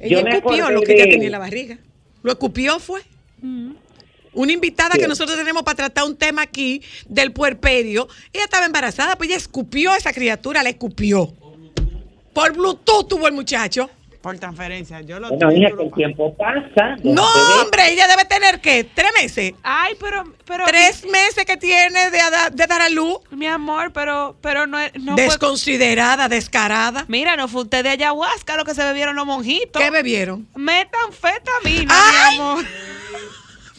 Ella 0.00 0.20
escupió 0.20 0.70
lo 0.70 0.82
que 0.82 0.94
ella 0.94 1.04
tenía 1.04 1.26
en 1.26 1.32
la 1.32 1.38
barriga. 1.38 1.78
Lo 2.22 2.32
escupió 2.32 2.78
fue. 2.78 3.02
Una 4.34 4.52
invitada 4.52 4.94
Sí. 4.94 5.00
que 5.00 5.08
nosotros 5.08 5.36
tenemos 5.36 5.62
para 5.62 5.76
tratar 5.76 6.04
un 6.04 6.16
tema 6.16 6.42
aquí 6.42 6.82
del 7.06 7.32
puerperio. 7.32 8.08
Ella 8.32 8.44
estaba 8.44 8.64
embarazada, 8.64 9.16
pues 9.16 9.28
ella 9.28 9.36
escupió 9.36 9.92
a 9.92 9.96
esa 9.96 10.12
criatura, 10.12 10.62
la 10.62 10.70
escupió. 10.70 11.32
Por 12.32 12.52
Bluetooth 12.54 13.08
tuvo 13.08 13.28
el 13.28 13.34
muchacho. 13.34 13.90
Por 14.22 14.38
transferencia. 14.38 15.00
Yo 15.00 15.18
lo 15.18 15.30
Bueno, 15.30 15.50
hija, 15.50 15.76
que 15.76 15.82
el 15.82 15.92
tiempo 15.92 16.34
pasa. 16.36 16.96
No, 17.02 17.26
hombre, 17.60 17.90
ella 17.90 18.06
debe 18.06 18.24
tener, 18.24 18.60
¿qué? 18.60 18.84
¿Tres 18.84 19.10
meses? 19.20 19.54
Ay, 19.64 19.94
pero, 20.00 20.22
pero. 20.46 20.64
Tres 20.64 21.04
meses 21.06 21.44
que 21.44 21.56
tiene 21.56 22.10
de, 22.10 22.18
de 22.52 22.66
dar 22.66 22.82
a 22.82 22.88
luz. 22.88 23.18
Mi 23.30 23.48
amor, 23.48 23.92
pero, 23.92 24.36
pero 24.40 24.68
no, 24.68 24.78
no 25.00 25.14
fue. 25.14 25.24
Desconsiderada, 25.24 26.28
descarada. 26.28 27.04
Mira, 27.08 27.36
no 27.36 27.48
fue 27.48 27.62
usted 27.62 27.82
de 27.82 27.90
ayahuasca 27.90 28.56
lo 28.56 28.64
que 28.64 28.74
se 28.74 28.84
bebieron 28.84 29.16
los 29.16 29.26
monjitos. 29.26 29.82
¿Qué 29.82 29.90
bebieron? 29.90 30.46
Metanfetamina, 30.54 31.92
Ay. 31.92 32.36
mi 32.36 32.40
amor. 32.40 32.64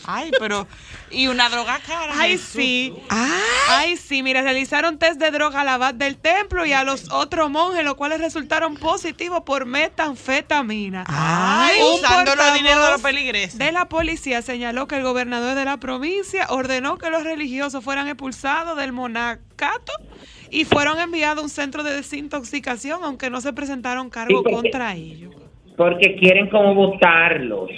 Ay, 0.05 0.31
pero. 0.39 0.67
Y 1.13 1.27
una 1.27 1.47
droga 1.49 1.79
cara. 1.85 2.13
Ay, 2.17 2.31
Jesús. 2.31 2.47
sí. 2.53 2.93
Ay, 3.09 3.31
Ay, 3.69 3.97
sí, 3.97 4.23
mira, 4.23 4.41
realizaron 4.41 4.97
test 4.97 5.19
de 5.19 5.31
droga 5.31 5.61
al 5.61 5.69
abad 5.69 5.93
del 5.93 6.17
templo 6.17 6.65
y 6.65 6.73
a 6.73 6.83
los 6.83 7.11
otros 7.11 7.49
monjes, 7.49 7.83
los 7.85 7.95
cuales 7.95 8.19
resultaron 8.19 8.75
positivos 8.75 9.41
por 9.45 9.65
metanfetamina. 9.65 11.03
Ay, 11.07 11.79
Un 11.81 11.95
usando 11.99 12.35
los 12.35 12.53
dineros 12.53 12.85
de 12.85 12.91
los 12.93 13.01
peligreses. 13.01 13.57
De 13.57 13.71
la 13.71 13.87
policía 13.89 14.41
señaló 14.41 14.87
que 14.87 14.95
el 14.95 15.03
gobernador 15.03 15.55
de 15.55 15.65
la 15.65 15.77
provincia 15.77 16.47
ordenó 16.49 16.97
que 16.97 17.09
los 17.09 17.23
religiosos 17.23 17.83
fueran 17.83 18.07
expulsados 18.07 18.77
del 18.77 18.91
monacato 18.91 19.93
y 20.49 20.65
fueron 20.65 20.99
enviados 20.99 21.39
a 21.39 21.43
un 21.43 21.49
centro 21.49 21.83
de 21.83 21.93
desintoxicación, 21.95 23.03
aunque 23.03 23.29
no 23.29 23.41
se 23.41 23.53
presentaron 23.53 24.09
cargos 24.09 24.39
Sí, 24.39 24.43
porque- 24.43 24.55
contra 24.55 24.95
ellos. 24.95 25.33
Porque 25.77 26.15
quieren 26.19 26.49
como 26.49 26.75
votarlos. 26.75 27.69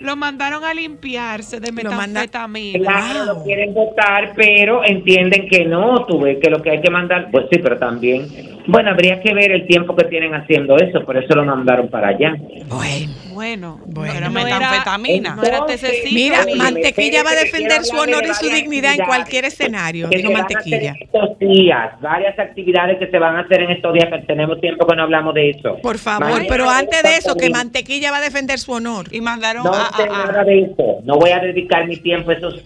Lo 0.00 0.14
mandaron 0.16 0.64
a 0.64 0.72
limpiarse 0.74 1.58
de 1.60 1.72
metanfetamina. 1.72 2.78
Claro, 2.78 3.24
Wow. 3.24 3.34
lo 3.38 3.44
quieren 3.44 3.74
votar, 3.74 4.32
pero 4.36 4.84
entienden 4.84 5.48
que 5.48 5.64
no, 5.64 6.06
tú 6.06 6.20
ves 6.20 6.38
que 6.40 6.50
lo 6.50 6.62
que 6.62 6.70
hay 6.70 6.80
que 6.80 6.90
mandar, 6.90 7.28
pues 7.32 7.46
sí, 7.50 7.58
pero 7.60 7.78
también, 7.78 8.26
bueno, 8.66 8.90
habría 8.90 9.20
que 9.20 9.34
ver 9.34 9.50
el 9.50 9.66
tiempo 9.66 9.96
que 9.96 10.04
tienen 10.04 10.34
haciendo 10.34 10.76
eso, 10.76 11.04
por 11.04 11.16
eso 11.16 11.34
lo 11.34 11.44
mandaron 11.44 11.88
para 11.88 12.08
allá. 12.08 12.36
bueno. 12.68 13.27
Bueno, 13.38 13.78
Bueno. 13.86 14.20
No 14.22 14.30
metanfetamina. 14.32 15.36
No 15.36 15.44
era. 15.44 15.64
Mira, 16.10 16.44
ni- 16.44 16.56
Mantequilla 16.56 17.22
va 17.22 17.30
a 17.30 17.34
defender 17.36 17.84
su 17.84 17.96
honor 17.96 18.24
de 18.24 18.30
y 18.30 18.34
su 18.34 18.46
dignidad 18.48 18.94
en 18.98 19.06
cualquier 19.06 19.44
escenario, 19.44 20.06
a 20.06 20.08
hacer 20.08 20.28
Mantequilla. 20.28 20.94
estos 21.00 21.38
días, 21.38 22.00
varias 22.00 22.36
actividades 22.36 22.98
que 22.98 23.06
se 23.06 23.16
van 23.16 23.36
a 23.36 23.40
hacer 23.42 23.62
en 23.62 23.70
estos 23.70 23.92
días, 23.94 24.08
que 24.10 24.26
tenemos 24.26 24.60
tiempo 24.60 24.84
que 24.88 24.96
no 24.96 25.04
hablamos 25.04 25.34
de 25.34 25.50
eso. 25.50 25.76
Por 25.80 25.98
favor, 25.98 26.30
Mañana 26.30 26.46
pero 26.48 26.68
antes 26.68 27.00
de 27.00 27.14
eso, 27.14 27.36
que. 27.36 27.48
Mantequilla 27.48 28.10
va 28.10 28.16
a 28.16 28.22
defender 28.22 28.58
su 28.58 28.72
honor. 28.72 29.06
Y 29.14 29.20
mandaron 29.20 29.62
No 29.62 29.72
a, 29.72 29.96
sé 29.96 30.02
a- 30.02 30.06
nada 30.06 30.40
a- 30.40 30.44
de 30.44 30.58
eso, 30.62 30.98
no 31.04 31.14
voy 31.16 31.30
a 31.30 31.38
dedicar 31.38 31.86
mi 31.86 31.96
tiempo 31.96 32.32
a 32.32 32.34
esos... 32.34 32.60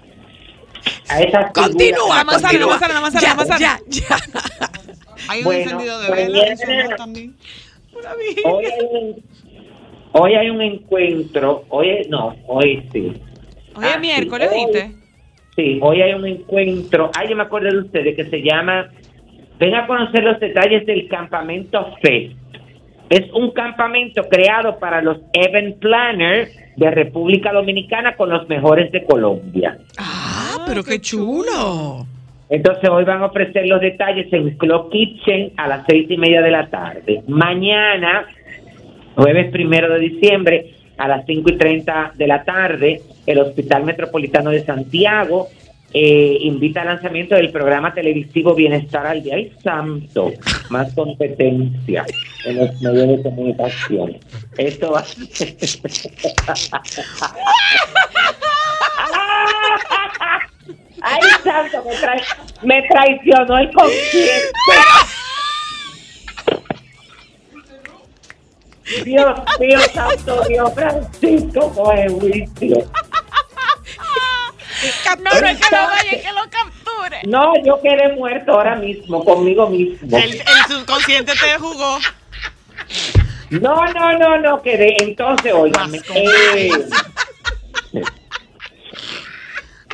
A 1.10 1.20
esas 1.20 1.52
Continúa, 1.52 2.24
manzana, 2.24 2.48
continúa. 2.48 2.78
la 2.88 3.00
manzana, 3.02 3.34
la 3.50 3.58
ya, 3.58 3.78
ya, 3.88 4.08
ya. 4.08 4.16
Hay 5.28 5.40
un 5.40 5.44
Bueno, 5.44 5.60
encendido 5.64 6.00
de 6.00 6.08
pues 6.08 6.26
vela. 6.28 6.38
Hoy 8.44 8.64
hay 8.64 8.78
un, 8.90 9.22
hoy 10.12 10.34
hay 10.34 10.50
un 10.50 10.60
encuentro, 10.62 11.64
hoy 11.68 12.06
no, 12.08 12.34
hoy 12.46 12.88
sí. 12.92 13.12
Hoy 13.74 13.84
Ah, 13.84 13.92
es 13.94 14.00
miércoles, 14.00 14.50
sí, 14.52 14.64
¿viste? 14.66 14.90
Sí, 15.56 15.78
hoy 15.82 16.00
hay 16.02 16.14
un 16.14 16.26
encuentro, 16.26 17.10
ay, 17.18 17.28
yo 17.28 17.36
me 17.36 17.42
acuerdo 17.42 17.70
de 17.70 17.78
ustedes, 17.78 18.16
que 18.16 18.24
se 18.24 18.42
llama, 18.42 18.88
ven 19.58 19.74
a 19.74 19.86
conocer 19.86 20.24
los 20.24 20.40
detalles 20.40 20.86
del 20.86 21.08
campamento 21.08 21.94
Fest. 22.02 22.34
Es 23.10 23.30
un 23.34 23.50
campamento 23.50 24.22
creado 24.30 24.78
para 24.78 25.02
los 25.02 25.18
event 25.34 25.78
planners 25.78 26.50
de 26.76 26.90
República 26.90 27.52
Dominicana 27.52 28.16
con 28.16 28.30
los 28.30 28.48
mejores 28.48 28.90
de 28.90 29.04
Colombia. 29.04 29.76
Ah, 29.98 30.64
pero 30.66 30.82
qué 30.82 30.98
chulo. 30.98 32.06
Entonces 32.48 32.88
hoy 32.88 33.04
van 33.04 33.22
a 33.22 33.26
ofrecer 33.26 33.66
los 33.66 33.80
detalles 33.82 34.32
en 34.32 34.56
Club 34.56 34.90
Kitchen 34.90 35.52
a 35.58 35.68
las 35.68 35.84
seis 35.86 36.06
y 36.10 36.16
media 36.16 36.40
de 36.40 36.50
la 36.50 36.68
tarde. 36.68 37.22
Mañana, 37.28 38.26
jueves 39.14 39.50
primero 39.50 39.92
de 39.94 40.00
diciembre, 40.00 40.74
a 40.98 41.08
las 41.08 41.24
cinco 41.26 41.50
y 41.50 41.56
treinta 41.56 42.12
de 42.14 42.26
la 42.26 42.44
tarde, 42.44 43.00
el 43.26 43.38
Hospital 43.38 43.84
Metropolitano 43.84 44.50
de 44.50 44.64
Santiago 44.64 45.48
eh, 45.94 46.38
invita 46.42 46.80
al 46.82 46.86
lanzamiento 46.88 47.34
del 47.34 47.50
programa 47.50 47.92
televisivo 47.92 48.54
Bienestar 48.54 49.06
al 49.06 49.22
Día. 49.22 49.34
¡Ay, 49.36 49.52
santo! 49.62 50.32
Más 50.70 50.94
competencia 50.94 52.04
en 52.46 52.56
los 52.56 52.80
medios 52.80 53.08
de 53.18 53.22
comunicación. 53.22 54.16
Esto 54.56 54.92
va. 54.92 55.04
¡Ay, 61.02 61.20
santo! 61.42 61.82
Me, 61.84 61.94
trai- 61.96 62.24
me 62.62 62.82
traicionó 62.88 63.58
el 63.58 63.70
concierto. 63.72 64.58
Dios 69.04 69.40
mío, 69.60 69.78
santo 69.94 70.42
Dios, 70.48 70.72
Francisco, 70.74 71.72
coge 71.72 72.08
juicio. 72.08 72.90
No, 75.20 75.40
no 75.40 75.48
es 75.48 75.58
que 75.58 75.70
lo 75.70 75.82
vaya, 75.82 76.10
es 76.10 76.22
que 76.22 76.32
lo 76.32 76.42
capture. 76.50 77.20
No, 77.24 77.52
yo 77.64 77.80
quedé 77.80 78.14
muerto 78.16 78.52
ahora 78.52 78.74
mismo, 78.76 79.24
conmigo 79.24 79.68
mismo. 79.70 80.16
El, 80.16 80.32
el 80.34 80.42
subconsciente 80.68 81.32
te 81.32 81.58
jugó. 81.58 81.98
No, 83.50 83.86
no, 83.92 84.18
no, 84.18 84.38
no 84.38 84.62
quedé. 84.62 84.96
Entonces, 85.02 85.52
óigame. 85.52 86.00
Eh, 86.14 86.70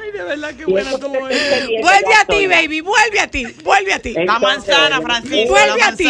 Ay, 0.01 0.13
de 0.13 0.23
verdad 0.23 0.55
que 0.55 0.63
y 0.63 0.65
buena 0.65 0.91
pendiente 0.93 1.81
Vuelve 1.83 2.15
a 2.15 2.25
ti, 2.25 2.47
baby, 2.47 2.81
vuelve 2.81 3.21
a 3.21 3.27
ti, 3.27 3.45
vuelve 3.65 3.93
a 3.93 3.99
ti. 3.99 4.15
Eh, 4.17 4.25
La 4.25 4.39
manzana, 4.39 5.01
Francisco, 5.03 5.49
Vuelve 5.51 5.77
la 5.79 5.89
a 5.89 5.97
ti. 5.97 6.05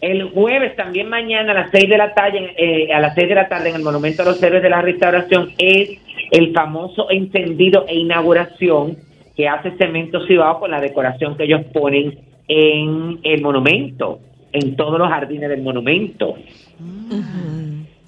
El 0.00 0.30
jueves, 0.30 0.76
también 0.76 1.08
mañana 1.08 1.52
a 1.52 1.54
las 1.54 1.70
seis 1.70 1.88
de 1.88 1.96
la 1.96 2.12
tarde, 2.12 2.54
eh, 2.58 2.92
a 2.92 3.00
las 3.00 3.14
seis 3.14 3.28
de 3.28 3.34
la 3.34 3.48
tarde 3.48 3.70
en 3.70 3.76
el 3.76 3.82
Monumento 3.82 4.22
a 4.22 4.26
los 4.26 4.42
Héroes 4.42 4.62
de 4.62 4.70
la 4.70 4.82
Restauración 4.82 5.52
es 5.56 5.98
el 6.30 6.52
famoso 6.52 7.10
encendido 7.10 7.86
e 7.88 7.96
inauguración 7.96 8.98
que 9.36 9.48
hace 9.48 9.72
Cemento 9.78 10.26
Cibao 10.26 10.60
con 10.60 10.70
la 10.70 10.80
decoración 10.80 11.36
que 11.36 11.44
ellos 11.44 11.62
ponen 11.72 12.18
en 12.48 13.20
el 13.22 13.40
monumento, 13.40 14.20
en 14.52 14.76
todos 14.76 14.98
los 14.98 15.08
jardines 15.08 15.48
del 15.48 15.62
monumento. 15.62 16.36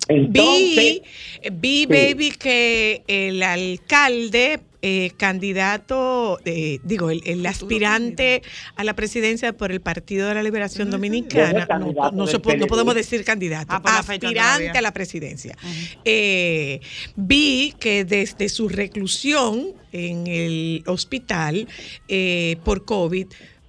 Entonces, 0.09 1.03
Vi, 1.43 1.87
vi, 1.87 1.87
baby, 1.87 2.30
que 2.39 3.03
el 3.09 3.43
alcalde, 3.43 4.61
eh, 4.89 5.11
candidato, 5.16 6.39
eh, 6.45 6.78
digo, 6.84 7.11
el, 7.11 7.20
el 7.26 7.45
aspirante 7.45 8.43
a 8.76 8.84
la 8.84 8.95
presidencia 8.95 9.53
por 9.53 9.72
el 9.72 9.80
Partido 9.80 10.28
de 10.28 10.34
la 10.34 10.45
Liberación 10.45 10.93
Dominicana, 10.93 11.66
no, 12.12 12.26
se 12.28 12.39
no 12.39 12.66
podemos 12.68 12.95
decir 12.95 13.24
candidato, 13.24 13.66
Ah, 13.74 13.80
la 13.84 13.99
aspirante 13.99 14.78
a 14.78 14.80
la 14.82 14.93
presidencia. 14.93 15.57
Eh, 16.05 16.78
vi 17.16 17.74
que 17.80 18.05
desde 18.05 18.49
su 18.49 18.68
reclusión 18.68 19.72
en 19.91 20.28
el 20.28 20.84
hospital 20.87 21.66
eh, 22.07 22.57
por 22.64 22.84
COVID, 22.84 23.26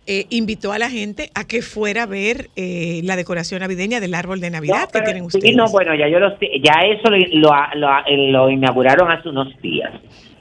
eh, 0.10 0.26
invitó 0.30 0.72
a 0.72 0.78
la 0.80 0.90
gente 0.90 1.32
a 1.34 1.46
que 1.46 1.62
fuera 1.62 2.04
a 2.04 2.06
ver 2.06 2.50
eh, 2.56 3.02
la 3.04 3.16
decoración 3.16 3.60
navideña 3.62 4.00
del 4.00 4.14
árbol 4.14 4.40
de 4.40 4.50
Navidad 4.52 4.82
No, 4.84 4.88
que 4.88 5.02
tienen 5.02 5.24
sí, 5.32 5.38
ustedes. 5.38 5.56
no, 5.56 5.68
bueno, 5.70 5.96
ya 5.96 6.08
yo 6.08 6.20
lo 6.20 6.30
ya 6.40 6.76
eso 6.94 7.10
lo, 7.10 7.18
lo, 7.18 7.52
lo- 7.76 8.32
lo 8.32 8.50
inauguraron 8.50 9.12
hace 9.12 9.28
unos 9.30 9.50
días. 9.62 9.92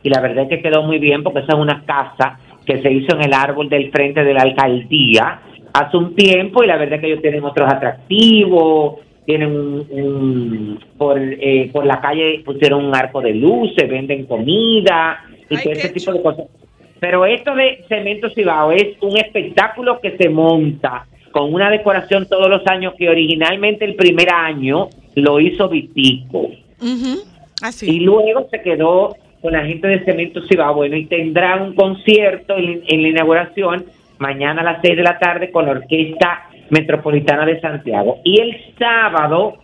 Y 0.07 0.09
la 0.09 0.21
verdad 0.21 0.45
es 0.45 0.49
que 0.51 0.63
quedó 0.63 0.85
muy 0.85 1.01
bien 1.01 1.25
porque 1.25 1.41
esa 1.41 1.55
es 1.55 1.59
una 1.59 1.85
casa 1.85 2.39
que 2.65 2.81
se 2.81 2.93
hizo 2.93 3.17
en 3.17 3.23
el 3.25 3.33
árbol 3.35 3.69
del 3.69 3.91
frente 3.91 4.23
de 4.23 4.35
la 4.35 4.43
alcaldía 4.43 5.41
hace 5.75 5.97
un 5.97 6.15
tiempo 6.15 6.63
y 6.63 6.69
la 6.69 6.77
verdad 6.77 7.01
que 7.01 7.09
ellos 7.09 7.21
tienen 7.23 7.43
otros 7.43 7.69
atractivos, 7.69 9.01
tienen 9.25 9.51
un, 9.51 9.87
un- 9.91 10.79
por, 10.97 11.19
eh, 11.21 11.71
por 11.73 11.85
la 11.85 12.01
calle 12.01 12.41
pusieron 12.45 12.85
un 12.85 12.95
arco 12.95 13.21
de 13.21 13.35
luces, 13.35 13.89
venden 13.91 14.27
comida 14.27 15.19
y 15.51 15.57
Ay, 15.57 15.63
todo 15.65 15.73
ese 15.73 15.89
tipo 15.89 16.13
de 16.13 16.23
cosas. 16.23 16.47
Pero 17.01 17.27
esto 17.27 17.53
de 17.57 17.85
Cemento 17.89 18.31
Cibao 18.31 18.71
es 18.71 18.97
un 19.03 19.17
espectáculo 19.17 20.01
que 20.01 20.17
se 20.17 20.29
monta 20.29 21.05
con 21.33 21.53
una 21.53 21.69
decoración 21.69 22.29
todos 22.29 22.49
los 22.49 22.65
años 22.69 22.95
que 22.97 23.09
originalmente 23.09 23.85
el 23.85 23.97
primer 23.97 24.29
año 24.33 24.89
lo 25.17 25.41
hizo 25.41 25.69
Vitico 25.69 26.43
Ujú, 26.81 27.23
y 27.61 27.65
Así. 27.65 27.99
luego 28.01 28.47
se 28.53 28.63
quedó 28.63 29.17
con 29.47 29.53
la 29.53 29.65
gente 29.65 29.87
de 29.87 30.05
Cemento 30.05 30.43
Cibao. 30.49 30.75
Bueno, 30.75 30.97
y 30.97 31.05
tendrá 31.05 31.55
un 31.55 31.73
concierto 31.77 32.57
en, 32.57 33.03
la 33.03 33.09
inauguración 33.09 33.85
mañana 34.19 34.63
a 34.63 34.65
las 34.65 34.79
6 34.83 34.97
de 34.97 35.03
la 35.05 35.21
tarde 35.21 35.53
con 35.53 35.67
la 35.67 35.71
Orquesta 35.71 36.49
Metropolitana 36.71 37.47
de 37.47 37.61
Santiago. 37.61 38.19
Y 38.25 38.41
el 38.41 38.57
sábado, 38.77 39.55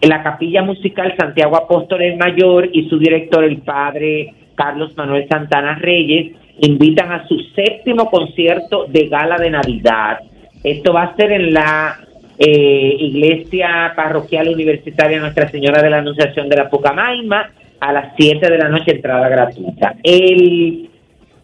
en 0.00 0.08
la 0.08 0.20
Capilla 0.24 0.64
Musical 0.64 1.14
Santiago 1.16 1.54
Apóstoles 1.54 2.18
Mayor 2.18 2.68
y 2.72 2.88
su 2.88 2.98
director, 2.98 3.44
el 3.44 3.58
padre 3.58 4.34
Carlos 4.56 4.96
Manuel 4.96 5.28
Santana 5.28 5.76
Reyes, 5.76 6.32
invitan 6.58 7.12
a 7.12 7.28
su 7.28 7.38
séptimo 7.54 8.10
concierto 8.10 8.86
de 8.88 9.06
gala 9.06 9.36
de 9.36 9.50
Navidad. 9.50 10.18
Esto 10.64 10.92
va 10.92 11.04
a 11.04 11.14
ser 11.14 11.30
en 11.30 11.54
la 11.54 12.00
eh, 12.36 12.96
Iglesia 12.98 13.92
Parroquial 13.94 14.48
Universitaria 14.48 15.20
Nuestra 15.20 15.48
Señora 15.50 15.80
de 15.80 15.90
la 15.90 15.98
Anunciación 15.98 16.48
de 16.48 16.56
la 16.56 16.68
Pucamaima 16.68 17.48
a 17.88 17.92
las 17.92 18.14
7 18.16 18.50
de 18.50 18.58
la 18.58 18.68
noche, 18.68 18.92
entrada 18.92 19.28
gratuita. 19.28 19.94
El, 20.02 20.88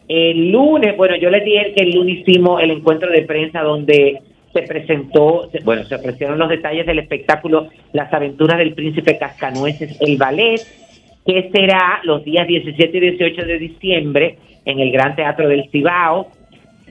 el 0.08 0.50
lunes, 0.50 0.96
bueno, 0.96 1.16
yo 1.16 1.30
les 1.30 1.44
dije 1.44 1.72
que 1.76 1.82
el 1.84 1.90
lunes 1.92 2.18
hicimos 2.20 2.62
el 2.62 2.70
encuentro 2.70 3.10
de 3.10 3.22
prensa 3.22 3.60
donde 3.62 4.20
se 4.52 4.62
presentó, 4.62 5.48
se- 5.52 5.60
bueno, 5.62 5.84
se 5.84 5.94
ofrecieron 5.94 6.38
los 6.38 6.48
detalles 6.48 6.84
del 6.86 6.98
espectáculo 6.98 7.68
Las 7.92 8.12
aventuras 8.12 8.58
del 8.58 8.72
príncipe 8.74 9.18
Cascanueces, 9.18 10.00
el 10.00 10.16
ballet, 10.16 10.60
que 11.26 11.50
será 11.52 12.00
los 12.04 12.24
días 12.24 12.46
17 12.48 12.96
y 12.96 13.00
18 13.00 13.44
de 13.44 13.58
diciembre 13.58 14.36
en 14.64 14.80
el 14.80 14.90
Gran 14.90 15.14
Teatro 15.14 15.46
del 15.48 15.68
Cibao. 15.70 16.28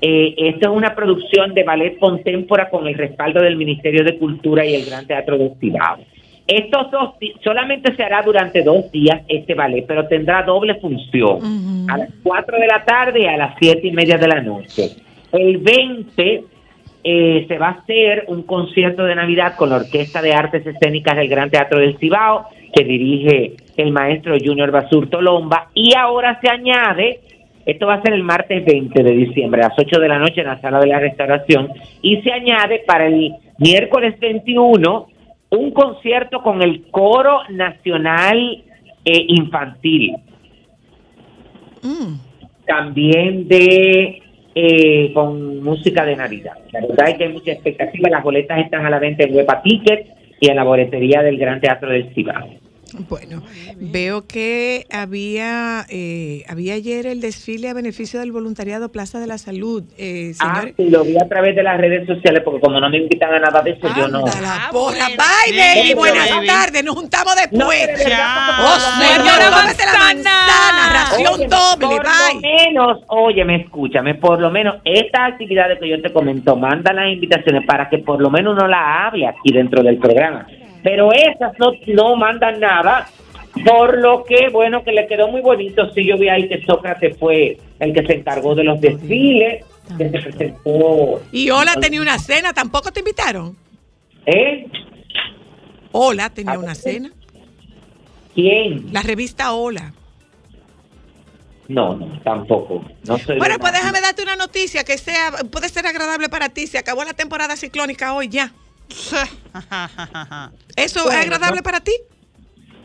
Eh, 0.02 0.36
esto 0.38 0.70
es 0.72 0.78
una 0.78 0.96
producción 0.96 1.54
de 1.54 1.64
ballet 1.64 1.98
contemporánea 2.00 2.70
con 2.72 2.88
el 2.88 2.94
respaldo 2.94 3.42
del 3.42 3.58
Ministerio 3.58 4.04
de 4.06 4.18
Cultura 4.18 4.64
y 4.66 4.76
el 4.76 4.86
Gran 4.86 5.06
Teatro 5.08 5.38
del 5.38 5.52
Cibao. 5.60 5.98
Estos 6.50 6.90
dos 6.90 7.14
solamente 7.44 7.96
se 7.96 8.02
hará 8.02 8.24
durante 8.24 8.64
dos 8.64 8.92
días 8.92 9.22
este 9.28 9.54
ballet, 9.54 9.86
pero 9.86 10.08
tendrá 10.08 10.42
doble 10.42 10.80
función, 10.80 11.88
a 11.88 11.96
las 11.96 12.10
4 12.24 12.58
de 12.58 12.66
la 12.66 12.84
tarde 12.84 13.22
y 13.22 13.28
a 13.28 13.38
las 13.38 13.54
7 13.60 13.86
y 13.86 13.92
media 13.92 14.18
de 14.18 14.28
la 14.28 14.42
noche. 14.42 14.96
El 15.32 15.60
20 15.60 16.44
eh, 17.04 17.46
se 17.48 17.58
va 17.60 17.68
a 17.68 17.72
hacer 17.72 18.24
un 18.30 18.42
concierto 18.42 19.04
de 19.04 19.14
Navidad 19.14 19.58
con 19.58 19.70
la 19.70 19.76
Orquesta 19.76 20.24
de 20.24 20.34
Artes 20.34 20.66
Escénicas 20.66 21.18
del 21.18 21.30
Gran 21.30 21.52
Teatro 21.52 21.78
del 21.78 22.00
Cibao, 22.00 22.48
que 22.74 22.84
dirige 22.84 23.54
el 23.78 23.92
maestro 23.92 24.36
Junior 24.44 24.72
Basurto 24.72 25.22
Lomba, 25.22 25.70
y 25.76 25.94
ahora 25.96 26.40
se 26.42 26.50
añade, 26.50 27.20
esto 27.64 27.86
va 27.86 27.94
a 27.94 28.02
ser 28.02 28.14
el 28.14 28.24
martes 28.24 28.66
20 28.66 29.04
de 29.04 29.12
diciembre, 29.12 29.62
a 29.62 29.70
las 29.70 29.78
8 29.78 30.00
de 30.00 30.08
la 30.08 30.18
noche 30.18 30.42
en 30.42 30.48
la 30.48 30.60
sala 30.60 30.80
de 30.80 30.88
la 30.88 31.00
restauración, 31.00 31.70
y 32.02 32.24
se 32.24 32.32
añade 32.32 32.82
para 32.88 33.06
el 33.06 33.36
miércoles 33.60 34.20
21 34.20 35.19
un 35.52 35.72
concierto 35.72 36.42
con 36.42 36.62
el 36.62 36.90
Coro 36.92 37.42
Nacional 37.50 38.64
eh, 39.06 39.26
Infantil 39.28 40.16
Mm. 41.84 42.20
también 42.66 43.48
de 43.48 44.22
eh, 44.56 45.14
con 45.14 45.64
música 45.64 46.06
de 46.06 46.16
Navidad. 46.16 46.54
La 46.72 46.82
verdad 46.82 47.10
es 47.10 47.18
que 47.18 47.24
hay 47.26 47.34
mucha 47.34 47.52
expectativa. 47.52 48.10
Las 48.10 48.24
boletas 48.24 48.60
están 48.60 48.86
a 48.86 48.90
la 48.90 49.00
venta 49.00 49.24
en 49.24 49.36
Huepa 49.36 49.62
Ticket 49.62 50.08
y 50.40 50.50
en 50.50 50.56
la 50.56 50.64
boletería 50.64 51.22
del 51.22 51.38
Gran 51.38 51.62
Teatro 51.62 51.90
del 51.90 52.14
Cibao. 52.14 52.50
Bueno, 53.10 53.44
veo 53.78 54.26
que 54.28 54.86
había 54.92 55.86
eh, 55.90 56.44
había 56.48 56.74
ayer 56.76 57.06
el 57.06 57.22
desfile 57.22 57.70
a 57.70 57.74
beneficio 57.74 58.20
del 58.20 58.32
voluntariado 58.32 58.92
Plaza 58.92 59.20
de 59.20 59.28
la 59.28 59.38
Salud. 59.38 59.84
Eh, 59.98 60.34
Ah, 60.40 60.62
señor, 60.62 60.74
sí, 60.78 60.90
lo 60.90 61.04
vi 61.04 61.16
a 61.18 61.28
través 61.28 61.56
de 61.56 61.64
las 61.64 61.78
redes 61.80 62.06
sociales 62.08 62.42
porque 62.44 62.60
como 62.62 62.80
no 62.80 62.90
me 62.90 62.98
invitan 62.98 63.34
a 63.34 63.40
nada 63.40 63.62
de 63.62 63.72
eso, 63.72 63.88
yo 63.96 64.08
no. 64.08 64.26
La 64.26 64.32
Ah, 64.66 64.70
porra. 64.72 64.98
bueno. 64.98 65.06
Bye, 65.18 65.54
Sí, 65.54 65.80
baby. 65.80 65.94
Buenas 65.96 66.30
tardes. 66.46 66.84
Nos 66.84 66.96
juntamos 66.96 67.34
No, 67.52 67.70
después. 67.70 67.88
de 68.06 68.14
Oh, 68.14 68.78
lo 68.78 68.98
menos- 69.00 69.28
señora, 69.28 69.62
cómete 69.62 69.86
la 69.86 69.98
manzana. 70.00 70.90
Ración 70.94 71.34
Óyeme, 71.34 71.48
doble. 71.48 71.86
por 71.88 72.06
lo 72.06 72.12
Bye. 72.12 72.42
menos, 72.42 72.98
oye, 73.08 73.46
me 73.46 73.56
escúchame, 73.58 74.16
por 74.16 74.40
lo 74.40 74.50
menos 74.50 74.76
estas 74.84 75.32
actividades 75.34 75.80
que 75.80 75.88
yo 75.90 76.02
te 76.02 76.12
comento, 76.12 76.56
mandan 76.56 76.96
las 76.96 77.12
invitaciones 77.12 77.66
para 77.66 77.90
que 77.90 78.00
por 78.00 78.22
lo 78.22 78.30
menos 78.30 78.54
uno 78.56 78.68
la 78.68 79.06
hable 79.08 79.28
aquí 79.28 79.52
dentro 79.54 79.84
del 79.84 79.98
programa. 79.98 80.48
Pero 80.84 81.12
esas 81.12 81.58
no, 81.60 81.72
no 81.88 82.16
mandan 82.16 82.60
nada, 82.60 83.10
por 83.66 83.98
lo 83.98 84.24
que, 84.24 84.50
bueno, 84.52 84.84
que 84.84 84.92
le 84.92 85.08
quedó 85.08 85.28
muy 85.28 85.42
bonito. 85.42 85.92
Sí, 85.94 86.06
yo 86.06 86.18
vi 86.18 86.30
ahí 86.30 86.48
que 86.48 86.62
Sócrates 86.66 87.18
fue 87.18 87.58
el 87.80 87.94
que 87.94 88.06
se 88.06 88.14
encargó 88.14 88.56
de 88.56 88.64
los 88.64 88.80
desfiles, 88.80 89.66
que 89.98 90.10
se 90.10 90.20
presentó. 90.20 91.22
Y 91.32 91.50
Hola 91.50 91.76
tenía 91.80 92.02
una 92.02 92.20
cena. 92.20 92.54
¿Tampoco 92.54 92.92
te 92.92 93.00
invitaron? 93.00 93.58
¿Eh? 94.26 94.68
Hola 95.92 96.30
tenía 96.30 96.54
¿A 96.54 96.60
una 96.60 96.76
cena. 96.76 97.12
¿Quién? 98.36 98.94
La 98.94 99.02
revista 99.02 99.54
Hola. 99.54 99.94
No, 101.68 101.96
no, 101.96 102.20
tampoco. 102.24 102.84
No 103.08 103.18
soy 103.20 103.38
Bueno, 103.38 103.60
pues 103.60 103.74
déjame 103.74 104.02
darte 104.02 104.24
una 104.24 104.36
noticia 104.36 104.84
que 104.84 104.98
sea 104.98 105.32
puede 105.52 105.70
ser 105.70 105.86
agradable 105.86 106.28
para 106.30 106.50
ti. 106.50 106.66
Se 106.66 106.78
acabó 106.80 107.04
la 107.04 107.14
temporada 107.14 107.56
ciclónica 107.56 108.14
hoy 108.14 108.28
ya. 108.28 108.54
¿Eso 110.76 111.00
es 111.00 111.04
Bueno, 111.04 111.22
agradable 111.22 111.58
no. 111.58 111.64
para 111.64 111.80
ti? 111.80 111.94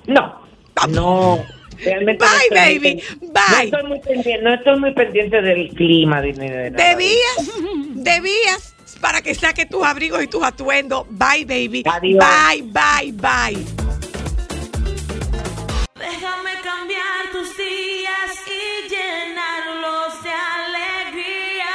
No, 0.07 0.40
no. 0.88 1.44
Realmente 1.78 2.24
no 2.24 2.30
Bye, 2.30 2.44
estoy 2.44 2.78
muy 2.78 2.78
baby, 2.78 3.02
bye. 3.20 3.70
No 3.70 3.78
estoy 3.78 3.82
muy 3.84 4.00
pendiente, 4.00 4.42
no 4.42 4.55
estoy 4.55 4.78
muy 4.80 4.94
pendiente 4.94 5.42
del 5.42 5.68
clima 5.70 6.20
de 6.20 6.32
nada. 6.34 6.70
Debías, 6.70 7.50
debías 7.94 8.74
para 9.00 9.22
que 9.22 9.34
saques 9.34 9.68
tus 9.68 9.82
abrigos 9.84 10.22
y 10.22 10.26
tus 10.28 10.42
atuendos. 10.42 11.05
Bye, 11.11 11.44
baby. 11.44 11.82
Adiós. 11.86 12.24
Bye, 12.24 12.62
bye, 12.62 13.12
bye. 13.12 13.64
Déjame 15.96 16.52
cambiar 16.62 17.30
tus 17.32 17.57
días 17.57 18.30
y 18.46 18.88
llenarlos 18.88 20.22
de 20.22 20.30
alegría. 20.30 21.74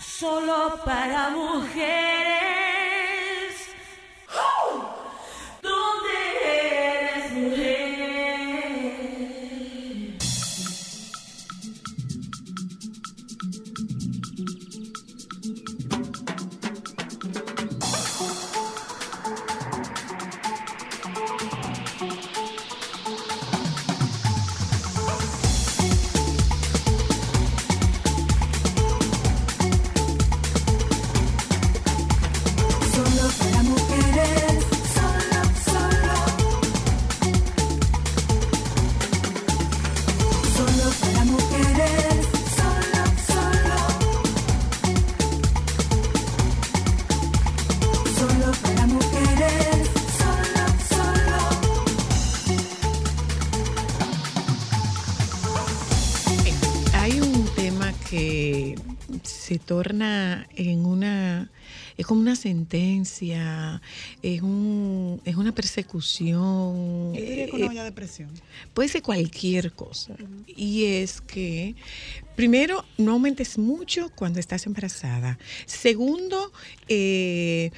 Solo 0.00 0.80
para 0.84 1.30
mujeres. 1.30 2.29
Como 62.10 62.22
una 62.22 62.34
sentencia, 62.34 63.80
es 64.20 64.42
un 64.42 65.20
es 65.24 65.36
una 65.36 65.52
persecución. 65.52 67.14
Yo 67.14 67.20
diría 67.20 67.46
que 67.46 67.52
eh, 67.52 67.60
una 67.60 67.68
olla 67.68 67.84
de 67.84 67.92
presión. 67.92 68.30
puede 68.74 68.88
ser 68.88 69.02
cualquier 69.02 69.70
cosa. 69.70 70.16
Y 70.48 70.86
es 70.86 71.20
que, 71.20 71.76
primero, 72.34 72.84
no 72.98 73.12
aumentes 73.12 73.58
mucho 73.58 74.10
cuando 74.16 74.40
estás 74.40 74.66
embarazada. 74.66 75.38
Segundo, 75.66 76.50
eh, 76.88 77.70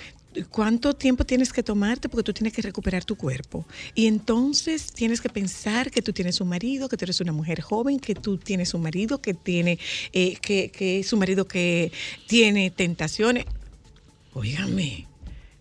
cuánto 0.48 0.94
tiempo 0.94 1.26
tienes 1.26 1.52
que 1.52 1.62
tomarte 1.62 2.08
porque 2.08 2.22
tú 2.22 2.32
tienes 2.32 2.54
que 2.54 2.62
recuperar 2.62 3.04
tu 3.04 3.16
cuerpo. 3.16 3.66
Y 3.94 4.06
entonces 4.06 4.94
tienes 4.94 5.20
que 5.20 5.28
pensar 5.28 5.90
que 5.90 6.00
tú 6.00 6.14
tienes 6.14 6.40
un 6.40 6.48
marido, 6.48 6.88
que 6.88 6.96
tú 6.96 7.04
eres 7.04 7.20
una 7.20 7.32
mujer 7.32 7.60
joven, 7.60 8.00
que 8.00 8.14
tú 8.14 8.38
tienes 8.38 8.72
un 8.72 8.80
marido 8.80 9.20
que 9.20 9.34
tiene, 9.34 9.78
eh, 10.14 10.36
que, 10.40 10.70
que 10.70 11.00
es 11.00 11.12
un 11.12 11.18
marido 11.18 11.46
que 11.46 11.92
tiene 12.26 12.70
tentaciones. 12.70 13.44
Óigame, 14.34 15.06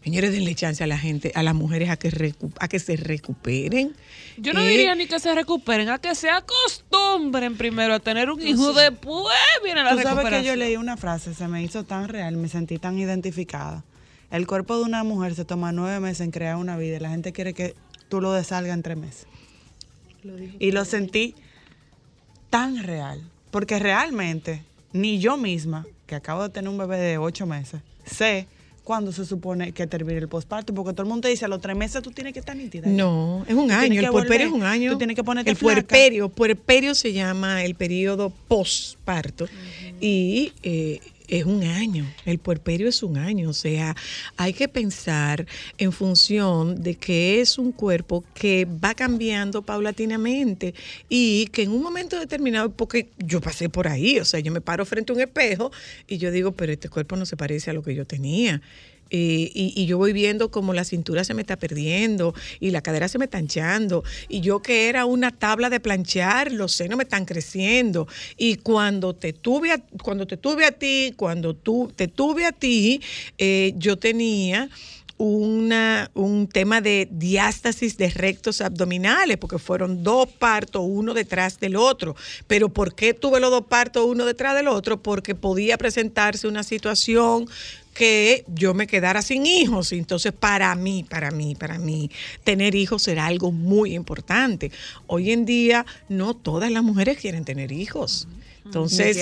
señores, 0.04 0.32
denle 0.32 0.56
chance 0.56 0.84
a 0.84 0.88
la 0.88 0.98
gente, 0.98 1.32
a 1.36 1.44
las 1.44 1.54
mujeres 1.56 1.90
a 1.90 1.98
que, 1.98 2.10
recu- 2.10 2.54
a 2.60 2.68
que 2.68 2.80
se 2.80 2.96
recuperen. 2.96 3.94
Yo 4.38 4.54
no 4.54 4.62
Eh, 4.62 4.70
diría 4.70 4.96
ni 4.96 5.08
que 5.08 5.20
se 5.20 5.34
recuperen, 5.36 5.90
a 5.90 6.00
que 6.00 6.16
se 6.16 6.30
acostumbren 6.30 7.58
primero 7.58 7.94
a 7.94 8.00
tener 8.00 8.30
un 8.30 8.42
hijo, 8.42 8.72
después 8.74 9.36
viene 9.64 9.84
la 9.84 9.90
Tú 9.92 9.96
sabes 9.98 10.08
que 10.08 10.16
recuperación. 10.16 10.46
yo 10.46 10.56
leí 10.56 10.78
una 10.78 10.96
frase, 10.98 11.34
se 11.34 11.48
me 11.48 11.62
hizo 11.64 11.84
tan 11.84 12.08
real, 12.08 12.38
me 12.38 12.48
sentí 12.48 12.78
tan 12.78 12.98
identificada. 12.98 13.84
El 14.32 14.48
cuerpo 14.48 14.78
de 14.78 14.84
una 14.84 15.04
mujer 15.04 15.36
se 15.36 15.44
toma 15.44 15.74
nueve 15.74 16.00
meses 16.00 16.22
en 16.22 16.32
crear 16.32 16.56
una 16.56 16.78
vida 16.78 16.96
y 16.96 17.00
la 17.02 17.10
gente 17.10 17.34
quiere 17.34 17.54
que 17.54 17.76
tú 18.08 18.22
lo 18.22 18.32
dessalgas 18.32 18.74
en 18.74 18.84
tres 18.84 18.98
meses. 18.98 19.28
Y 20.60 20.72
lo 20.72 20.86
sentí 20.86 21.36
tan 22.50 22.82
real, 22.84 23.22
porque 23.50 23.80
realmente 23.80 24.64
ni 24.94 25.20
yo 25.20 25.36
misma, 25.36 25.86
que 26.08 26.16
acabo 26.16 26.44
de 26.44 26.50
tener 26.50 26.70
un 26.70 26.78
bebé 26.78 26.98
de 26.98 27.18
ocho 27.18 27.46
meses, 27.46 27.82
sé 28.06 28.48
cuándo 28.84 29.12
se 29.12 29.26
supone 29.26 29.72
que 29.72 29.88
termine 29.88 30.20
el 30.20 30.28
posparto, 30.28 30.74
porque 30.74 30.94
todo 30.94 31.04
el 31.04 31.10
mundo 31.10 31.22
te 31.22 31.30
dice 31.30 31.46
a 31.46 31.48
los 31.48 31.62
tres 31.62 31.76
meses 31.76 32.02
tú 32.02 32.12
tienes 32.12 32.34
que 32.34 32.40
estar 32.40 32.56
nítida. 32.56 32.88
No, 32.88 33.46
es 33.48 33.54
un 33.54 33.72
año, 33.72 34.00
el 34.02 34.10
puerperio 34.10 34.48
es 34.48 34.54
un 34.54 34.64
año. 34.64 34.92
Tú 34.94 34.98
tienes 34.98 35.16
que 35.16 35.24
ponerte 35.24 35.52
El 35.52 35.58
flaca. 35.58 35.74
puerperio, 35.76 36.30
puerperio 36.30 36.96
se 36.96 37.14
llama 37.14 37.64
el 37.64 37.76
periodo 37.76 38.32
postparto 38.48 39.48
y 40.00 40.54
eh, 40.64 41.00
es 41.32 41.46
un 41.46 41.64
año, 41.64 42.06
el 42.26 42.40
puerperio 42.40 42.90
es 42.90 43.02
un 43.02 43.18
año, 43.18 43.50
o 43.50 43.54
sea, 43.54 43.96
hay 44.36 44.52
que 44.52 44.68
pensar 44.68 45.48
en 45.78 45.94
función 45.94 46.84
de 46.84 46.96
que 46.96 47.40
es 47.40 47.58
un 47.58 47.72
cuerpo 47.72 48.26
que 48.34 48.66
va 48.66 48.94
cambiando 48.94 49.62
paulatinamente 49.62 50.76
y 51.08 51.48
que 51.48 51.64
en 51.64 51.72
un 51.72 51.82
momento 51.82 52.20
determinado, 52.20 52.70
porque 52.72 53.08
yo 53.18 53.40
pasé 53.40 53.70
por 53.70 53.88
ahí, 53.88 54.20
o 54.20 54.26
sea, 54.26 54.42
yo 54.42 54.52
me 54.52 54.60
paro 54.60 54.86
frente 54.86 55.14
a 55.14 55.16
un 55.16 55.22
espejo 55.22 55.72
y 56.06 56.18
yo 56.18 56.32
digo, 56.32 56.52
pero 56.52 56.74
este 56.74 56.90
cuerpo 56.90 57.16
no 57.16 57.26
se 57.26 57.38
parece 57.38 57.72
a 57.72 57.74
lo 57.74 57.82
que 57.82 57.96
yo 57.96 58.06
tenía. 58.06 58.62
Eh, 59.14 59.52
y, 59.54 59.86
yo 59.86 59.98
voy 59.98 60.14
viendo 60.14 60.52
como 60.52 60.74
la 60.74 60.86
cintura 60.86 61.26
se 61.26 61.34
me 61.34 61.42
está 61.42 61.58
perdiendo 61.58 62.34
y 62.62 62.72
la 62.72 62.82
cadera 62.82 63.10
se 63.10 63.20
me 63.20 63.26
está 63.26 63.40
hinchando 63.40 64.06
y 64.30 64.40
yo 64.40 64.62
que 64.62 64.88
era 64.88 65.06
una 65.06 65.32
tabla 65.32 65.70
de 65.70 65.82
planchar 65.82 66.54
los 66.54 66.72
senos 66.72 66.98
me 66.98 67.04
están 67.04 67.26
creciendo. 67.26 68.08
Y 68.38 68.56
cuando 68.56 69.14
te 69.14 69.34
tuve 69.34 69.74
a, 69.74 69.80
cuando 70.02 70.26
te 70.26 70.38
tuve 70.38 70.66
a 70.66 70.72
ti 70.72 71.14
cuando 71.18 71.54
tú 71.54 71.92
te 71.96 72.08
tuve 72.08 72.46
a 72.46 72.54
ti 72.54 73.02
eh, 73.38 73.74
yo 73.76 73.98
tenía 73.98 74.70
una, 75.24 76.10
un 76.16 76.48
tema 76.48 76.82
de 76.82 77.08
diástasis 77.12 77.96
de 77.96 78.10
rectos 78.10 78.60
abdominales, 78.60 79.38
porque 79.38 79.60
fueron 79.60 80.04
dos 80.04 80.28
partos, 80.28 80.82
uno 80.84 81.14
detrás 81.14 81.60
del 81.60 81.76
otro. 81.76 82.16
Pero 82.48 82.70
¿por 82.70 82.96
qué 82.96 83.14
tuve 83.14 83.40
los 83.40 83.52
dos 83.52 83.66
partos 83.68 84.04
uno 84.08 84.26
detrás 84.26 84.56
del 84.56 84.68
otro? 84.68 85.04
Porque 85.04 85.36
podía 85.36 85.78
presentarse 85.78 86.48
una 86.48 86.64
situación 86.64 87.48
que 87.94 88.46
yo 88.48 88.74
me 88.74 88.88
quedara 88.88 89.22
sin 89.22 89.46
hijos. 89.46 89.92
Entonces, 89.92 90.34
para 90.34 90.74
mí, 90.74 91.06
para 91.08 91.30
mí, 91.30 91.54
para 91.54 91.78
mí, 91.78 92.10
tener 92.44 92.74
hijos 92.74 93.04
será 93.04 93.28
algo 93.28 93.52
muy 93.52 93.94
importante. 93.94 94.72
Hoy 95.06 95.32
en 95.32 95.46
día, 95.46 95.86
no 96.10 96.34
todas 96.34 96.72
las 96.72 96.82
mujeres 96.82 97.20
quieren 97.20 97.46
tener 97.46 97.72
hijos. 97.72 98.28
Entonces, 98.66 99.18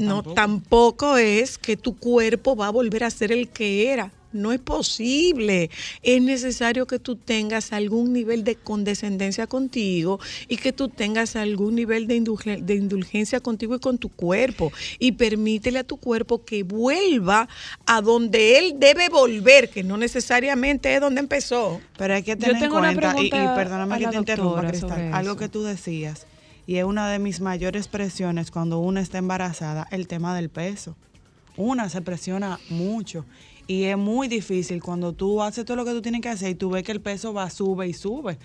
no, 0.00 0.22
tampoco 0.22 1.16
es 1.16 1.56
que 1.56 1.78
tu 1.78 1.96
cuerpo 1.96 2.54
va 2.54 2.66
a 2.66 2.70
volver 2.70 3.04
a 3.04 3.10
ser 3.10 3.32
el 3.32 3.48
que 3.48 3.90
era. 3.90 4.12
No 4.36 4.52
es 4.52 4.60
posible. 4.60 5.70
Es 6.02 6.22
necesario 6.22 6.86
que 6.86 6.98
tú 6.98 7.16
tengas 7.16 7.72
algún 7.72 8.12
nivel 8.12 8.44
de 8.44 8.54
condescendencia 8.56 9.46
contigo 9.46 10.20
y 10.48 10.56
que 10.58 10.72
tú 10.72 10.88
tengas 10.88 11.34
algún 11.36 11.74
nivel 11.74 12.06
de, 12.06 12.16
indulge- 12.20 12.60
de 12.62 12.74
indulgencia 12.74 13.40
contigo 13.40 13.74
y 13.74 13.78
con 13.80 13.98
tu 13.98 14.08
cuerpo. 14.08 14.72
Y 14.98 15.12
permítele 15.12 15.80
a 15.80 15.84
tu 15.84 15.96
cuerpo 15.96 16.44
que 16.44 16.62
vuelva 16.62 17.48
a 17.86 18.00
donde 18.00 18.58
él 18.58 18.74
debe 18.78 19.08
volver, 19.08 19.70
que 19.70 19.82
no 19.82 19.96
necesariamente 19.96 20.94
es 20.94 21.00
donde 21.00 21.20
empezó. 21.20 21.80
Pero 21.96 22.14
hay 22.14 22.22
que 22.22 22.36
tener 22.36 22.56
en 22.56 22.60
tengo 22.62 22.78
una 22.78 22.92
cuenta, 22.94 23.22
y, 23.22 23.30
perdóname 23.56 23.98
que 23.98 24.08
te 24.08 24.16
interrumpa, 24.16 24.66
Cristal, 24.68 25.10
algo 25.12 25.36
que 25.36 25.48
tú 25.48 25.62
decías, 25.62 26.26
y 26.66 26.76
es 26.76 26.84
una 26.84 27.10
de 27.10 27.18
mis 27.18 27.40
mayores 27.40 27.88
presiones 27.88 28.50
cuando 28.50 28.78
una 28.80 29.00
está 29.00 29.18
embarazada, 29.18 29.86
el 29.90 30.06
tema 30.08 30.34
del 30.36 30.48
peso. 30.48 30.96
Una 31.56 31.88
se 31.88 32.02
presiona 32.02 32.60
mucho 32.68 33.24
y 33.66 33.84
es 33.84 33.96
muy 33.96 34.28
difícil 34.28 34.82
cuando 34.82 35.12
tú 35.12 35.42
haces 35.42 35.64
todo 35.64 35.76
lo 35.76 35.84
que 35.84 35.92
tú 35.92 36.02
tienes 36.02 36.20
que 36.20 36.28
hacer 36.28 36.50
y 36.50 36.54
tú 36.54 36.70
ves 36.70 36.82
que 36.84 36.92
el 36.92 37.00
peso 37.00 37.32
va, 37.32 37.48
sube 37.50 37.88
y 37.88 37.92
sube. 37.92 38.38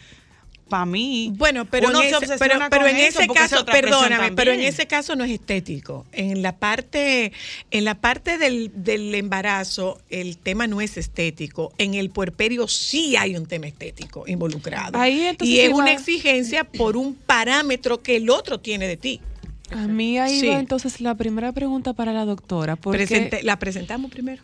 Para 0.70 0.86
mí, 0.86 1.34
Bueno, 1.36 1.66
pero 1.66 1.90
uno 1.90 2.02
en 2.02 2.10
se 2.18 2.26
ese, 2.26 2.38
pero, 2.38 2.58
pero 2.70 2.84
con 2.86 2.90
en 2.92 2.96
ese 2.96 3.28
caso, 3.28 3.66
perdóname, 3.66 4.32
pero 4.32 4.54
en 4.54 4.62
ese 4.62 4.88
caso 4.88 5.18
no 5.18 5.26
es 5.26 5.32
estético. 5.32 6.06
En 6.14 6.42
la 6.42 6.56
parte, 6.56 7.34
en 7.72 7.84
la 7.84 7.96
parte 7.96 8.38
del, 8.38 8.72
del 8.74 9.14
embarazo, 9.16 10.00
el 10.10 10.38
tema 10.38 10.68
no 10.68 10.80
es 10.80 10.96
estético. 10.96 11.74
En 11.78 11.94
el 11.94 12.10
puerperio 12.10 12.70
sí 12.70 13.18
hay 13.18 13.36
un 13.36 13.48
tema 13.48 13.68
estético 13.68 14.24
involucrado. 14.28 14.98
Ahí, 14.98 15.36
y 15.42 15.60
es 15.60 15.70
iba- 15.72 15.76
una 15.78 15.92
exigencia 15.92 16.64
por 16.64 16.96
un 16.96 17.16
parámetro 17.16 18.02
que 18.02 18.16
el 18.16 18.30
otro 18.30 18.62
tiene 18.62 18.88
de 18.88 18.96
ti. 18.96 19.20
A 19.72 19.88
mí 19.88 20.20
ahí 20.20 20.40
Sí. 20.40 20.48
va 20.48 20.58
entonces 20.58 21.02
la 21.02 21.16
primera 21.16 21.52
pregunta 21.52 21.92
para 21.92 22.14
la 22.14 22.24
doctora. 22.24 22.78
Porque 22.78 23.00
Presente- 23.00 23.44
la 23.44 23.60
presentamos 23.60 24.10
primero. 24.10 24.42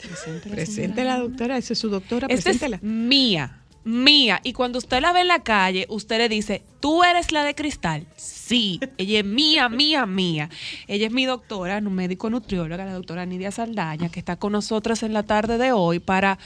Ah, 0.00 0.06
es 0.12 0.26
verdad. 0.26 0.40
Presente 0.40 0.48
la 0.48 0.54
Presente 0.54 0.94
señora. 0.96 1.04
la 1.16 1.20
doctora, 1.20 1.56
esa 1.58 1.72
es 1.72 1.78
su 1.78 1.88
doctora, 1.88 2.26
Esta 2.30 2.50
es 2.50 2.58
preséntela. 2.58 2.78
mía, 2.82 3.58
mía. 3.84 4.40
Y 4.44 4.52
cuando 4.52 4.78
usted 4.78 5.00
la 5.00 5.12
ve 5.12 5.20
en 5.22 5.28
la 5.28 5.42
calle, 5.42 5.86
usted 5.88 6.18
le 6.18 6.28
dice, 6.28 6.62
¿tú 6.80 7.02
eres 7.04 7.32
la 7.32 7.42
de 7.44 7.54
cristal? 7.54 8.06
Sí, 8.16 8.80
ella 8.96 9.20
es 9.20 9.24
mía, 9.24 9.68
mía, 9.68 10.06
mía. 10.06 10.50
Ella 10.86 11.06
es 11.06 11.12
mi 11.12 11.24
doctora, 11.26 11.78
un 11.78 11.94
médico 11.94 12.30
nutrióloga, 12.30 12.84
la 12.84 12.92
doctora 12.94 13.26
Nidia 13.26 13.50
Saldaña, 13.50 14.08
que 14.10 14.20
está 14.20 14.36
con 14.36 14.52
nosotros 14.52 15.02
en 15.02 15.12
la 15.12 15.22
tarde 15.24 15.58
de 15.58 15.72
hoy 15.72 15.98
para 15.98 16.38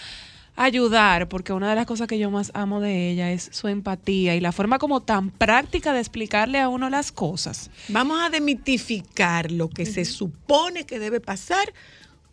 ayudar, 0.55 1.29
porque 1.29 1.53
una 1.55 1.71
de 1.71 1.77
las 1.77 1.87
cosas 1.87 2.07
que 2.07 2.19
yo 2.19 2.31
más 2.31 2.51
amo 2.55 2.81
de 2.81 3.11
ella 3.11 3.33
es 3.33 3.49
su 3.53 3.69
empatía 3.69 4.37
y 4.37 4.41
la 4.41 4.53
forma 4.53 4.79
como 4.79 5.01
tan 5.01 5.31
práctica 5.31 5.95
de 5.95 6.01
explicarle 6.01 6.59
a 6.61 6.69
uno 6.69 6.91
las 6.91 7.11
cosas. 7.11 7.71
Vamos 7.89 8.21
a 8.23 8.29
demitificar 8.29 9.51
lo 9.51 9.71
que 9.71 9.87
se 9.87 10.05
supone 10.05 10.85
que 10.85 10.99
debe 10.99 11.21
pasar 11.21 11.73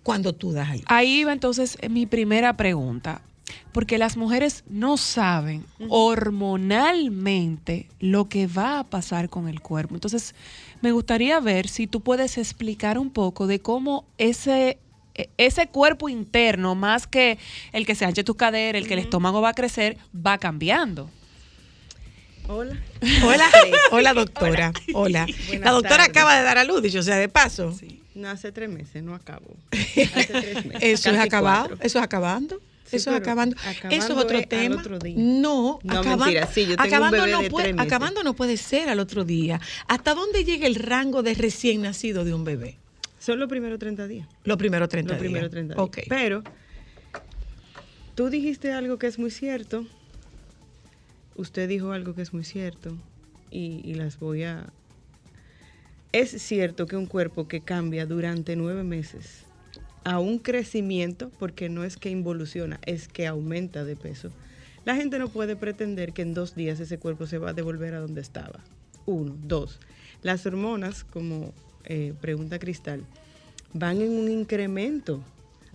cuando 0.03 0.33
tú 0.33 0.51
das 0.51 0.69
algo. 0.69 0.83
Ahí 0.87 1.23
va 1.23 1.33
entonces 1.33 1.77
mi 1.89 2.05
primera 2.05 2.57
pregunta, 2.57 3.21
porque 3.71 3.97
las 3.97 4.17
mujeres 4.17 4.63
no 4.69 4.97
saben 4.97 5.65
hormonalmente 5.87 7.87
lo 7.99 8.29
que 8.29 8.47
va 8.47 8.79
a 8.79 8.83
pasar 8.83 9.29
con 9.29 9.47
el 9.47 9.61
cuerpo. 9.61 9.95
Entonces, 9.95 10.35
me 10.81 10.91
gustaría 10.91 11.39
ver 11.39 11.67
si 11.67 11.87
tú 11.87 12.01
puedes 12.01 12.37
explicar 12.37 12.97
un 12.97 13.09
poco 13.11 13.47
de 13.47 13.59
cómo 13.59 14.05
ese 14.17 14.77
e- 15.15 15.29
ese 15.37 15.67
cuerpo 15.67 16.09
interno, 16.09 16.75
más 16.75 17.07
que 17.07 17.37
el 17.73 17.85
que 17.85 17.95
se 17.95 18.05
anche 18.05 18.23
tu 18.23 18.35
cadera, 18.35 18.77
el 18.77 18.87
que 18.87 18.93
el 18.93 18.99
estómago 18.99 19.41
va 19.41 19.49
a 19.49 19.53
crecer, 19.53 19.97
va 20.15 20.37
cambiando. 20.37 21.09
Hola. 22.47 22.79
Hola, 23.25 23.45
hola 23.91 24.13
doctora. 24.13 24.71
Hola. 24.93 25.27
La 25.59 25.71
doctora 25.71 25.97
tardes. 25.97 26.09
acaba 26.09 26.37
de 26.37 26.43
dar 26.43 26.57
a 26.57 26.63
luz, 26.63 26.81
dicho 26.81 27.03
sea 27.03 27.17
de 27.17 27.29
paso. 27.29 27.75
No, 28.19 28.29
hace 28.29 28.51
tres 28.51 28.69
meses, 28.69 29.01
no 29.03 29.15
acabo. 29.15 29.55
Hace 29.71 30.25
tres 30.25 30.65
meses. 30.65 30.81
Eso 30.83 31.09
es 31.11 31.19
acabado, 31.19 31.67
cuatro. 31.69 31.85
eso 31.85 31.97
es 31.99 32.03
acabando. 32.03 32.59
Sí, 32.85 32.95
eso 32.97 33.11
es 33.11 33.17
acabando. 33.17 33.55
acabando 33.59 33.95
Eso 34.03 34.13
es 34.13 34.25
otro 34.25 34.37
es 34.39 34.49
tema. 34.49 34.75
otro. 34.77 34.97
No, 35.15 35.79
No, 35.83 35.99
acaba- 35.99 36.25
mentira, 36.25 36.47
sí, 36.47 36.61
yo 36.65 36.75
tengo 36.75 36.81
un 36.83 36.87
acabando, 36.87 37.17
bebé 37.17 37.31
no 37.31 37.41
de 37.41 37.49
puede, 37.49 37.75
acabando 37.77 38.23
no 38.23 38.33
puede 38.35 38.57
ser 38.57 38.89
al 38.89 38.99
otro 38.99 39.23
día. 39.25 39.61
¿Hasta 39.87 40.13
dónde 40.15 40.43
llega 40.43 40.65
el 40.67 40.75
rango 40.75 41.21
de 41.23 41.33
recién 41.35 41.81
nacido 41.83 42.25
de 42.25 42.33
un 42.33 42.43
bebé? 42.43 42.77
Son 43.19 43.39
los 43.39 43.47
primeros 43.47 43.77
30 43.79 44.07
días. 44.07 44.27
Los 44.43 44.57
primeros 44.57 44.89
30 44.89 45.13
Los 45.13 45.21
días. 45.21 45.29
primeros 45.31 45.51
30 45.51 45.73
días. 45.75 45.83
Ok. 45.85 45.97
Pero 46.09 46.43
tú 48.15 48.29
dijiste 48.29 48.71
algo 48.73 48.97
que 48.97 49.07
es 49.07 49.19
muy 49.19 49.29
cierto. 49.31 49.85
Usted 51.35 51.69
dijo 51.69 51.91
algo 51.91 52.15
que 52.15 52.21
es 52.21 52.33
muy 52.33 52.43
cierto. 52.43 52.97
Y, 53.51 53.81
y 53.83 53.93
las 53.95 54.19
voy 54.19 54.43
a... 54.43 54.71
Es 56.11 56.31
cierto 56.41 56.87
que 56.87 56.97
un 56.97 57.05
cuerpo 57.05 57.47
que 57.47 57.61
cambia 57.61 58.07
durante 58.07 58.55
nueve 58.55 58.83
meses 58.83 59.43
a 60.03 60.19
un 60.19 60.39
crecimiento, 60.39 61.29
porque 61.37 61.69
no 61.69 61.83
es 61.83 61.97
que 61.97 62.09
involuciona, 62.09 62.79
es 62.87 63.07
que 63.07 63.27
aumenta 63.27 63.83
de 63.83 63.95
peso. 63.95 64.31
La 64.85 64.95
gente 64.95 65.19
no 65.19 65.29
puede 65.29 65.55
pretender 65.55 66.13
que 66.13 66.23
en 66.23 66.33
dos 66.33 66.55
días 66.55 66.79
ese 66.79 66.97
cuerpo 66.97 67.27
se 67.27 67.37
va 67.37 67.51
a 67.51 67.53
devolver 67.53 67.93
a 67.93 67.99
donde 67.99 68.21
estaba. 68.21 68.59
Uno. 69.05 69.35
Dos. 69.43 69.79
Las 70.23 70.47
hormonas, 70.47 71.03
como 71.03 71.53
eh, 71.85 72.13
pregunta 72.19 72.57
Cristal, 72.57 73.03
van 73.73 74.01
en 74.01 74.09
un 74.09 74.31
incremento 74.31 75.21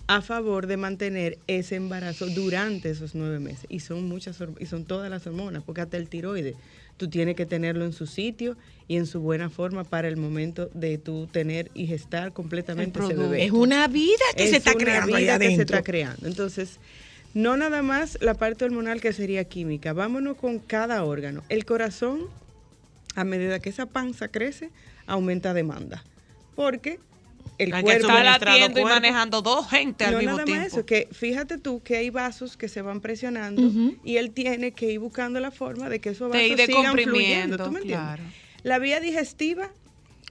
a 0.08 0.20
favor 0.20 0.66
de 0.66 0.76
mantener 0.76 1.38
ese 1.46 1.76
embarazo 1.76 2.26
durante 2.26 2.90
esos 2.90 3.14
nueve 3.14 3.38
meses. 3.38 3.66
Y 3.68 3.80
son 3.80 4.08
muchas 4.08 4.38
y 4.58 4.66
son 4.66 4.84
todas 4.84 5.10
las 5.10 5.26
hormonas, 5.28 5.62
porque 5.62 5.82
hasta 5.82 5.96
el 5.96 6.08
tiroides, 6.08 6.56
tú 6.96 7.08
tienes 7.08 7.36
que 7.36 7.46
tenerlo 7.46 7.84
en 7.84 7.92
su 7.92 8.06
sitio 8.06 8.56
y 8.86 8.96
en 8.96 9.06
su 9.06 9.20
buena 9.20 9.50
forma 9.50 9.84
para 9.84 10.08
el 10.08 10.16
momento 10.16 10.70
de 10.74 10.98
tú 10.98 11.26
tener 11.26 11.70
y 11.74 11.86
gestar 11.86 12.32
completamente 12.32 13.00
ese 13.00 13.14
bebé. 13.14 13.44
Es 13.44 13.50
una 13.50 13.88
vida 13.88 14.24
que 14.36 14.44
Es 14.44 14.50
se 14.50 14.56
está 14.58 14.72
una 14.72 14.84
creando 14.84 15.16
vida 15.16 15.38
que 15.38 15.56
se 15.56 15.62
está 15.62 15.82
creando. 15.82 16.26
Entonces, 16.26 16.78
no 17.32 17.56
nada 17.56 17.82
más 17.82 18.18
la 18.20 18.34
parte 18.34 18.64
hormonal 18.64 19.00
que 19.00 19.12
sería 19.12 19.44
química. 19.44 19.92
Vámonos 19.92 20.36
con 20.36 20.58
cada 20.58 21.04
órgano. 21.04 21.42
El 21.48 21.64
corazón, 21.64 22.28
a 23.14 23.24
medida 23.24 23.58
que 23.58 23.70
esa 23.70 23.86
panza 23.86 24.28
crece, 24.28 24.70
aumenta 25.06 25.54
demanda. 25.54 26.04
Porque 26.54 27.00
el 27.58 27.72
Hay 27.72 27.82
que 27.82 27.84
cuerpo 27.84 28.06
Está 28.08 28.32
Está 28.34 28.38
latiendo 28.50 28.80
y 28.80 28.84
manejando 28.84 29.42
dos 29.42 29.68
gente 29.68 30.04
al 30.04 30.12
no 30.14 30.18
mismo 30.18 30.32
nada 30.32 30.44
tiempo. 30.44 30.62
más 30.64 30.72
eso, 30.72 30.84
que 30.86 31.08
fíjate 31.12 31.58
tú 31.58 31.82
que 31.82 31.96
hay 31.96 32.10
vasos 32.10 32.56
que 32.56 32.68
se 32.68 32.82
van 32.82 33.00
presionando 33.00 33.62
y 34.04 34.16
él 34.16 34.30
tiene 34.32 34.72
que 34.72 34.90
ir 34.92 34.98
buscando 35.00 35.38
la 35.40 35.50
forma 35.50 35.88
de 35.88 36.00
que 36.00 36.10
esos 36.10 36.32
De 36.32 36.48
vasos 36.50 36.66
sigan 36.66 36.92
fluyendo, 36.98 37.56
¿tú 37.58 37.70
me 37.70 37.78
entiendes? 37.80 37.88
claro. 38.06 38.22
La 38.62 38.78
vía 38.78 38.98
digestiva, 39.00 39.70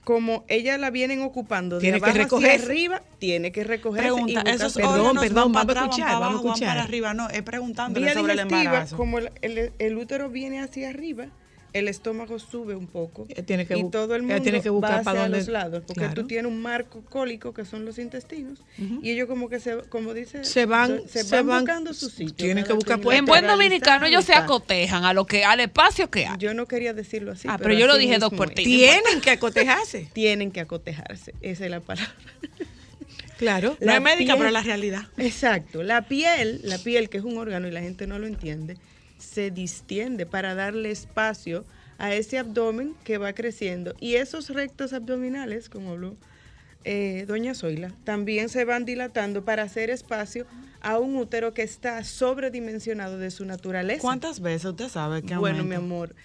como 0.04 0.44
ella 0.50 0.78
la 0.78 0.90
vienen 0.90 1.22
ocupando 1.22 1.78
de 1.78 1.82
Tiene 1.82 2.00
que 2.00 2.06
abajo 2.06 2.12
hacia 2.12 2.24
recogerse. 2.26 2.66
arriba, 2.66 3.02
tiene 3.20 3.52
que 3.54 3.64
recogerse 3.64 4.10
Pregunta, 4.12 4.42
esos 4.42 4.74
Perdón, 4.74 5.16
perdón, 5.18 5.52
vamos 5.54 5.76
a 5.78 5.80
escuchar, 5.84 6.20
vamos 6.20 6.34
a 6.44 6.46
escuchar. 6.48 6.68
para 6.68 6.84
arriba. 6.84 7.14
No, 7.14 7.30
es 7.30 7.42
preguntándole 7.44 8.08
vía 8.08 8.14
sobre 8.16 8.34
el 8.34 8.40
digestiva, 8.40 8.64
embarazo. 8.64 8.98
como 8.98 9.20
el, 9.20 9.32
el- 9.42 9.72
el 9.80 9.98
útero 9.98 10.30
viene 10.30 10.60
hacia 10.60 10.90
arriba, 10.90 11.28
el 11.74 11.88
estómago 11.88 12.38
sube 12.40 12.76
un 12.76 12.86
poco 12.88 13.28
tiene 13.46 13.66
que 13.66 13.76
y 13.78 13.90
todo 13.90 14.14
el 14.16 14.22
ella 14.22 14.28
mundo 14.30 14.44
tiene 14.44 14.62
que 14.62 14.70
buscar 14.70 14.92
va 14.92 14.96
hacia 15.00 15.04
para 15.12 15.22
dónde- 15.24 15.38
los 15.40 15.48
lados, 15.48 15.84
porque 15.88 16.02
Claro. 16.02 16.14
tú 16.22 16.28
tienes 16.28 16.52
un 16.52 16.62
marco 16.62 17.02
cólico 17.10 17.54
que 17.54 17.66
son 17.66 17.84
los 17.84 17.98
intestinos 17.98 18.60
y 19.02 19.10
ellos 19.10 19.28
como 19.28 19.50
que 19.50 19.60
se, 19.60 19.78
como 19.90 20.14
dice, 20.14 20.44
Se 20.46 20.66
van- 20.66 21.02
se, 21.08 21.24
se 21.24 21.36
van, 21.38 21.48
van- 21.48 21.60
buscando 21.62 21.94
su 21.94 22.10
sitio. 22.10 22.36
tienen 22.36 22.64
que 22.64 22.74
buscar. 22.74 23.00
En 23.12 23.26
buen 23.26 23.48
dominicano 23.48 24.06
ellos 24.06 24.24
se 24.26 24.34
acotejan 24.34 25.04
a 25.06 25.14
lo 25.14 25.26
que 25.26 25.44
al 25.46 25.60
espacio 25.60 26.10
que 26.12 26.28
hay. 26.28 26.38
Yo 26.38 26.54
no 26.54 26.68
quería 26.68 26.94
decirlo 26.94 27.32
así. 27.32 27.48
Ah, 27.50 27.58
pero 27.58 27.74
yo 27.74 27.88
lo 27.88 27.98
dije 27.98 28.18
dos 28.20 28.34
por 28.34 28.50
ti. 28.52 28.64
Tienen 28.64 29.20
que 29.22 29.32
acotejarse. 29.32 30.08
Tienen 30.14 30.52
que 30.52 30.60
acotejarse, 30.62 31.34
esa 31.42 31.66
es 31.66 31.72
la 31.72 31.80
palabra. 31.80 32.14
Claro. 33.38 33.76
No 33.82 33.92
es 33.94 34.02
médica, 34.02 34.34
piel- 34.34 34.38
pero 34.38 34.48
es 34.48 34.54
la 34.54 34.62
realidad. 34.64 35.02
Exacto. 35.18 35.84
La 35.84 36.04
piel, 36.08 36.62
la 36.64 36.78
piel 36.78 37.10
que 37.10 37.18
es 37.18 37.24
un 37.24 37.38
órgano 37.38 37.68
y 37.68 37.72
la 37.72 37.82
gente 37.82 38.08
no 38.08 38.20
lo 38.20 38.28
entiende, 38.28 38.78
se 39.24 39.52
distiende 39.52 40.26
para 40.26 40.56
darle 40.56 40.92
espacio 40.92 41.66
a 41.98 42.14
ese 42.14 42.38
abdomen 42.38 42.96
que 43.04 43.18
va 43.18 43.34
creciendo. 43.34 43.94
Y 44.00 44.16
esos 44.16 44.50
rectos 44.50 44.94
abdominales, 44.94 45.70
como 45.70 45.92
habló 45.92 46.16
eh, 46.86 47.24
doña 47.28 47.56
Zoila, 47.56 47.92
también 48.04 48.50
se 48.50 48.66
van 48.66 48.84
dilatando 48.86 49.46
para 49.46 49.64
hacer 49.64 49.90
espacio 49.90 50.46
a 50.82 51.00
un 51.00 51.16
útero 51.16 51.54
que 51.54 51.62
está 51.62 52.04
sobredimensionado 52.04 53.18
de 53.18 53.32
su 53.32 53.46
naturaleza. 53.46 54.02
¿Cuántas 54.02 54.42
veces 54.42 54.66
usted 54.66 54.90
sabe 54.90 55.22
que 55.22 55.36
Bueno, 55.38 55.60
aumenta? 55.60 55.80
mi 55.80 55.86
amor, 55.86 56.16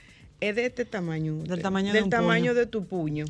es 0.40 0.56
de 0.56 0.66
este 0.66 0.84
tamaño. 0.84 1.36
Del 1.44 1.62
tamaño 1.62 1.88
de 1.88 1.92
del 1.94 2.04
un 2.04 2.10
tamaño 2.10 2.50
puño. 2.50 2.54
de 2.54 2.66
tu 2.66 2.84
puño. 2.84 3.24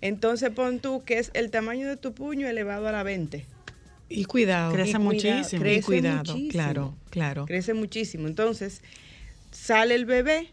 Entonces 0.00 0.50
pon 0.50 0.80
tú 0.80 1.02
que 1.04 1.18
es 1.18 1.30
el 1.34 1.50
tamaño 1.50 1.88
de 1.88 1.96
tu 1.96 2.12
puño 2.12 2.48
elevado 2.48 2.88
a 2.88 2.92
la 2.92 3.02
20. 3.02 3.44
Y 4.08 4.24
cuidado. 4.24 4.72
Crece 4.72 4.92
Y 4.92 4.98
muchísimo. 4.98 5.60
Y 5.60 5.64
crece 5.64 5.82
cuidado, 5.82 6.18
muchísimo. 6.32 6.50
claro, 6.50 6.94
claro. 7.10 7.46
Crece 7.46 7.74
muchísimo. 7.74 8.26
Entonces, 8.26 8.82
sale 9.50 9.94
el 9.94 10.06
bebé, 10.06 10.48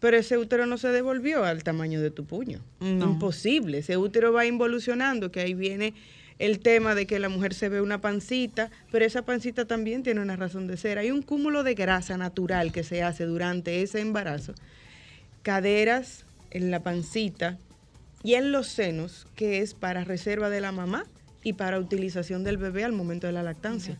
pero 0.00 0.16
ese 0.16 0.38
útero 0.38 0.66
no 0.66 0.78
se 0.78 0.88
devolvió 0.88 1.44
al 1.44 1.62
tamaño 1.62 2.00
de 2.00 2.10
tu 2.10 2.24
puño. 2.24 2.60
No. 2.80 3.12
Imposible. 3.12 3.78
Ese 3.78 3.96
útero 3.96 4.32
va 4.32 4.46
involucionando, 4.46 5.30
que 5.30 5.40
ahí 5.40 5.54
viene 5.54 5.94
el 6.38 6.58
tema 6.58 6.94
de 6.94 7.06
que 7.06 7.18
la 7.18 7.28
mujer 7.28 7.54
se 7.54 7.68
ve 7.68 7.80
una 7.80 8.00
pancita, 8.00 8.70
pero 8.90 9.04
esa 9.04 9.22
pancita 9.22 9.64
también 9.64 10.02
tiene 10.02 10.20
una 10.20 10.36
razón 10.36 10.66
de 10.66 10.76
ser. 10.76 10.98
Hay 10.98 11.10
un 11.10 11.22
cúmulo 11.22 11.62
de 11.62 11.74
grasa 11.74 12.18
natural 12.18 12.72
que 12.72 12.84
se 12.84 13.02
hace 13.02 13.24
durante 13.24 13.82
ese 13.82 14.00
embarazo. 14.00 14.54
Caderas 15.42 16.24
en 16.50 16.70
la 16.70 16.82
pancita 16.82 17.56
y 18.22 18.34
en 18.34 18.52
los 18.52 18.66
senos, 18.66 19.26
que 19.34 19.60
es 19.60 19.74
para 19.74 20.04
reserva 20.04 20.50
de 20.50 20.60
la 20.60 20.72
mamá 20.72 21.04
y 21.46 21.52
para 21.52 21.78
utilización 21.78 22.42
del 22.42 22.56
bebé 22.58 22.82
al 22.82 22.90
momento 22.92 23.28
de 23.28 23.32
la 23.32 23.44
lactancia. 23.44 23.96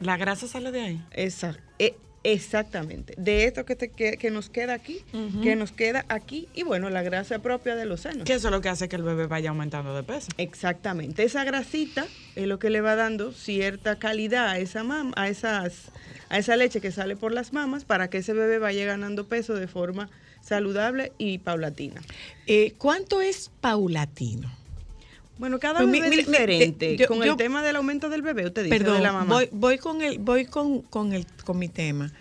La 0.00 0.16
grasa 0.16 0.48
sale 0.48 0.72
de 0.72 0.80
ahí. 0.80 1.04
Esa- 1.12 1.56
e- 1.78 1.94
exactamente. 2.24 3.14
De 3.18 3.44
esto 3.44 3.64
que, 3.64 3.76
te- 3.76 3.90
que, 3.90 4.16
que 4.16 4.30
nos 4.32 4.50
queda 4.50 4.74
aquí, 4.74 4.98
que 5.44 5.54
nos 5.54 5.70
queda 5.70 6.04
aquí, 6.08 6.48
y 6.52 6.64
bueno, 6.64 6.90
la 6.90 7.02
grasa 7.02 7.38
propia 7.38 7.76
de 7.76 7.84
los 7.86 8.00
senos. 8.00 8.24
Que 8.24 8.32
eso 8.34 8.48
es 8.48 8.52
lo 8.52 8.60
que 8.60 8.68
hace 8.68 8.88
que 8.88 8.96
el 8.96 9.04
bebé 9.04 9.28
vaya 9.28 9.50
aumentando 9.50 9.94
de 9.94 10.02
peso. 10.02 10.28
Exactamente. 10.38 11.22
Esa 11.22 11.44
grasita 11.44 12.04
es 12.34 12.48
lo 12.48 12.58
que 12.58 12.68
le 12.70 12.80
va 12.80 12.96
dando 12.96 13.30
cierta 13.30 14.00
calidad 14.00 14.48
a 14.48 14.58
esa 14.58 14.82
mam 14.82 15.12
a 15.14 15.28
esas 15.28 15.92
a 16.30 16.38
esa 16.38 16.56
leche 16.56 16.80
que 16.80 16.90
sale 16.90 17.14
por 17.14 17.32
las 17.32 17.52
mamas 17.52 17.84
para 17.84 18.10
que 18.10 18.18
ese 18.18 18.32
bebé 18.32 18.58
vaya 18.58 18.84
ganando 18.86 19.26
peso 19.28 19.54
de 19.54 19.68
forma 19.68 20.08
saludable 20.40 21.12
y 21.18 21.38
paulatina. 21.38 22.00
Eh, 22.48 22.72
¿Cuánto 22.78 23.20
es 23.20 23.50
paulatino? 23.60 24.50
Bueno, 25.40 25.58
cada 25.58 25.78
Pues 25.80 25.88
mi- 25.88 25.98
es 25.98 26.10
diferente. 26.10 26.96
yo- 26.98 27.06
con 27.08 27.18
yo- 27.24 27.32
el 27.32 27.36
tema 27.38 27.62
del 27.62 27.76
aumento 27.76 28.10
del 28.10 28.20
bebé, 28.20 28.44
usted 28.46 28.64
dice, 28.64 28.76
Perdón, 28.78 28.98
de 28.98 29.02
la 29.02 29.12
mamá. 29.12 29.34
voy, 29.34 29.48
voy 29.50 29.78
con 29.78 30.02
el, 30.02 30.18
voy 30.18 30.44
con, 30.44 30.82
con 30.82 31.14
el, 31.14 31.26
con 31.44 31.58
mi 31.58 31.68
tema. 31.68 32.12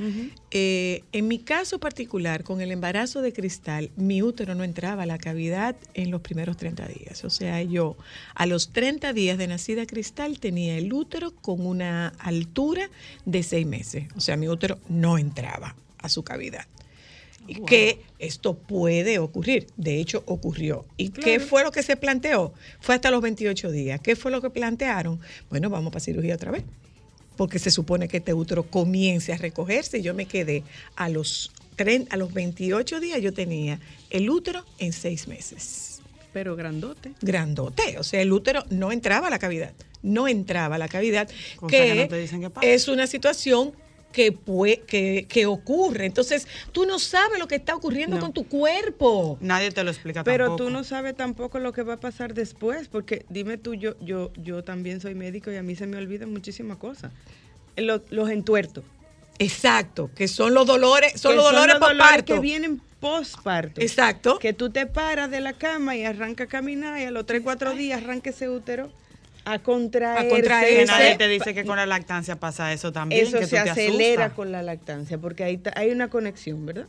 Eh, 0.52 1.04
en 1.12 1.28
mi 1.28 1.40
caso 1.40 1.80
particular, 1.80 2.44
con 2.46 2.62
el 2.62 2.72
embarazo 2.72 3.22
de 3.22 3.34
cristal, 3.34 3.92
mi 3.98 4.22
útero 4.24 4.56
no 4.56 4.64
entraba 4.64 5.04
a 5.04 5.06
la 5.06 5.18
cavidad 5.18 5.76
en 5.94 6.12
los 6.12 6.22
primeros 6.22 6.56
30 6.56 6.88
días. 6.88 7.26
O 7.26 7.30
sea, 7.30 7.62
yo 7.62 7.98
a 8.36 8.46
los 8.46 8.72
30 8.72 9.12
días 9.12 9.38
de 9.38 9.48
nacida 9.48 9.86
cristal 9.86 10.40
tenía 10.40 10.78
el 10.78 10.92
útero 10.94 11.32
con 11.32 11.66
una 11.68 12.14
altura 12.20 12.90
de 13.26 13.44
6 13.44 13.68
meses. 13.68 14.06
O 14.16 14.22
sea, 14.22 14.38
mi 14.38 14.48
útero 14.48 14.80
no 14.88 15.18
entraba 15.18 15.76
a 15.98 16.08
su 16.08 16.24
cavidad. 16.24 16.66
Que 17.66 18.02
esto 18.20 18.56
puede 18.56 19.20
ocurrir. 19.20 19.68
De 19.78 20.00
hecho, 20.00 20.24
ocurrió. 20.26 20.86
¿Y 20.98 21.10
qué 21.10 21.40
fue 21.40 21.64
lo 21.64 21.72
que 21.72 21.84
se 21.84 21.96
planteó? 21.96 22.54
Fue 22.80 22.96
hasta 22.96 23.12
los 23.12 23.22
28 23.22 23.72
días. 23.72 24.02
¿Qué 24.02 24.16
fue 24.16 24.32
lo 24.32 24.42
que 24.42 24.50
plantearon? 24.50 25.20
Bueno, 25.50 25.70
vamos 25.70 25.92
para 25.92 26.04
cirugía 26.04 26.36
otra 26.36 26.52
vez. 26.52 26.64
Porque 27.36 27.60
se 27.60 27.72
supone 27.72 28.08
que 28.08 28.18
este 28.18 28.34
útero 28.34 28.64
comience 28.64 29.32
a 29.32 29.38
recogerse. 29.38 30.00
Y 30.00 30.02
yo 30.02 30.14
me 30.14 30.26
quedé 30.26 30.64
a 30.96 31.10
los, 31.10 31.52
30 31.76 32.14
a 32.14 32.18
los 32.18 32.34
28 32.34 33.00
días, 33.00 33.22
yo 33.22 33.34
tenía 33.34 33.80
el 34.10 34.30
útero 34.30 34.66
en 34.80 34.92
6 34.92 35.28
meses. 35.28 36.02
Pero 36.34 36.56
grandote. 36.56 37.14
Grandote. 37.22 37.98
O 37.98 38.04
sea, 38.04 38.22
el 38.22 38.32
útero 38.32 38.64
no 38.70 38.92
entraba 38.92 39.28
a 39.28 39.30
la 39.30 39.40
cavidad. 39.40 39.74
No 40.02 40.28
entraba 40.28 40.76
a 40.76 40.78
la 40.78 40.88
cavidad. 40.88 41.30
Que 41.68 41.68
que 41.68 41.96
no 41.96 42.08
te 42.08 42.18
dicen 42.18 42.42
que 42.42 42.50
pasa. 42.50 42.68
es 42.68 42.88
una 42.88 43.08
situación 43.08 43.74
que, 44.12 44.36
que, 44.88 45.26
que 45.30 45.46
ocurre. 45.46 46.06
Entonces, 46.06 46.48
tú 46.72 46.86
no 46.86 46.98
sabes 47.00 47.40
lo 47.40 47.48
que 47.48 47.56
está 47.56 47.76
ocurriendo 47.76 48.16
No. 48.18 48.22
con 48.24 48.34
tu 48.34 48.48
cuerpo. 48.48 49.38
Nadie 49.42 49.72
te 49.72 49.84
lo 49.84 49.92
explica 49.92 50.24
Pero 50.24 50.46
tampoco. 50.48 50.64
tú 50.66 50.70
no 50.72 50.84
sabes 50.84 51.16
tampoco 51.16 51.60
lo 51.60 51.72
que 51.74 51.84
va 51.84 51.94
a 51.94 52.00
pasar 52.00 52.34
después, 52.34 52.88
porque 52.88 53.26
dime 53.30 53.58
tú, 53.58 53.76
yo, 53.76 53.96
yo, 54.02 54.32
yo 54.36 54.64
también 54.64 55.00
soy 55.02 55.16
médico 55.16 55.52
y 55.52 55.58
a 55.58 55.64
mí 55.64 55.76
se 55.76 55.86
me 55.88 55.98
olvidan 55.98 56.32
muchísimas 56.34 56.78
cosas. 56.78 57.12
Lo- 57.78 58.02
los 58.10 58.30
entuertos. 58.30 58.84
Exacto, 59.38 60.10
que 60.16 60.28
son 60.28 60.54
los 60.54 60.66
dolores, 60.68 61.14
son 61.20 61.32
que 61.32 61.36
los 61.38 61.46
dolores 61.46 61.76
los 61.80 61.88
por 61.88 61.98
parto. 61.98 62.34
que 62.34 62.40
vienen 62.42 62.82
postparto. 63.00 63.80
Exacto. 63.80 64.38
Que 64.40 64.52
tú 64.52 64.70
te 64.70 64.86
paras 64.86 65.32
de 65.32 65.40
la 65.40 65.54
cama 65.54 65.96
y 65.96 66.04
arranca 66.04 66.44
a 66.44 66.48
caminar 66.48 67.00
y 67.00 67.06
a 67.06 67.12
los 67.12 67.26
3, 67.26 67.42
4 67.42 67.74
días 67.74 68.02
arranca 68.04 68.32
ese 68.32 68.50
útero 68.50 68.92
a 69.52 69.60
contraerse. 69.60 70.28
A 70.28 70.30
contraerse. 70.30 70.76
Que 70.78 70.86
nadie 70.86 71.18
te 71.18 71.28
dice 71.28 71.54
que 71.54 71.66
con 71.66 71.78
la 71.78 71.86
lactancia 71.86 72.36
pasa 72.38 72.74
eso 72.74 72.92
también. 72.92 73.26
Eso 73.26 73.40
que 73.40 73.48
se 73.48 73.62
tú 73.62 73.70
acelera 73.70 74.30
con 74.32 74.52
la 74.52 74.62
lactancia, 74.62 75.18
porque 75.18 75.44
ahí 75.44 75.62
hay 75.76 75.92
una 75.92 76.10
conexión, 76.10 76.66
¿verdad? 76.66 76.88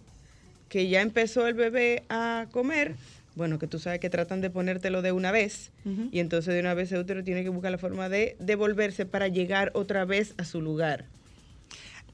Que 0.69 0.89
ya 0.89 1.01
empezó 1.01 1.47
el 1.47 1.55
bebé 1.55 2.05
a 2.09 2.47
comer, 2.51 2.95
bueno, 3.35 3.59
que 3.59 3.67
tú 3.67 3.79
sabes 3.79 4.01
que 4.01 4.11
tratan 4.11 4.41
de 4.41 4.51
ponértelo 4.51 5.03
de 5.03 5.13
una 5.13 5.33
vez, 5.33 5.73
y 6.13 6.21
entonces 6.21 6.55
de 6.55 6.61
una 6.61 6.75
vez 6.75 6.93
el 6.93 7.01
útero 7.01 7.25
tiene 7.25 7.43
que 7.43 7.49
buscar 7.49 7.73
la 7.73 7.79
forma 7.79 8.09
de 8.09 8.37
devolverse 8.39 9.07
para 9.07 9.29
llegar 9.29 9.71
otra 9.75 10.05
vez 10.05 10.35
a 10.37 10.45
su 10.45 10.61
lugar. 10.61 11.07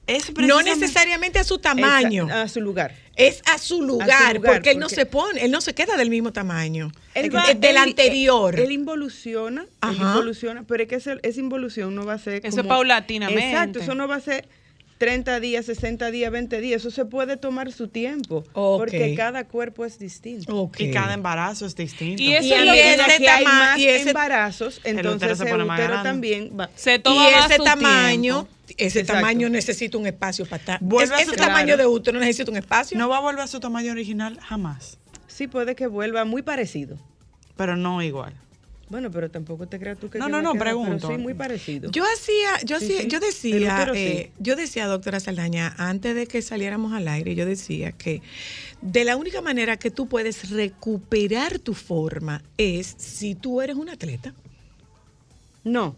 Es 0.07 0.33
No 0.37 0.61
necesariamente 0.61 1.37
a 1.37 1.43
su 1.43 1.59
tamaño, 1.59 2.27
Esa- 2.27 2.41
a 2.43 2.47
su 2.47 2.61
lugar. 2.61 2.95
es 3.17 3.41
a 3.45 3.57
su 3.57 3.81
lugar, 3.83 4.35
lugar, 4.37 4.53
porque 4.53 4.71
él 4.71 4.79
no 4.79 4.85
porque- 4.85 4.95
se 4.95 5.05
pone, 5.05 5.43
él 5.43 5.51
no 5.51 5.59
se 5.59 5.73
queda 5.75 5.97
del 5.97 6.09
mismo 6.09 6.31
tamaño. 6.31 6.91
Él 7.13 7.25
Es 7.25 7.35
va- 7.35 7.47
del 7.53 7.57
él- 7.71 7.77
anterior. 7.77 8.57
Él, 8.57 8.71
involuciona, 8.71 9.65
él 9.83 9.95
involuciona, 9.97 10.63
pero 10.63 10.83
es 10.83 10.89
que 10.89 10.95
ese- 10.95 11.19
esa 11.23 11.39
involución 11.41 11.93
no 11.93 12.05
va 12.05 12.13
a 12.13 12.19
ser 12.19 12.35
Eso 12.37 12.47
es 12.47 12.55
como- 12.55 12.69
paulatinamente. 12.69 13.49
Exacto, 13.49 13.79
eso 13.79 13.95
no 13.95 14.07
va 14.07 14.15
a 14.15 14.21
ser 14.21 14.47
30 14.97 15.39
días, 15.39 15.65
60 15.65 16.09
días, 16.11 16.31
20 16.31 16.59
días, 16.59 16.81
eso 16.81 16.91
se 16.91 17.05
puede 17.05 17.37
tomar 17.37 17.71
su 17.71 17.87
tiempo, 17.87 18.43
porque 18.53 19.13
cada 19.15 19.47
cuerpo 19.47 19.85
es 19.85 19.99
distinto. 19.99 20.71
Y 20.77 20.91
cada 20.91 21.13
embarazo 21.13 21.65
es 21.65 21.75
distinto. 21.75 22.21
Y 22.21 22.33
eso 22.33 22.47
Y 22.47 22.53
es 22.53 22.97
lo 22.97 23.05
que 23.17 23.29
hay 23.29 23.45
más 23.45 23.77
y 23.77 23.87
ese- 23.87 24.09
embarazos, 24.09 24.81
entonces 24.83 25.33
útero 25.33 25.35
se 25.35 25.65
más 25.65 25.79
grande. 25.79 26.03
también 26.03 26.51
va. 26.59 26.69
Se 26.75 26.97
toma 26.99 27.29
y 27.29 27.31
más 27.33 27.45
ese 27.45 27.57
su 27.57 27.63
tamaño, 27.63 28.43
tiempo. 28.65 28.73
ese 28.83 28.99
Exacto. 29.01 29.21
tamaño 29.21 29.49
necesita 29.49 29.97
un 29.97 30.07
espacio 30.07 30.45
para 30.45 30.57
estar. 30.57 30.79
Ese 31.19 31.35
tamaño 31.35 31.77
de 31.77 31.85
útero 31.85 32.19
necesita 32.19 32.49
un 32.51 32.57
espacio. 32.57 32.97
No 32.97 33.07
va 33.09 33.17
a 33.17 33.21
volver 33.21 33.41
a 33.41 33.47
su 33.47 33.59
tamaño 33.59 33.91
original 33.91 34.39
jamás. 34.41 34.97
Sí 35.27 35.47
puede 35.47 35.75
que 35.75 35.85
vuelva 35.87 36.25
muy 36.25 36.41
parecido. 36.41 36.97
Pero 37.55 37.75
no 37.77 38.01
igual. 38.01 38.33
Bueno, 38.89 39.11
pero 39.11 39.29
tampoco 39.29 39.67
te 39.67 39.79
creas 39.79 39.97
tú 39.99 40.09
que 40.09 40.17
No, 40.17 40.29
no, 40.29 40.41
no, 40.41 40.53
quedar, 40.53 40.63
pregunto. 40.67 41.09
sí, 41.09 41.17
muy 41.17 41.33
parecido. 41.33 41.91
Yo 41.91 42.03
hacía, 42.05 42.51
yo 42.65 42.79
Sí, 42.79 42.85
hacía, 42.85 43.01
sí. 43.01 43.07
yo 43.09 43.19
decía, 43.19 43.91
eh, 43.93 44.31
yo 44.39 44.55
decía, 44.55 44.87
doctora 44.87 45.19
Saldaña, 45.19 45.75
antes 45.77 46.15
de 46.15 46.25
que 46.25 46.41
saliéramos 46.41 46.93
al 46.93 47.07
aire, 47.09 47.35
yo 47.35 47.45
decía 47.45 47.91
que 47.91 48.21
de 48.81 49.03
la 49.03 49.17
única 49.17 49.41
manera 49.41 49.75
que 49.77 49.91
tú 49.91 50.07
puedes 50.07 50.49
recuperar 50.51 51.59
tu 51.59 51.73
forma 51.73 52.41
es 52.57 52.95
si 52.97 53.35
tú 53.35 53.61
eres 53.61 53.75
un 53.75 53.89
atleta. 53.89 54.33
No. 55.65 55.95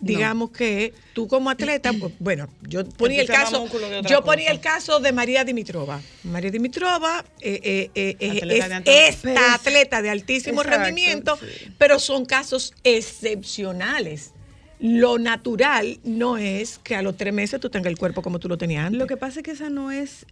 Digamos 0.00 0.50
que 0.50 0.94
tú 1.12 1.26
como 1.26 1.50
atleta, 1.50 1.92
pues, 1.92 2.12
bueno, 2.20 2.48
yo 2.62 2.84
ponía 2.84 3.22
el 3.22 3.28
caso, 3.28 3.66
yo 4.08 4.22
ponía 4.22 4.46
cosa. 4.46 4.52
el 4.52 4.60
caso 4.60 5.00
de 5.00 5.12
María 5.12 5.44
Dimitrova. 5.44 6.00
María 6.24 6.50
Dimitrova 6.50 7.24
eh, 7.40 7.90
eh, 7.94 8.16
eh, 8.20 8.38
Atleta 8.38 8.82
es 8.84 9.24
esta 9.24 9.54
atleta 9.54 10.02
de 10.02 10.10
altísimo 10.10 10.62
Exacto, 10.62 10.84
rendimiento, 10.84 11.36
sí. 11.36 11.72
pero 11.78 11.98
son 11.98 12.24
casos 12.24 12.74
excepcionales. 12.84 14.32
Lo 14.80 15.18
natural 15.18 15.98
no 16.04 16.38
es 16.38 16.78
que 16.78 16.94
a 16.94 17.02
los 17.02 17.16
tres 17.16 17.34
meses 17.34 17.60
tú 17.60 17.68
tengas 17.68 17.90
el 17.90 17.98
cuerpo 17.98 18.22
como 18.22 18.38
tú 18.38 18.48
lo 18.48 18.56
tenías 18.56 18.86
antes. 18.86 18.98
Lo 18.98 19.08
que 19.08 19.16
pasa 19.16 19.40
es 19.40 19.44
que 19.44 19.50
esa 19.52 19.70
no 19.70 19.90
es... 19.90 20.24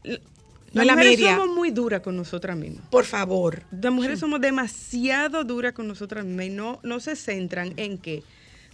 No 0.73 0.83
Las 0.83 0.83
es 0.83 0.87
la 0.87 0.93
mujeres 0.95 1.19
media. 1.19 1.37
somos 1.37 1.55
muy 1.57 1.71
duras 1.71 2.01
con 2.01 2.17
nosotras 2.17 2.57
mismas. 2.57 2.87
Por 2.91 3.05
favor. 3.05 3.63
Las 3.81 3.93
mujeres 3.93 4.21
somos 4.21 4.41
demasiado 4.41 5.43
duras 5.43 5.73
con 5.73 5.89
nosotras 5.89 6.25
mismas 6.25 6.47
y 6.47 6.51
no, 6.51 6.81
no 6.83 7.01
se 7.01 7.17
centran 7.17 7.73
en 7.77 7.99
que 7.99 8.23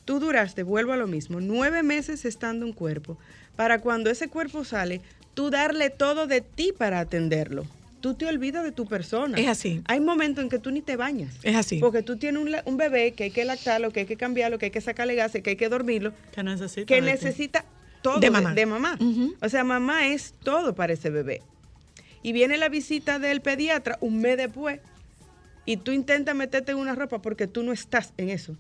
tú 0.05 0.19
duraste, 0.21 0.63
vuelvo 0.63 0.93
a 0.93 0.97
lo 0.97 1.07
mismo, 1.07 1.41
nueve 1.41 1.83
meses 1.83 2.25
estando 2.25 2.67
un 2.67 2.73
cuerpo, 2.73 3.19
para 3.57 3.81
cuando 3.81 4.11
ese 4.11 4.29
cuerpo 4.29 4.65
sale, 4.65 5.01
tú 5.35 5.51
darle 5.51 5.91
todo 5.91 6.27
de 6.27 6.41
ti 6.41 6.73
para 6.77 7.01
atenderlo. 7.01 7.67
Tú 8.01 8.15
te 8.15 8.27
olvidas 8.27 8.65
de 8.65 8.73
tu 8.73 8.87
persona. 8.87 9.39
Es 9.39 9.47
así. 9.47 9.81
Hay 9.85 10.01
momentos 10.01 10.43
en 10.43 10.51
que 10.51 10.59
tú 10.59 10.73
ni 10.73 10.83
te 10.83 10.97
bañas. 10.97 11.35
Es 11.45 11.55
así. 11.55 11.79
Porque 11.79 12.03
tú 12.03 12.17
tienes 12.17 12.43
un, 12.65 12.77
bebé 12.77 13.13
que 13.13 13.25
hay 13.25 13.31
que 13.31 13.45
lactarlo, 13.45 13.93
que 13.93 14.01
hay 14.01 14.07
que 14.07 14.17
cambiarlo, 14.17 14.59
que 14.59 14.67
hay 14.67 14.71
que 14.73 14.81
sacarle 14.81 15.15
gases, 15.15 15.41
que 15.43 15.51
hay 15.51 15.57
que 15.57 15.69
dormirlo, 15.69 16.13
Que 16.33 16.43
necesita. 16.43 16.87
que 16.87 17.01
necesita 17.01 17.65
todo 18.03 18.19
De 18.19 18.31
mamá. 18.31 18.55
de 18.55 18.67
mamá. 18.67 18.99
O 19.41 19.49
sea, 19.49 19.63
mamá 19.63 20.09
es 20.09 20.35
todo 20.43 20.75
para 20.75 20.95
ese 20.95 21.11
bebé. 21.11 21.43
Y 22.25 22.33
viene 22.33 22.57
la 22.57 22.69
visita 22.69 23.21
del 23.21 23.41
pediatra 23.41 23.99
un 24.01 24.21
mes 24.21 24.37
después 24.37 24.81
y 25.65 25.77
tú 25.77 25.93
intentas 25.93 26.35
meterte 26.35 26.73
en 26.73 26.79
una 26.79 26.97
ropa 26.97 27.23
porque 27.23 27.47
tú 27.47 27.63
no 27.63 27.73
estás 27.73 28.15
en 28.17 28.31
eso 28.31 28.57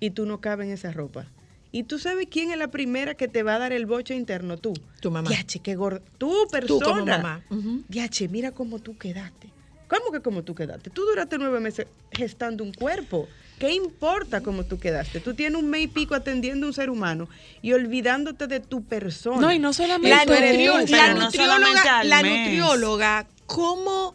y 0.00 0.10
tú 0.10 0.26
no 0.26 0.40
cabes 0.40 0.66
en 0.66 0.72
esa 0.74 0.92
ropa. 0.92 1.26
Y 1.72 1.82
tú 1.82 1.98
sabes 1.98 2.28
quién 2.30 2.52
es 2.52 2.58
la 2.58 2.68
primera 2.68 3.14
que 3.14 3.26
te 3.26 3.42
va 3.42 3.56
a 3.56 3.58
dar 3.58 3.72
el 3.72 3.86
boche 3.86 4.14
interno, 4.14 4.56
tú. 4.58 4.74
Tu 5.00 5.10
mamá. 5.10 5.28
Diache, 5.28 5.58
qué 5.58 5.74
gorda. 5.74 6.00
Tú, 6.18 6.32
persona. 6.50 6.78
Tú 6.78 6.84
como 6.84 7.04
mamá. 7.04 7.42
Diache, 7.88 8.28
mira 8.28 8.52
cómo 8.52 8.78
tú 8.78 8.96
quedaste. 8.96 9.48
¿Cómo 9.88 10.12
que 10.12 10.20
cómo 10.20 10.42
tú 10.42 10.54
quedaste? 10.54 10.90
Tú 10.90 11.02
duraste 11.02 11.36
nueve 11.38 11.60
meses 11.60 11.86
gestando 12.12 12.64
un 12.64 12.72
cuerpo. 12.72 13.28
¿Qué 13.58 13.72
importa 13.72 14.40
cómo 14.40 14.64
tú 14.64 14.78
quedaste? 14.78 15.20
Tú 15.20 15.34
tienes 15.34 15.60
un 15.60 15.68
mes 15.68 15.82
y 15.82 15.88
pico 15.88 16.14
atendiendo 16.14 16.66
a 16.66 16.68
un 16.68 16.74
ser 16.74 16.90
humano 16.90 17.28
y 17.62 17.72
olvidándote 17.72 18.46
de 18.46 18.60
tu 18.60 18.82
persona. 18.82 19.40
No, 19.40 19.52
y 19.52 19.58
no 19.58 19.72
solamente 19.72 20.08
La, 20.08 20.24
no 20.24 20.34
solamente 20.34 21.14
nutrióloga, 21.14 22.04
la 22.04 22.22
nutrióloga, 22.22 23.26
¿cómo, 23.46 24.14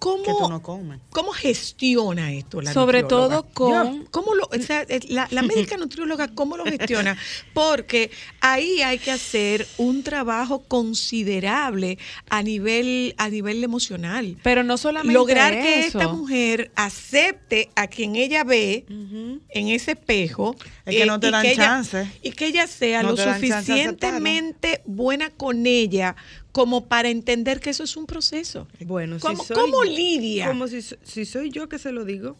cómo, 0.00 0.24
Que 0.24 0.32
tú 0.32 0.48
no 0.48 0.60
comes. 0.62 0.98
¿cómo 1.10 1.30
gestiona 1.32 2.32
esto 2.32 2.60
la 2.60 2.72
Sobre 2.72 3.02
nutrióloga? 3.02 3.42
todo 3.42 3.46
con- 3.54 4.04
¿cómo 4.10 4.34
lo, 4.34 4.44
o 4.46 4.58
sea, 4.60 4.82
eh, 4.88 4.98
la, 5.08 5.28
la 5.30 5.42
médica 5.42 5.76
nutrióloga, 5.78 6.28
¿cómo 6.34 6.56
lo 6.56 6.64
gestiona? 6.64 7.16
Porque 7.54 8.10
ahí 8.40 8.82
hay 8.82 8.98
que 8.98 9.12
hacer 9.12 9.66
un 9.76 10.02
trabajo 10.02 10.60
considerable 10.60 11.98
a 12.28 12.42
nivel, 12.42 13.14
a 13.18 13.28
nivel 13.28 13.62
emocional. 13.62 14.36
Pero 14.42 14.62
no 14.64 14.76
solamente 14.78 15.12
Lograr 15.12 15.52
que 15.52 15.80
esta 15.86 16.08
mujer 16.08 16.72
acepte 16.74 17.70
a 17.76 17.86
quien 17.86 18.16
ella 18.16 18.42
ve 18.42 18.84
en 18.88 19.68
ese 19.68 19.92
espejo 19.92 20.56
Es 20.86 20.96
que 20.96 21.06
no 21.06 21.20
te 21.20 21.30
dan 21.30 21.44
ella- 21.46 21.64
chance. 21.64 22.10
y 22.22 22.32
que 22.32 22.46
ella 22.46 22.66
sea 22.66 23.02
No 23.02 23.10
lo 23.10 23.16
suficientemente 23.18 24.80
buena 24.86 25.30
con 25.30 25.66
ella 25.66 26.16
como 26.52 26.86
para 26.86 27.08
entender 27.08 27.60
que 27.60 27.70
eso 27.70 27.84
es 27.84 27.96
un 27.96 28.06
proceso. 28.06 28.66
Bueno, 28.80 29.18
¿Cómo, 29.20 29.42
si 29.42 29.48
soy, 29.48 29.56
cómo 29.56 29.84
lidia? 29.84 30.48
Como 30.48 30.68
si, 30.68 30.82
si 30.82 31.24
soy 31.24 31.50
yo 31.50 31.68
que 31.68 31.78
se 31.78 31.92
lo 31.92 32.04
digo 32.04 32.36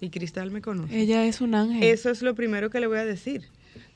y 0.00 0.10
Cristal 0.10 0.50
me 0.50 0.60
conoce. 0.60 0.98
Ella 0.98 1.24
es 1.26 1.40
un 1.40 1.54
ángel. 1.54 1.82
Eso 1.82 2.10
es 2.10 2.22
lo 2.22 2.34
primero 2.34 2.70
que 2.70 2.80
le 2.80 2.88
voy 2.88 2.98
a 2.98 3.04
decir. 3.04 3.42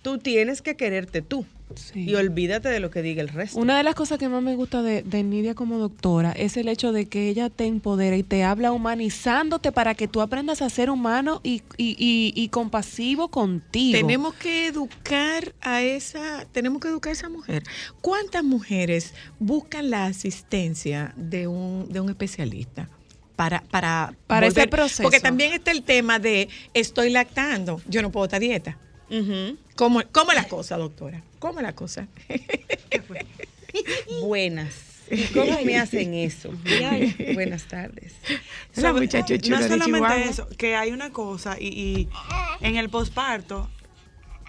Tú 0.03 0.19
tienes 0.19 0.63
que 0.63 0.77
quererte 0.77 1.21
tú 1.23 1.45
Sí. 1.75 2.05
y 2.09 2.15
olvídate 2.15 2.69
de 2.69 2.79
lo 2.79 2.91
que 2.91 3.03
diga 3.03 3.21
el 3.23 3.29
resto. 3.29 3.59
Una 3.59 3.77
de 3.77 3.83
las 3.83 3.97
cosas 3.97 4.21
que 4.21 4.29
más 4.29 4.41
me 4.41 4.55
gusta 4.55 4.83
de, 4.83 5.03
de 5.03 5.25
Nidia 5.25 5.55
como 5.57 5.79
doctora 5.79 6.31
es 6.31 6.57
el 6.57 6.69
hecho 6.69 6.93
de 6.93 7.07
que 7.07 7.29
ella 7.29 7.51
te 7.51 7.65
empodera 7.65 8.17
y 8.17 8.23
te 8.23 8.45
habla 8.45 8.71
humanizándote 8.71 9.73
para 9.73 9.95
que 9.97 10.07
tú 10.07 10.21
aprendas 10.21 10.63
a 10.63 10.71
ser 10.71 10.91
humano 10.91 11.41
y, 11.43 11.63
y, 11.77 11.97
y- 11.99 12.33
y 12.41 12.49
compasivo 12.51 13.29
contigo. 13.33 13.99
Tenemos 13.99 14.35
que 14.35 14.69
educar 14.69 15.53
a 15.61 15.83
esa, 15.83 16.47
tenemos 16.53 16.81
que 16.81 16.87
educar 16.87 17.11
a 17.11 17.15
esa 17.15 17.29
mujer. 17.29 17.65
¿Cuántas 18.01 18.45
mujeres 18.45 19.13
buscan 19.41 19.91
la 19.91 20.05
asistencia 20.07 21.13
de 21.17 21.49
un, 21.49 21.89
de 21.91 22.01
un 22.01 22.09
especialista? 22.11 22.89
Para, 23.35 23.61
para, 23.71 24.15
Para 24.29 24.47
ese 24.47 24.69
proceso. 24.69 25.03
Porque 25.03 25.21
también 25.21 25.53
está 25.53 25.73
el 25.73 25.83
tema 25.83 26.19
de 26.21 26.49
estoy 26.75 27.11
lactando, 27.11 27.81
yo 27.89 28.01
no 28.03 28.11
puedo 28.13 28.25
estar 28.27 28.41
a 28.41 28.45
dieta. 29.09 29.25
Ujú. 29.25 29.57
¿Cómo, 29.77 30.03
¿Cómo 30.13 30.31
es 30.33 30.37
la 30.37 30.49
cosa, 30.49 30.77
doctora? 30.77 31.23
¿Cómo 31.39 31.59
es 31.61 31.63
la 31.65 31.75
cosa? 31.75 32.07
Buenas. 34.23 34.75
¿Y 35.11 35.23
¿Cómo 35.35 35.61
me 35.63 35.79
hacen 35.79 36.15
eso? 36.15 36.51
Buenas 37.35 37.65
tardes. 37.69 38.15
La 38.75 38.91
Sobre- 38.91 39.03
muchacha 39.03 39.39
chula 39.39 39.59
no 39.59 39.63
de 39.63 39.69
solamente 39.69 40.09
Chihuahua. 40.09 40.31
eso, 40.31 40.49
que 40.59 40.75
hay 40.75 40.91
una 40.91 41.11
cosa 41.11 41.57
y, 41.61 41.67
y 41.69 42.09
en 42.61 42.77
el 42.77 42.89
posparto 42.91 43.69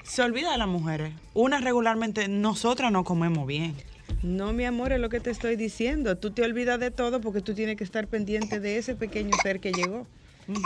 se 0.03 0.21
olvida 0.23 0.51
de 0.51 0.57
las 0.57 0.67
mujeres. 0.67 1.13
Una 1.33 1.59
regularmente, 1.59 2.27
nosotras 2.27 2.91
no 2.91 3.03
comemos 3.03 3.45
bien. 3.45 3.75
No, 4.23 4.51
mi 4.53 4.65
amor, 4.65 4.93
es 4.93 4.99
lo 4.99 5.09
que 5.09 5.19
te 5.19 5.29
estoy 5.29 5.57
diciendo. 5.57 6.17
Tú 6.17 6.31
te 6.31 6.41
olvidas 6.41 6.79
de 6.79 6.89
todo 6.91 7.21
porque 7.21 7.41
tú 7.41 7.53
tienes 7.53 7.75
que 7.75 7.83
estar 7.83 8.07
pendiente 8.07 8.59
de 8.59 8.77
ese 8.77 8.95
pequeño 8.95 9.31
ser 9.43 9.59
que 9.59 9.71
llegó. 9.73 10.07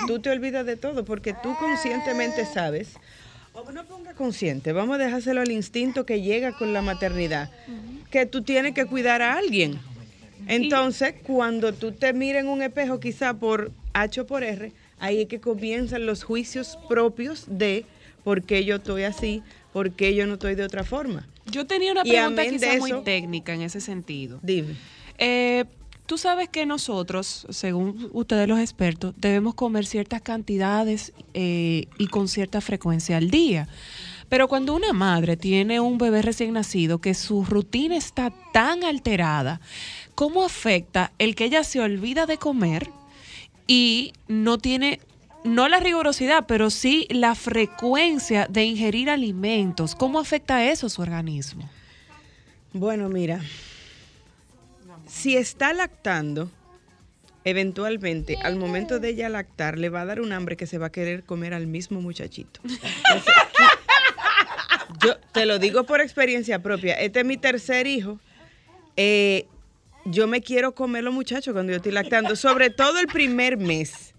Tú 0.08 0.20
te 0.20 0.30
olvidas 0.30 0.66
de 0.66 0.78
todo 0.78 1.04
porque 1.04 1.34
tú 1.34 1.56
conscientemente 1.60 2.46
sabes, 2.46 2.94
no 3.74 3.86
ponga 3.86 4.14
consciente, 4.14 4.72
vamos 4.72 4.96
a 4.96 5.04
dejárselo 5.04 5.42
al 5.42 5.52
instinto 5.52 6.06
que 6.06 6.22
llega 6.22 6.54
con 6.58 6.74
la 6.74 6.82
maternidad, 6.82 7.52
que 8.10 8.26
tú 8.26 8.42
tienes 8.42 8.74
que 8.74 8.86
cuidar 8.86 9.22
a 9.22 9.38
alguien. 9.38 9.80
Entonces, 10.48 11.16
cuando 11.24 11.74
tú 11.74 11.92
te 11.92 12.14
miras 12.14 12.44
en 12.44 12.50
un 12.50 12.62
espejo, 12.62 13.00
quizá 13.00 13.34
por 13.34 13.72
H 13.94 14.22
o 14.22 14.28
por 14.28 14.44
R, 14.44 14.72
ahí 15.00 15.22
es 15.22 15.28
que 15.28 15.40
comienzan 15.40 16.06
los 16.06 16.24
juicios 16.24 16.78
propios 16.90 17.46
de 17.48 17.86
por 18.24 18.44
qué 18.44 18.66
yo 18.66 18.78
estoy 18.78 19.04
así, 19.04 19.44
por 19.74 19.92
qué 19.92 20.16
yo 20.16 20.26
no 20.28 20.34
estoy 20.34 20.56
de 20.56 20.64
otra 20.64 20.84
forma. 20.84 21.28
Yo 21.46 21.66
tenía 21.66 21.92
una 21.92 22.04
pregunta 22.04 22.46
quizá 22.46 22.78
muy 22.78 23.04
técnica 23.04 23.54
en 23.54 23.62
ese 23.62 23.82
sentido. 23.82 24.40
Dime. 24.42 24.76
Eh, 25.18 25.66
Tú 26.12 26.18
sabes 26.18 26.50
que 26.50 26.66
nosotros, 26.66 27.48
según 27.52 28.10
ustedes 28.12 28.46
los 28.46 28.60
expertos, 28.60 29.14
debemos 29.16 29.56
comer 29.56 29.86
ciertas 29.86 30.22
cantidades 30.22 31.14
eh, 31.34 31.86
y 31.98 32.08
con 32.08 32.28
cierta 32.28 32.60
frecuencia 32.60 33.16
al 33.16 33.32
día. 33.32 33.70
Pero 34.28 34.50
cuando 34.50 34.76
una 34.76 34.92
madre 34.92 35.38
tiene 35.38 35.80
un 35.80 35.98
bebé 35.98 36.22
recién 36.22 36.52
nacido 36.52 37.00
que 37.00 37.14
su 37.14 37.46
rutina 37.46 37.96
está 37.96 38.30
tan 38.52 38.84
alterada, 38.84 39.62
¿cómo 40.14 40.44
afecta 40.44 41.14
el 41.18 41.34
que 41.34 41.46
ella 41.46 41.64
se 41.64 41.80
olvida 41.80 42.26
de 42.26 42.38
comer 42.38 42.90
y 43.66 44.12
no 44.28 44.58
tiene, 44.58 45.00
no 45.46 45.70
la 45.70 45.80
rigurosidad, 45.80 46.46
pero 46.46 46.72
sí 46.72 47.08
la 47.10 47.36
frecuencia 47.36 48.48
de 48.50 48.66
ingerir 48.66 49.10
alimentos? 49.10 49.96
¿Cómo 49.96 50.20
afecta 50.20 50.70
eso 50.70 50.88
a 50.88 50.90
su 50.90 51.02
organismo? 51.02 51.70
Bueno, 52.74 53.08
mira, 53.08 53.40
si 55.12 55.36
está 55.36 55.74
lactando, 55.74 56.50
eventualmente 57.44 58.38
al 58.42 58.56
momento 58.56 59.00
de 59.00 59.10
ella 59.10 59.30
lactar 59.30 59.78
le 59.78 59.90
va 59.90 60.02
a 60.02 60.06
dar 60.06 60.22
un 60.22 60.32
hambre 60.32 60.56
que 60.56 60.68
se 60.68 60.78
va 60.78 60.88
a 60.88 60.92
querer 60.92 61.24
comer 61.24 61.54
al 61.54 61.68
mismo 61.68 62.02
muchachito. 62.02 62.62
Entonces, 62.64 63.34
yo 65.04 65.18
te 65.34 65.46
lo 65.46 65.60
digo 65.60 65.84
por 65.84 66.02
experiencia 66.02 66.62
propia. 66.62 66.94
Este 66.96 67.20
es 67.20 67.26
mi 67.26 67.38
tercer 67.38 67.88
hijo. 67.88 68.20
Eh, 68.96 69.48
yo 70.06 70.28
me 70.28 70.42
quiero 70.42 70.74
comer 70.74 71.04
los 71.04 71.14
muchachos 71.14 71.54
cuando 71.54 71.72
yo 71.72 71.78
estoy 71.78 71.92
lactando, 71.92 72.36
sobre 72.36 72.70
todo 72.70 73.00
el 73.00 73.08
primer 73.08 73.58
mes. 73.58 74.14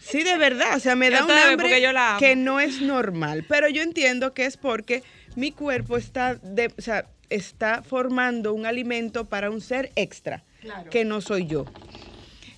Sí, 0.00 0.22
de 0.22 0.36
verdad, 0.36 0.76
o 0.76 0.80
sea, 0.80 0.96
me 0.96 1.10
da 1.10 1.24
un 1.24 1.30
hambre 1.30 1.80
yo 1.80 1.92
la 1.92 2.16
que 2.18 2.34
no 2.36 2.60
es 2.60 2.80
normal, 2.80 3.44
pero 3.48 3.68
yo 3.68 3.82
entiendo 3.82 4.34
que 4.34 4.46
es 4.46 4.56
porque 4.56 5.02
mi 5.36 5.52
cuerpo 5.52 5.96
está, 5.96 6.34
de, 6.34 6.72
o 6.76 6.82
sea, 6.82 7.06
está 7.34 7.82
formando 7.82 8.52
un 8.52 8.66
alimento 8.66 9.24
para 9.24 9.50
un 9.50 9.60
ser 9.60 9.90
extra, 9.96 10.42
que 10.90 11.04
no 11.04 11.20
soy 11.20 11.46
yo. 11.46 11.64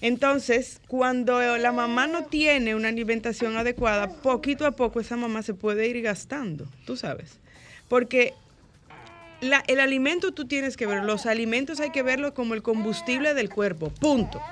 Entonces, 0.01 0.81
cuando 0.89 1.57
la 1.57 1.73
mamá 1.73 2.07
no 2.07 2.25
tiene 2.25 2.75
una 2.75 2.89
alimentación 2.89 3.57
adecuada, 3.57 4.09
poquito 4.09 4.67
a 4.67 4.73
poco 4.73 5.01
esa 5.01 5.17
mamá 5.17 5.43
se 5.43 5.55
puede 5.55 5.89
ir 5.89 6.03
gastando, 6.03 6.67
tú 6.85 6.97
sabes. 6.97 7.39
Porque 7.89 8.35
la- 9.41 9.65
el 9.67 9.81
alimento 9.81 10.33
tú 10.33 10.47
tienes 10.47 10.77
que 10.77 10.87
ver, 10.87 11.05
los 11.05 11.25
alimentos 11.27 11.81
hay 11.81 11.91
que 11.91 12.03
verlos 12.03 12.33
como 12.33 12.55
el 12.55 12.63
combustible 12.63 13.33
del 13.35 13.49
cuerpo, 13.49 13.91
punto. 13.91 14.43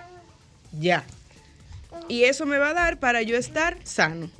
Ya. 0.78 1.04
Y 2.08 2.24
eso 2.24 2.46
me 2.46 2.58
va 2.58 2.70
a 2.70 2.74
dar 2.74 2.98
para 2.98 3.20
yo 3.22 3.36
estar 3.36 3.76
sano. 3.84 4.30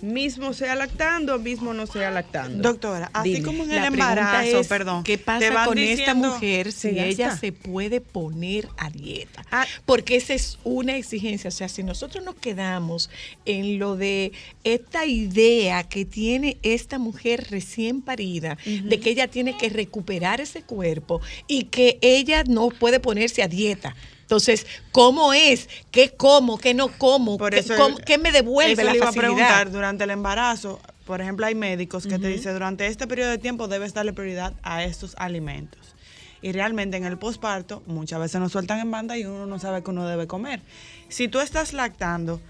Mismo 0.00 0.52
sea 0.52 0.74
lactando, 0.74 1.38
mismo 1.38 1.74
no 1.74 1.86
sea 1.86 2.10
lactando. 2.10 2.62
Doctora, 2.62 3.10
así 3.12 3.34
Dime. 3.34 3.42
como 3.42 3.64
en 3.64 3.72
el 3.72 3.84
embarazo, 3.84 4.60
es, 4.60 4.66
perdón. 4.66 5.04
¿Qué 5.04 5.18
pasa 5.18 5.64
con 5.64 5.78
esta 5.78 6.14
mujer 6.14 6.72
si 6.72 6.90
Se 6.90 7.08
ella 7.08 7.36
se 7.36 7.52
puede 7.52 8.00
poner 8.00 8.68
a 8.76 8.90
dieta? 8.90 9.44
Ah. 9.50 9.66
Porque 9.84 10.16
esa 10.16 10.34
es 10.34 10.58
una 10.64 10.96
exigencia. 10.96 11.48
O 11.48 11.52
sea, 11.52 11.68
si 11.68 11.82
nosotros 11.82 12.24
nos 12.24 12.34
quedamos 12.34 13.10
en 13.44 13.78
lo 13.78 13.96
de 13.96 14.32
esta 14.64 15.06
idea 15.06 15.84
que 15.84 16.04
tiene 16.04 16.58
esta 16.62 16.98
mujer 16.98 17.46
recién 17.50 18.02
parida, 18.02 18.56
de 18.64 19.00
que 19.00 19.10
ella 19.10 19.28
tiene 19.28 19.56
que 19.56 19.68
recuperar 19.68 20.40
ese 20.40 20.62
cuerpo 20.62 21.20
y 21.46 21.64
que 21.64 21.98
ella 22.00 22.44
no 22.44 22.68
puede 22.68 23.00
ponerse 23.00 23.42
a 23.42 23.48
dieta. 23.48 23.94
Entonces, 24.24 24.66
¿cómo 24.90 25.34
es? 25.34 25.68
¿Qué 25.90 26.10
como? 26.10 26.56
¿Qué 26.56 26.72
no 26.72 26.88
como? 26.88 27.36
Por 27.36 27.52
¿Qué, 27.52 27.60
eso 27.60 27.76
cómo- 27.76 27.98
qué 27.98 28.16
me 28.16 28.32
devuelve 28.32 28.72
eso 28.72 28.82
la 28.84 28.92
le 28.92 28.96
iba 28.98 29.08
a 29.08 29.12
preguntar 29.12 29.70
durante 29.70 30.04
el 30.04 30.10
embarazo. 30.10 30.80
Por 31.04 31.20
ejemplo, 31.20 31.44
hay 31.44 31.54
médicos 31.54 32.06
que 32.06 32.18
te 32.18 32.28
dicen 32.28 32.54
durante 32.54 32.86
este 32.86 33.06
periodo 33.06 33.30
de 33.30 33.36
tiempo 33.38 33.68
debes 33.68 33.92
darle 33.92 34.14
prioridad 34.14 34.54
a 34.62 34.82
estos 34.84 35.14
alimentos. 35.18 35.94
Y 36.40 36.52
realmente 36.52 36.96
en 36.96 37.04
el 37.04 37.18
posparto 37.18 37.82
muchas 37.86 38.18
veces 38.20 38.40
nos 38.40 38.52
sueltan 38.52 38.78
en 38.80 38.90
banda 38.90 39.16
y 39.18 39.24
uno 39.26 39.44
no 39.46 39.58
sabe 39.58 39.82
que 39.82 39.90
uno 39.90 40.06
debe 40.06 40.26
comer. 40.26 40.60
Si 41.08 41.28
tú 41.28 41.40
estás 41.40 41.74
lactando, 41.74 42.40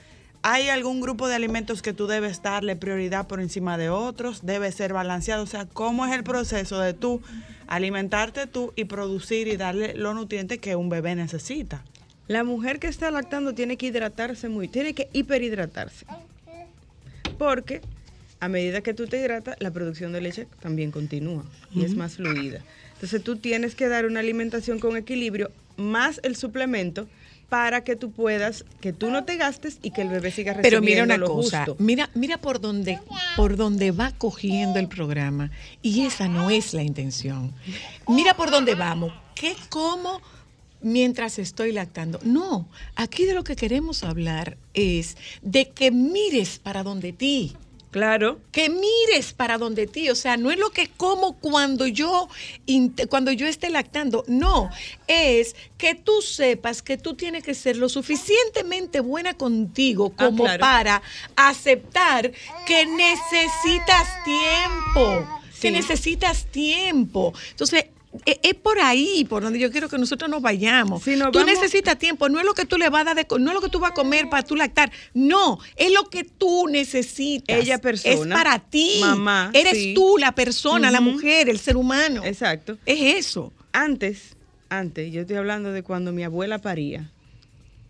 ¿hay 0.45 0.69
algún 0.69 1.01
grupo 1.01 1.27
de 1.27 1.35
alimentos 1.35 1.81
que 1.81 1.95
tú 1.95 2.07
debes 2.07 2.43
darle 2.43 2.77
prioridad 2.77 3.27
por 3.27 3.41
encima 3.41 3.79
de 3.79 3.89
otros? 3.89 4.45
¿Debe 4.45 4.71
ser 4.73 4.93
balanceado? 4.93 5.43
O 5.43 5.47
sea, 5.47 5.65
¿cómo 5.65 6.05
es 6.05 6.13
el 6.13 6.23
proceso 6.23 6.79
de 6.79 6.93
tú 6.93 7.23
alimentarte 7.67 8.47
tú 8.47 8.75
y 8.77 8.85
producir 8.85 9.49
y 9.49 9.57
darle 9.57 9.95
los 9.95 10.15
nutrientes 10.15 10.59
que 10.59 10.77
un 10.77 10.91
bebé 10.91 11.15
necesita? 11.15 11.83
La 12.29 12.45
mujer 12.45 12.79
que 12.79 12.89
está 12.89 13.11
lactando 13.11 13.55
tiene 13.55 13.79
que 13.79 13.87
hidratarse 13.87 14.51
muy, 14.51 14.69
tiene 14.69 14.93
que 14.93 15.09
hiperhidratarse. 15.15 16.05
Porque 17.39 17.81
a 18.39 18.49
medida 18.49 18.83
que 18.83 18.93
tú 18.93 19.07
te 19.07 19.19
hidratas, 19.19 19.57
la 19.61 19.71
producción 19.71 20.13
de 20.13 20.21
leche 20.21 20.47
también 20.61 20.91
continúa 20.91 21.45
y 21.73 21.85
es 21.85 21.97
más 21.97 22.17
fluida. 22.17 22.61
Entonces 22.93 23.25
tú 23.25 23.37
tienes 23.37 23.75
que 23.75 23.89
dar 23.89 24.05
una 24.05 24.21
alimentación 24.21 24.79
con 24.79 24.99
equilibrio 24.99 25.51
más 25.79 26.21
el 26.23 26.37
suplemento 26.37 27.09
para 27.55 27.85
que 27.85 27.95
tú 27.95 28.11
puedas, 28.11 28.65
que 28.81 28.93
tú 28.93 29.11
no 29.11 29.23
te 29.23 29.37
gastes 29.37 29.79
y 29.81 29.93
que 29.93 30.03
el 30.03 30.09
bebé 30.09 30.33
siga 30.33 30.55
Pero 30.61 30.81
recibiendo 30.81 31.05
mira 31.05 31.05
una 31.05 31.17
lo 31.19 31.33
cosa, 31.33 31.67
justo. 31.67 31.77
mira, 31.81 32.11
mira 32.13 32.37
por 32.37 32.61
donde, 32.61 32.99
por 33.37 33.57
donde 33.57 33.93
va 33.93 34.11
cogiendo 34.11 34.81
el 34.81 34.89
programa. 34.89 35.53
Y 35.81 36.05
esa 36.05 36.27
no 36.27 36.51
es 36.51 36.75
la 36.75 36.83
intención. 36.83 37.55
Mira 38.09 38.35
por 38.35 38.51
dónde 38.51 38.75
vamos. 38.75 39.13
¿Qué 39.37 39.55
como 39.69 40.21
mientras 40.81 41.39
estoy 41.39 41.71
lactando? 41.71 42.19
No, 42.25 42.67
aquí 42.97 43.25
de 43.25 43.35
lo 43.35 43.45
que 43.45 43.55
queremos 43.55 44.03
hablar 44.03 44.57
es 44.73 45.17
de 45.43 45.71
que 45.71 45.93
mires 45.93 46.59
para 46.59 46.83
donde 46.83 47.13
ti. 47.13 47.57
Claro. 47.95 48.41
Que 48.51 48.69
mires 48.71 49.33
para 49.35 49.57
donde 49.57 49.87
ti, 49.87 50.11
o 50.11 50.17
sea, 50.17 50.37
no 50.37 50.51
es 50.51 50.59
lo 50.59 50.71
que 50.71 50.89
como 50.89 51.35
cuando 51.39 51.87
yo 51.87 52.29
cuando 53.09 53.31
yo 53.31 53.47
esté 53.47 53.71
lactando, 53.71 54.25
no, 54.27 54.69
es 55.07 55.55
que 55.79 55.95
tú 55.95 56.21
sepas 56.21 56.83
que 56.83 56.99
tú 56.99 57.15
tienes 57.15 57.45
que 57.45 57.55
ser 57.55 57.77
lo 57.77 57.89
suficientemente 57.89 58.99
buena 58.99 59.35
contigo 59.35 60.13
Ah, 60.17 60.25
como 60.27 60.43
claro. 60.43 60.59
para 60.59 61.03
aceptar 61.37 62.33
que 62.67 62.85
necesitas 62.85 64.09
tiempo, 64.25 65.29
que 65.61 65.71
necesitas 65.71 66.47
tiempo. 66.47 67.33
Entonces, 67.51 67.85
e- 68.27 68.41
es 68.43 68.55
por 68.55 68.79
ahí 68.81 69.25
por 69.29 69.43
donde 69.43 69.59
yo 69.59 69.71
quiero 69.71 69.89
que 69.89 69.99
nosotros 69.99 70.31
nos 70.31 70.41
vayamos. 70.43 71.03
Si 71.03 71.17
nos 71.17 71.33
tú 71.33 71.39
vamos- 71.41 71.55
necesitas 71.55 71.99
tiempo, 71.99 72.29
no 72.29 72.39
es 72.39 72.45
lo 72.45 72.55
que 72.55 72.65
tú 72.65 72.77
le 72.79 72.89
vas 72.89 73.03
a 73.03 73.15
dar 73.15 73.17
de 73.17 73.27
no 73.39 73.51
es 73.51 73.55
lo 73.55 73.61
que 73.61 73.69
tú 73.69 73.81
vas 73.81 73.91
a 73.91 73.95
comer 73.95 74.29
para 74.29 74.43
tú 74.43 74.57
lactar, 74.57 74.93
no, 75.15 75.59
es 75.77 75.93
lo 75.93 76.05
que 76.11 76.25
tú 76.25 76.67
necesitas. 76.69 77.57
Ella 77.59 77.79
persona, 77.81 78.13
es 78.35 78.43
para 78.43 78.59
ti. 78.59 78.99
mamá, 79.01 79.51
Eres 79.53 79.73
sí. 79.75 79.93
tú 79.95 80.17
la 80.19 80.33
persona, 80.33 80.91
la 80.91 81.01
mujer, 81.01 81.49
el 81.49 81.59
ser 81.59 81.77
humano. 81.77 82.23
Exacto. 82.25 82.79
Es 82.87 83.01
eso. 83.27 83.53
Antes, 83.73 84.37
antes, 84.69 85.13
yo 85.13 85.23
estoy 85.23 85.37
hablando 85.37 85.73
de 85.73 85.83
cuando 85.83 86.13
mi 86.13 86.23
abuela 86.25 86.59
paría. 86.59 87.11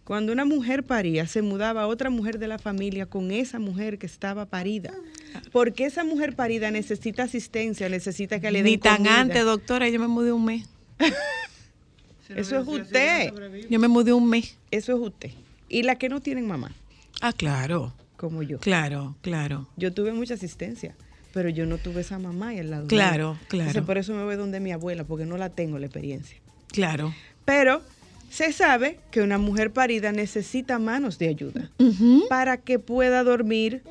Cuando 0.05 0.33
una 0.33 0.45
mujer 0.45 0.83
paría, 0.85 1.27
se 1.27 1.41
mudaba 1.41 1.87
otra 1.87 2.11
mujer 2.11 2.39
de 2.39 2.47
la 2.47 2.59
familia 2.59 3.07
con 3.07 3.31
esa 3.31 3.59
mujer 3.59 3.99
que 3.99 4.07
estaba 4.07 4.45
parida. 4.47 4.93
Porque 5.51 5.87
esa 5.87 6.05
mujer 6.05 6.37
parida 6.37 6.71
necesita 6.71 7.23
asistencia, 7.23 7.89
necesita 7.89 8.39
que 8.39 8.51
le 8.51 8.59
den 8.63 8.73
Ni 8.73 8.79
tan 8.79 8.99
comida. 8.99 9.21
antes, 9.21 9.45
doctora, 9.45 9.89
yo 9.89 9.99
me 9.99 10.07
mudé 10.09 10.33
un 10.33 10.45
mes. 10.45 10.69
Eso 12.29 12.59
es 12.59 12.67
usted. 12.67 13.33
Yo 13.69 13.79
me 13.79 13.89
mudé 13.89 14.13
un 14.13 14.29
mes. 14.29 14.57
Eso 14.71 14.93
es 14.95 15.01
usted. 15.01 15.31
Y 15.69 15.83
la 15.83 15.97
que 15.97 16.09
no 16.09 16.21
tienen 16.21 16.47
mamá, 16.47 16.73
Ah, 17.21 17.33
claro. 17.33 17.93
como 18.17 18.43
yo. 18.43 18.59
Claro, 18.59 19.17
claro. 19.23 19.69
Yo 19.77 19.93
tuve 19.93 20.13
mucha 20.13 20.35
asistencia, 20.35 20.95
pero 21.33 21.49
yo 21.49 21.67
no 21.67 21.79
tuve 21.79 22.01
esa 22.03 22.19
mamá 22.19 22.49
ahí 22.49 22.59
al 22.59 22.71
lado. 22.71 22.87
Claro, 22.87 23.39
claro. 23.49 23.69
Entonces, 23.71 23.83
por 23.87 23.99
eso 23.99 24.15
me 24.15 24.25
voy 24.25 24.37
donde 24.37 24.61
mi 24.61 24.73
abuela, 24.73 25.05
porque 25.05 25.27
no 25.27 25.37
la 25.37 25.49
tengo 25.51 25.79
la 25.79 25.87
experiencia. 25.87 26.39
Claro. 26.69 27.15
Pero 27.45 27.83
se 28.35 28.53
sabe 28.53 28.99
que 29.13 29.23
una 29.23 29.39
mujer 29.39 29.71
parida 29.71 30.11
necesita 30.11 30.81
manos 30.81 31.19
de 31.21 31.29
ayuda 31.29 31.71
para 32.29 32.57
que 32.57 32.81
pueda 32.81 33.23
dormir, 33.23 33.83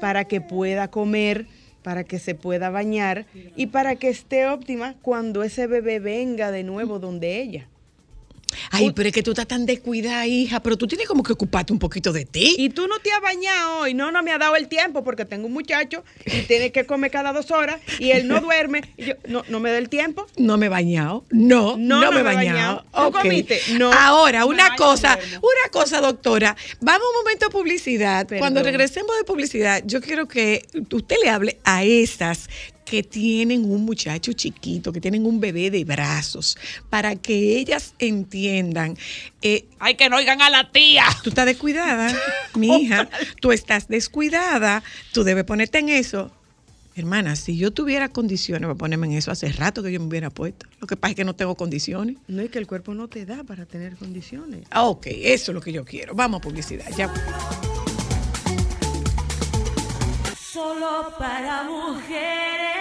para 0.00 0.24
que 0.24 0.40
pueda 0.40 0.88
comer, 0.88 1.46
para 1.84 2.02
que 2.02 2.18
se 2.18 2.34
pueda 2.34 2.68
bañar 2.68 3.26
y 3.54 3.68
para 3.68 3.94
que 3.94 4.08
esté 4.08 4.48
óptima 4.48 4.96
cuando 5.02 5.44
ese 5.44 5.68
bebé 5.68 6.00
venga 6.00 6.50
de 6.50 6.64
nuevo 6.64 6.98
donde 6.98 7.40
ella. 7.40 7.68
Ay, 8.72 8.92
pero 8.92 9.08
es 9.08 9.14
que 9.14 9.22
tú 9.22 9.32
estás 9.32 9.46
tan 9.46 9.66
descuidada, 9.66 10.26
hija, 10.26 10.60
pero 10.60 10.78
tú 10.78 10.86
tienes 10.86 11.06
como 11.06 11.22
que 11.22 11.32
ocuparte 11.32 11.72
un 11.72 11.78
poquito 11.78 12.10
de 12.10 12.24
ti. 12.24 12.56
Y 12.58 12.70
tú 12.70 12.86
no 12.88 12.98
te 13.00 13.12
has 13.12 13.20
bañado 13.20 13.80
hoy, 13.80 13.92
no, 13.92 14.10
no 14.10 14.22
me 14.22 14.32
ha 14.32 14.38
dado 14.38 14.56
el 14.56 14.68
tiempo 14.68 15.04
porque 15.04 15.26
tengo 15.26 15.46
un 15.46 15.52
muchacho 15.52 16.02
y 16.24 16.42
tiene 16.42 16.72
que 16.72 16.86
comer 16.86 17.10
cada 17.10 17.32
dos 17.32 17.50
horas 17.50 17.80
y 17.98 18.10
él 18.12 18.26
no 18.26 18.40
duerme. 18.40 18.82
Y 18.96 19.04
yo, 19.04 19.14
no, 19.28 19.44
no 19.48 19.60
me 19.60 19.70
da 19.70 19.78
el 19.78 19.88
tiempo. 19.90 20.26
No 20.38 20.56
me 20.56 20.66
he 20.66 20.68
bañado. 20.70 21.24
No, 21.30 21.76
no, 21.76 22.10
me 22.12 22.20
he 22.20 22.22
bañado. 22.22 22.84
¿Tú 22.94 23.12
comiste? 23.12 23.60
No. 23.78 23.92
Ahora, 23.92 24.46
una 24.46 24.70
baño, 24.70 24.76
cosa, 24.76 25.16
duermo. 25.16 25.40
una 25.40 25.70
cosa, 25.70 26.00
doctora. 26.00 26.56
Vamos 26.80 27.06
un 27.12 27.24
momento 27.24 27.46
a 27.46 27.50
publicidad. 27.50 28.26
Perdón. 28.26 28.40
Cuando 28.40 28.62
regresemos 28.62 29.16
de 29.18 29.24
publicidad, 29.24 29.82
yo 29.84 30.00
quiero 30.00 30.26
que 30.26 30.66
usted 30.90 31.16
le 31.22 31.30
hable 31.30 31.58
a 31.64 31.84
esas 31.84 32.48
que 32.84 33.02
tienen 33.02 33.64
un 33.70 33.84
muchacho 33.84 34.32
chiquito, 34.32 34.92
que 34.92 35.00
tienen 35.00 35.24
un 35.24 35.40
bebé 35.40 35.70
de 35.70 35.84
brazos, 35.84 36.58
para 36.90 37.16
que 37.16 37.56
ellas 37.58 37.94
entiendan. 37.98 38.96
eh, 39.40 39.66
Ay, 39.78 39.94
que 39.94 40.08
no 40.08 40.16
oigan 40.16 40.42
a 40.42 40.50
la 40.50 40.70
tía. 40.70 41.04
Tú 41.22 41.30
estás 41.30 41.46
descuidada, 41.46 42.14
mi 42.54 42.82
hija. 42.82 43.08
Tú 43.40 43.52
estás 43.52 43.88
descuidada. 43.88 44.82
Tú 45.12 45.24
debes 45.24 45.44
ponerte 45.44 45.78
en 45.78 45.88
eso. 45.88 46.30
Hermana, 46.94 47.36
si 47.36 47.56
yo 47.56 47.70
tuviera 47.70 48.10
condiciones 48.10 48.66
para 48.66 48.74
ponerme 48.74 49.06
en 49.06 49.14
eso, 49.14 49.30
hace 49.30 49.50
rato 49.50 49.82
que 49.82 49.90
yo 49.90 49.98
me 49.98 50.06
hubiera 50.06 50.28
puesto. 50.28 50.66
Lo 50.78 50.86
que 50.86 50.94
pasa 50.96 51.12
es 51.12 51.16
que 51.16 51.24
no 51.24 51.34
tengo 51.34 51.54
condiciones. 51.54 52.16
No 52.28 52.42
es 52.42 52.50
que 52.50 52.58
el 52.58 52.66
cuerpo 52.66 52.92
no 52.92 53.08
te 53.08 53.24
da 53.24 53.44
para 53.44 53.64
tener 53.64 53.96
condiciones. 53.96 54.66
Ah, 54.70 54.84
ok, 54.84 55.06
eso 55.06 55.52
es 55.52 55.54
lo 55.54 55.62
que 55.62 55.72
yo 55.72 55.86
quiero. 55.86 56.14
Vamos 56.14 56.40
a 56.40 56.42
publicidad. 56.42 56.84
Ya. 56.94 57.10
Solo 60.38 61.14
para 61.18 61.62
mujeres. 61.62 62.71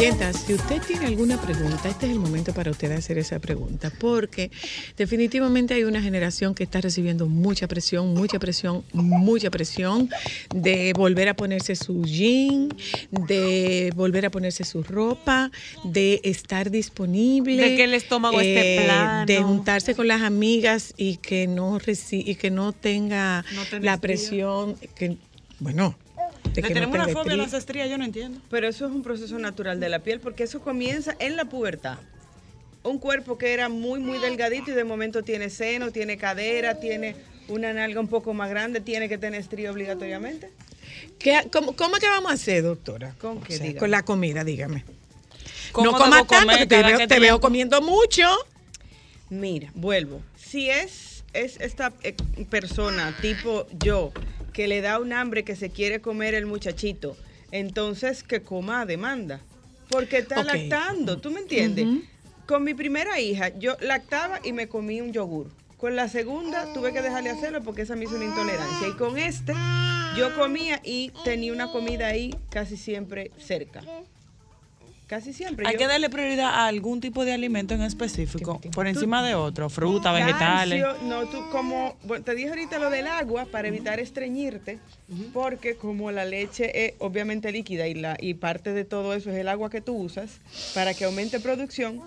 Oyentas, 0.00 0.44
si 0.46 0.54
usted 0.54 0.80
tiene 0.80 1.04
alguna 1.04 1.38
pregunta, 1.38 1.86
este 1.90 2.06
es 2.06 2.12
el 2.12 2.18
momento 2.18 2.54
para 2.54 2.70
usted 2.70 2.90
hacer 2.92 3.18
esa 3.18 3.38
pregunta, 3.38 3.92
porque 4.00 4.50
definitivamente 4.96 5.74
hay 5.74 5.84
una 5.84 6.00
generación 6.00 6.54
que 6.54 6.62
está 6.64 6.80
recibiendo 6.80 7.26
mucha 7.26 7.68
presión, 7.68 8.14
mucha 8.14 8.38
presión, 8.38 8.82
mucha 8.94 9.50
presión 9.50 10.08
de 10.54 10.94
volver 10.94 11.28
a 11.28 11.34
ponerse 11.34 11.76
su 11.76 12.02
jean, 12.04 12.70
de 13.10 13.92
volver 13.94 14.24
a 14.24 14.30
ponerse 14.30 14.64
su 14.64 14.82
ropa, 14.82 15.50
de 15.84 16.22
estar 16.24 16.70
disponible, 16.70 17.60
De 17.62 17.76
que 17.76 17.84
el 17.84 17.92
estómago 17.92 18.40
esté 18.40 18.80
plano. 18.82 19.26
de 19.26 19.42
juntarse 19.42 19.94
con 19.94 20.08
las 20.08 20.22
amigas 20.22 20.94
y 20.96 21.16
que 21.18 21.46
no 21.46 21.78
reci- 21.78 22.22
y 22.26 22.36
que 22.36 22.50
no 22.50 22.72
tenga 22.72 23.44
No 23.54 23.78
la 23.80 23.98
presión 24.00 24.76
que 24.94 25.18
bueno, 25.58 25.94
Le 26.44 26.62
que 26.62 26.62
no 26.62 26.68
tenemos 26.68 26.94
una 26.96 27.08
fobia 27.08 27.34
a 27.34 27.36
las 27.36 27.52
estrías. 27.52 27.88
yo 27.88 27.98
no 27.98 28.04
entiendo. 28.04 28.40
Pero 28.50 28.68
eso 28.68 28.86
es 28.86 28.92
un 28.92 29.02
proceso 29.02 29.38
natural 29.38 29.78
de 29.80 29.88
la 29.88 30.00
piel 30.00 30.20
porque 30.20 30.44
eso 30.44 30.60
comienza 30.60 31.14
en 31.18 31.36
la 31.36 31.44
pubertad. 31.44 31.98
Un 32.82 32.98
cuerpo 32.98 33.36
que 33.38 33.52
era 33.52 33.68
muy, 33.68 34.00
muy 34.00 34.18
delgadito 34.18 34.70
y 34.70 34.74
de 34.74 34.84
momento 34.84 35.22
tiene 35.22 35.50
seno, 35.50 35.90
tiene 35.90 36.16
cadera, 36.16 36.80
tiene 36.80 37.14
una 37.48 37.72
nalga 37.72 38.00
un 38.00 38.08
poco 38.08 38.32
más 38.32 38.48
grande, 38.50 38.80
tiene 38.80 39.08
que 39.08 39.18
tener 39.18 39.40
estría 39.40 39.70
obligatoriamente. 39.70 40.50
¿Qué- 41.18 41.48
cómo, 41.52 41.76
cómo 41.76 41.96
es 41.96 42.00
que 42.02 42.08
vamos 42.08 42.30
a 42.30 42.34
hacer, 42.34 42.62
doctora? 42.62 43.14
¿Con 43.20 43.40
qué? 43.42 43.54
O 43.54 43.58
sea, 43.58 43.76
con 43.76 43.90
la 43.90 44.02
comida, 44.02 44.44
dígame. 44.44 44.84
¿Cómo 45.72 45.92
no 45.92 45.98
comas 45.98 46.26
tanto, 46.26 46.34
comer 46.46 46.58
que 46.58 46.66
te 46.66 46.82
veo, 46.82 47.06
te 47.06 47.20
veo 47.20 47.40
comiendo 47.40 47.80
mucho. 47.82 48.24
Mira, 49.28 49.70
vuelvo. 49.74 50.22
Si 50.36 50.68
es, 50.70 51.22
es 51.32 51.60
esta 51.60 51.92
eh, 52.02 52.14
persona 52.48 53.16
tipo 53.20 53.66
yo 53.78 54.12
que 54.60 54.68
le 54.68 54.82
da 54.82 54.98
un 54.98 55.14
hambre 55.14 55.42
que 55.42 55.56
se 55.56 55.70
quiere 55.70 56.02
comer 56.02 56.34
el 56.34 56.44
muchachito, 56.44 57.16
entonces 57.50 58.22
que 58.22 58.42
coma 58.42 58.82
a 58.82 58.84
demanda. 58.84 59.40
Porque 59.88 60.18
está 60.18 60.44
lactando, 60.44 61.18
¿tú 61.18 61.30
me 61.30 61.40
entiendes? 61.40 61.86
Con 62.46 62.62
mi 62.62 62.74
primera 62.74 63.18
hija, 63.18 63.58
yo 63.58 63.78
lactaba 63.80 64.38
y 64.44 64.52
me 64.52 64.68
comí 64.68 65.00
un 65.00 65.14
yogur. 65.14 65.50
Con 65.78 65.96
la 65.96 66.10
segunda 66.10 66.74
tuve 66.74 66.92
que 66.92 67.00
dejarle 67.00 67.30
hacerlo 67.30 67.62
porque 67.62 67.80
esa 67.80 67.96
me 67.96 68.04
hizo 68.04 68.16
una 68.16 68.26
intolerancia. 68.26 68.86
Y 68.86 68.92
con 68.98 69.16
este 69.16 69.54
yo 70.18 70.36
comía 70.36 70.82
y 70.84 71.10
tenía 71.24 71.54
una 71.54 71.72
comida 71.72 72.08
ahí 72.08 72.34
casi 72.50 72.76
siempre 72.76 73.30
cerca. 73.38 73.82
Casi 75.10 75.32
siempre. 75.32 75.66
Hay 75.66 75.72
Yo- 75.72 75.78
que 75.80 75.86
darle 75.88 76.08
prioridad 76.08 76.50
a 76.50 76.68
algún 76.68 77.00
tipo 77.00 77.24
de 77.24 77.32
alimento 77.32 77.74
en 77.74 77.82
específico 77.82 78.60
por 78.72 78.86
encima 78.86 79.26
de 79.26 79.34
otro, 79.34 79.68
fruta, 79.68 80.12
vegetales. 80.12 80.84
Calcio, 80.84 81.08
no, 81.08 81.26
tú 81.26 81.50
como, 81.50 81.96
bueno, 82.04 82.24
te 82.24 82.36
dije 82.36 82.50
ahorita 82.50 82.78
lo 82.78 82.90
del 82.90 83.08
agua 83.08 83.46
para 83.46 83.66
evitar 83.66 83.98
estreñirte, 83.98 84.78
porque 85.32 85.74
como 85.74 86.12
la 86.12 86.24
leche 86.24 86.86
es 86.86 86.94
obviamente 87.00 87.50
líquida 87.50 87.88
y, 87.88 87.94
la, 87.94 88.16
y 88.20 88.34
parte 88.34 88.72
de 88.72 88.84
todo 88.84 89.12
eso 89.12 89.32
es 89.32 89.36
el 89.38 89.48
agua 89.48 89.68
que 89.68 89.80
tú 89.80 89.96
usas 89.96 90.38
para 90.74 90.94
que 90.94 91.06
aumente 91.06 91.40
producción, 91.40 92.00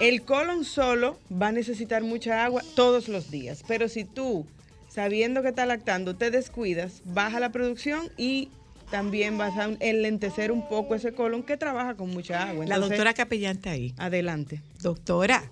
el 0.00 0.22
colon 0.22 0.64
solo 0.64 1.18
va 1.30 1.48
a 1.48 1.52
necesitar 1.52 2.04
mucha 2.04 2.42
agua 2.42 2.62
todos 2.74 3.08
los 3.08 3.30
días. 3.30 3.64
Pero 3.68 3.90
si 3.90 4.04
tú, 4.04 4.46
sabiendo 4.88 5.42
que 5.42 5.48
está 5.48 5.66
lactando, 5.66 6.16
te 6.16 6.30
descuidas, 6.30 7.02
baja 7.04 7.38
la 7.38 7.50
producción 7.52 8.08
y 8.16 8.48
también 8.90 9.38
vas 9.38 9.56
a 9.58 9.70
enlentecer 9.80 10.52
un 10.52 10.68
poco 10.68 10.94
ese 10.94 11.12
colon 11.12 11.42
que 11.42 11.56
trabaja 11.56 11.94
con 11.94 12.10
mucha 12.10 12.48
agua. 12.48 12.66
La 12.66 12.78
doctora 12.78 13.14
Capellán 13.14 13.56
está 13.56 13.70
ahí. 13.70 13.94
Adelante. 13.96 14.62
Doctora. 14.80 15.50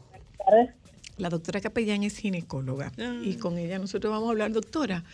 La 1.17 1.29
doctora 1.29 1.61
Capellán 1.61 2.03
es 2.03 2.19
ginecóloga 2.19 2.91
y 3.23 3.35
con 3.35 3.57
ella 3.57 3.79
nosotros 3.79 4.11
vamos 4.11 4.29
a 4.29 4.31
hablar, 4.33 4.51
doctora. 4.51 5.05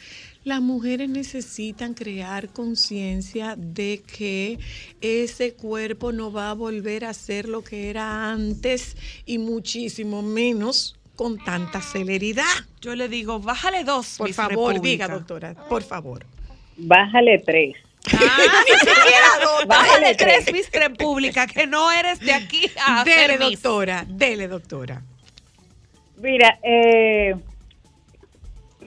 Las 0.44 0.62
mujeres 0.62 1.10
necesitan 1.10 1.92
crear 1.92 2.48
conciencia 2.48 3.54
de 3.56 4.02
que 4.06 4.58
ese 5.02 5.52
cuerpo 5.52 6.12
no 6.12 6.32
va 6.32 6.50
a 6.50 6.54
volver 6.54 7.04
a 7.04 7.12
ser 7.12 7.48
lo 7.48 7.62
que 7.62 7.90
era 7.90 8.32
antes 8.32 8.96
y 9.26 9.36
muchísimo 9.36 10.22
menos 10.22 10.98
con 11.16 11.36
tanta 11.36 11.82
celeridad. 11.82 12.44
Yo 12.80 12.96
le 12.96 13.10
digo, 13.10 13.38
bájale 13.38 13.84
dos. 13.84 14.14
Por 14.16 14.32
favor, 14.32 14.72
República. 14.72 15.04
diga, 15.04 15.08
doctora, 15.08 15.54
por 15.68 15.82
favor. 15.82 16.24
Bájale 16.78 17.42
tres. 17.44 17.76
Ni 18.12 18.78
siquiera 18.78 19.26
dos. 19.42 19.66
Bájale 19.66 20.14
tres, 20.14 20.44
tres. 20.44 20.52
Miss 20.52 20.70
República, 20.72 21.46
que 21.46 21.66
no 21.66 21.90
eres 21.92 22.18
de 22.20 22.32
aquí 22.32 22.70
a 22.86 23.04
Dele, 23.04 23.38
doctora, 23.38 24.04
dele, 24.08 24.48
doctora. 24.48 25.02
Mira, 26.16 26.58
eh, 26.62 27.34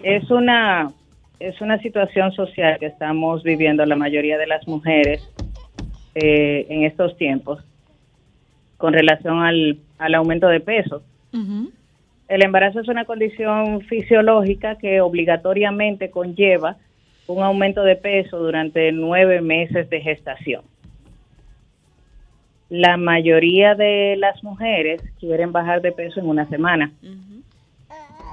es 0.04 0.30
una 0.30 0.92
es 1.40 1.60
una 1.62 1.78
situación 1.80 2.32
social 2.32 2.80
que 2.80 2.86
estamos 2.86 3.44
viviendo 3.44 3.86
la 3.86 3.96
mayoría 3.96 4.38
de 4.38 4.48
las 4.48 4.66
mujeres 4.68 5.28
eh, 6.16 6.66
en 6.70 6.84
estos 6.84 7.18
tiempos 7.18 7.60
con 8.78 8.94
relación 8.94 9.42
al, 9.42 9.80
al 9.98 10.16
aumento 10.16 10.48
de 10.48 10.60
peso. 10.60 11.04
El 12.28 12.44
embarazo 12.44 12.80
es 12.80 12.88
una 12.88 13.06
condición 13.06 13.82
fisiológica 13.82 14.78
que 14.78 15.02
obligatoriamente 15.02 16.12
conlleva 16.12 16.78
un 17.28 17.44
aumento 17.44 17.84
de 17.84 17.96
peso 17.96 18.38
durante 18.38 18.92
nueve 18.92 19.42
meses 19.42 19.90
de 19.90 20.02
gestación. 20.02 20.64
La 22.70 22.98
mayoría 22.98 23.76
de 23.76 24.16
las 24.18 24.44
mujeres 24.44 25.02
quieren 25.20 25.52
bajar 25.52 25.82
de 25.82 25.92
peso 25.92 26.20
en 26.20 26.28
una 26.28 26.46
semana, 26.46 26.92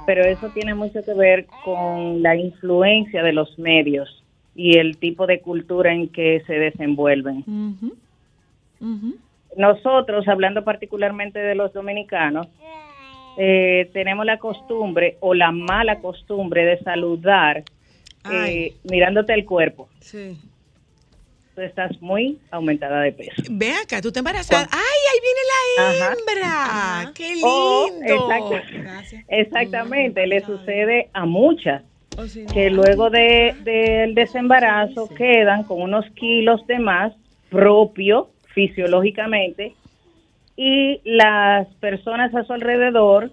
pero 0.07 0.25
eso 0.25 0.49
tiene 0.51 0.75
mucho 0.75 1.05
que 1.05 1.15
ver 1.15 1.47
con 1.65 2.23
la 2.23 2.37
influencia 2.37 3.23
de 3.23 3.33
los 3.33 3.59
medios 3.59 4.25
y 4.55 4.79
el 4.79 4.97
tipo 4.97 5.27
de 5.27 5.41
cultura 5.41 5.93
en 5.93 6.09
que 6.09 6.43
se 6.47 6.55
desenvuelven. 6.55 7.45
Nosotros, 9.57 10.27
hablando 10.27 10.65
particularmente 10.65 11.39
de 11.39 11.55
los 11.55 11.73
dominicanos, 11.73 12.49
eh, 13.37 13.91
tenemos 13.93 14.25
la 14.27 14.39
costumbre 14.39 15.17
o 15.21 15.35
la 15.35 15.53
mala 15.53 16.01
costumbre 16.01 16.65
de 16.65 16.79
saludar 16.79 17.63
eh, 18.31 18.75
mirándote 18.85 19.33
el 19.35 19.45
cuerpo. 19.45 19.89
Sí. 20.01 20.37
Tú 21.55 21.63
estás 21.63 21.91
muy 22.01 22.39
aumentada 22.51 23.01
de 23.03 23.13
peso. 23.13 23.43
Ve 23.51 23.73
acá, 23.73 24.01
tú 24.01 24.13
te 24.13 24.19
embarazada. 24.21 24.69
¡Ay, 24.71 24.81
ahí 25.13 25.21
viene 25.23 25.41
la 26.01 26.07
Ajá. 26.07 26.17
hembra! 27.05 27.13
¡Qué 27.15 27.33
O, 27.43 27.89
lindo! 27.91 28.61
exactamente, 29.29 30.27
le 30.27 30.45
sucede 30.45 31.09
a 31.13 31.25
muchas 31.27 31.83
O 32.17 32.27
si 32.27 32.45
no, 32.45 32.53
que 32.53 32.71
luego 32.71 33.11
de, 33.11 33.57
del 33.61 34.15
desembarazo 34.15 35.09
quedan 35.15 35.65
con 35.65 35.83
unos 35.83 36.05
kilos 36.15 36.65
de 36.67 36.79
más 36.79 37.13
propio 37.49 38.31
fisiológicamente 38.55 39.75
y 40.57 41.01
las 41.05 41.67
personas 41.77 42.35
a 42.35 42.45
su 42.45 42.53
alrededor, 42.53 43.31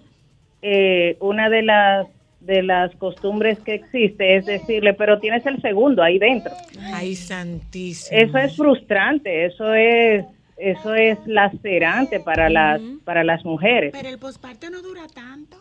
eh, 0.62 1.16
una 1.20 1.50
de 1.50 1.62
las 1.62 2.06
de 2.40 2.62
las 2.62 2.94
costumbres 2.96 3.58
que 3.60 3.74
existe 3.74 4.36
es 4.36 4.46
decirle, 4.46 4.94
pero 4.94 5.18
tienes 5.18 5.44
el 5.46 5.60
segundo 5.60 6.02
ahí 6.02 6.18
dentro. 6.18 6.52
¡Ay, 6.94 7.14
santísimo! 7.16 8.18
Eso 8.18 8.38
es 8.38 8.56
frustrante, 8.56 9.44
eso 9.46 9.74
es 9.74 10.24
eso 10.56 10.92
es 10.94 11.18
lacerante 11.26 12.18
para 12.20 12.48
las 12.48 12.80
para 13.04 13.22
las 13.24 13.44
mujeres. 13.44 13.92
Pero 13.92 14.08
el 14.08 14.18
posparto 14.18 14.70
no 14.70 14.82
dura 14.82 15.06
tanto. 15.12 15.56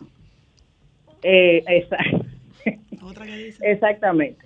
Eh, 1.24 1.64
esa- 1.68 1.98
Otra 3.04 3.26
que 3.26 3.38
dice. 3.38 3.72
Exactamente. 3.72 4.46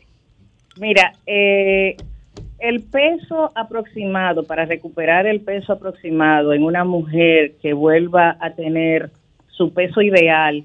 Mira, 0.77 1.13
eh, 1.25 1.95
el 2.59 2.81
peso 2.83 3.51
aproximado, 3.55 4.43
para 4.43 4.65
recuperar 4.65 5.25
el 5.25 5.41
peso 5.41 5.73
aproximado 5.73 6.53
en 6.53 6.63
una 6.63 6.83
mujer 6.85 7.53
que 7.61 7.73
vuelva 7.73 8.37
a 8.39 8.51
tener 8.53 9.09
su 9.47 9.73
peso 9.73 10.01
ideal, 10.01 10.63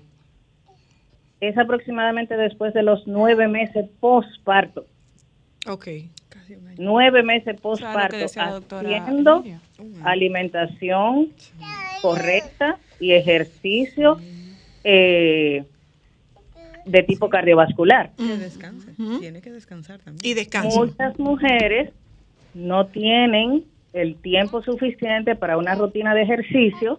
es 1.40 1.56
aproximadamente 1.58 2.36
después 2.36 2.72
de 2.74 2.82
los 2.82 3.06
nueve 3.06 3.48
meses 3.48 3.86
postparto. 4.00 4.86
Ok. 5.68 5.88
Nueve 6.78 7.22
meses 7.22 7.44
Claro 7.44 7.62
postparto, 7.62 8.16
que 8.16 8.22
decía 8.22 8.46
la 8.46 8.52
doctora 8.52 8.98
haciendo 8.98 9.44
alimentación 10.04 11.32
correcta 12.02 12.78
y 13.00 13.12
ejercicio 13.12 14.18
eh, 14.84 15.64
de 16.84 17.02
tipo 17.02 17.28
cardiovascular. 17.28 18.12
que 18.16 18.36
descanse. 18.36 18.92
Tiene 19.18 19.40
que 19.40 19.50
descansar 19.50 20.00
también. 20.00 20.20
Y 20.22 20.34
descansa. 20.34 20.78
Muchas 20.78 21.18
mujeres 21.18 21.90
no 22.54 22.86
tienen 22.86 23.64
el 23.92 24.14
tiempo 24.16 24.62
suficiente 24.62 25.34
para 25.34 25.56
una 25.56 25.74
rutina 25.74 26.14
de 26.14 26.22
ejercicio 26.22 26.98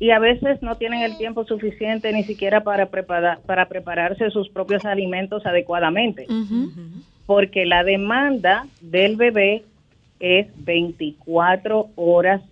y 0.00 0.10
a 0.10 0.18
veces 0.18 0.60
no 0.62 0.76
tienen 0.76 1.02
el 1.02 1.16
tiempo 1.18 1.44
suficiente 1.44 2.10
ni 2.12 2.24
siquiera 2.24 2.64
para 2.64 2.86
preparar 2.86 3.40
para 3.42 3.68
prepararse 3.68 4.30
sus 4.30 4.48
propios 4.48 4.84
alimentos 4.86 5.44
adecuadamente, 5.44 6.26
porque 7.26 7.66
la 7.66 7.84
demanda 7.84 8.66
del 8.80 9.16
bebé 9.16 9.62
es 10.18 10.48
24 10.56 11.90
horas 11.96 12.42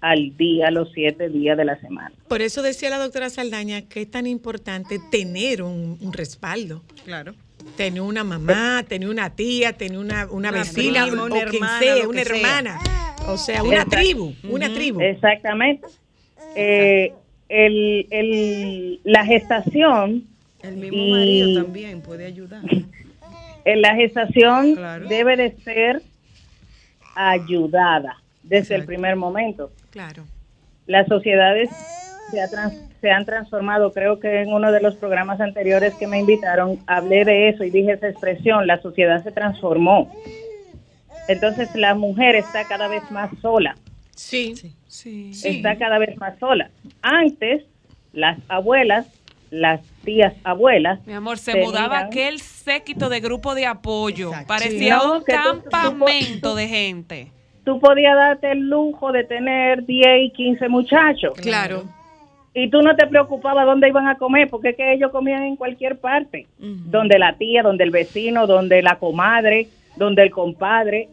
al 0.00 0.36
día, 0.36 0.70
los 0.70 0.92
siete 0.92 1.28
días 1.28 1.56
de 1.56 1.64
la 1.66 1.78
semana. 1.80 2.12
Por 2.28 2.42
eso 2.42 2.62
decía 2.62 2.90
la 2.90 2.98
doctora 2.98 3.30
Saldaña 3.30 3.82
que 3.82 4.02
es 4.02 4.10
tan 4.10 4.26
importante 4.26 4.98
tener 5.10 5.62
un, 5.62 5.98
un 6.00 6.12
respaldo. 6.12 6.82
Claro. 7.04 7.34
Tener 7.76 8.02
una 8.02 8.24
mamá, 8.24 8.84
tener 8.86 9.08
una 9.08 9.30
tía, 9.30 9.72
tener 9.72 9.98
una, 9.98 10.26
una 10.26 10.50
Una 10.50 10.50
vecina, 10.50 11.06
prima, 11.06 11.24
una 11.24 11.40
hermana, 11.40 11.80
sea, 11.96 12.08
una 12.08 12.24
sea. 12.24 13.32
O 13.32 13.38
sea, 13.38 13.62
una 13.62 13.86
tribu, 13.86 14.34
una 14.44 14.72
tribu. 14.72 15.00
Exactamente. 15.00 15.86
Eh, 16.56 17.12
el, 17.48 18.06
el- 18.10 19.00
la 19.04 19.24
gestación 19.24 20.24
El 20.62 20.76
mismo 20.76 20.96
Y- 20.98 21.10
marido 21.12 21.62
también 21.64 22.00
puede 22.00 22.26
ayudar. 22.26 22.62
En 23.66 23.80
la 23.80 23.94
gestación 23.94 24.74
Claro. 24.74 25.08
debe 25.08 25.36
de 25.38 25.52
ser 25.62 26.02
ayudada 27.14 28.16
desde 28.42 28.74
el 28.74 28.84
primer 28.84 29.16
momento. 29.16 29.70
Claro. 29.90 30.24
Las 30.86 31.06
sociedades 31.06 31.70
se, 32.30 32.42
ha 32.42 32.48
trans- 32.50 32.78
se 33.00 33.10
han 33.10 33.24
transformado, 33.24 33.92
creo 33.92 34.20
que 34.20 34.42
en 34.42 34.52
uno 34.52 34.70
de 34.70 34.80
los 34.82 34.96
programas 34.96 35.40
anteriores 35.40 35.94
que 35.94 36.06
me 36.06 36.18
invitaron 36.18 36.78
hablé 36.86 37.24
de 37.24 37.48
eso 37.48 37.64
y 37.64 37.70
dije 37.70 37.92
esa 37.92 38.08
expresión, 38.08 38.66
la 38.66 38.80
sociedad 38.82 39.22
se 39.22 39.32
transformó. 39.32 40.10
Entonces 41.28 41.74
la 41.74 41.94
mujer 41.94 42.34
está 42.36 42.64
cada 42.68 42.88
vez 42.88 43.02
más 43.10 43.30
sola, 43.40 43.76
Sí. 44.16 44.54
Sí. 44.86 45.30
está 45.44 45.76
cada 45.76 45.98
vez 45.98 46.16
más 46.18 46.38
sola. 46.38 46.70
Antes, 47.02 47.64
las 48.12 48.38
abuelas, 48.48 49.06
las 49.50 49.80
tías 50.04 50.34
abuelas, 50.44 51.04
Mi 51.06 51.12
amor, 51.12 51.38
se 51.38 51.52
Tenían- 51.52 51.70
mudaba 51.70 51.98
aquel 51.98 52.38
séquito 52.40 53.08
de 53.08 53.20
grupo 53.20 53.54
de 53.54 53.66
apoyo. 53.66 54.28
Exacto. 54.28 54.48
Parecía 54.48 55.02
un 55.02 55.18
tú- 55.20 55.24
tú- 55.26 55.70
campamento 55.70 56.54
de 56.54 56.68
gente. 56.68 57.30
tú 57.64 57.80
podías 57.80 58.14
darte 58.16 58.52
el 58.52 58.68
lujo 58.68 59.10
de 59.12 59.24
tener 59.24 59.84
10 59.86 60.22
y 60.26 60.30
15 60.30 60.68
muchachos. 60.68 61.34
Claro. 61.40 61.84
Y 62.52 62.68
tú 62.70 62.82
no 62.82 62.94
te 62.94 63.06
preocupabas 63.08 63.66
dónde 63.66 63.88
iban 63.88 64.06
a 64.06 64.16
comer, 64.16 64.48
porque 64.48 64.70
es 64.70 64.76
que 64.76 64.92
ellos 64.92 65.10
comían 65.10 65.42
en 65.42 65.56
cualquier 65.56 65.98
parte. 65.98 66.46
Donde 66.58 67.18
la 67.18 67.36
tía, 67.36 67.62
donde 67.62 67.82
el 67.84 67.90
vecino, 67.90 68.46
donde 68.46 68.80
la 68.82 68.96
comadre, 68.96 69.68
donde 69.96 70.22
el 70.22 70.30
compadre. 70.30 71.08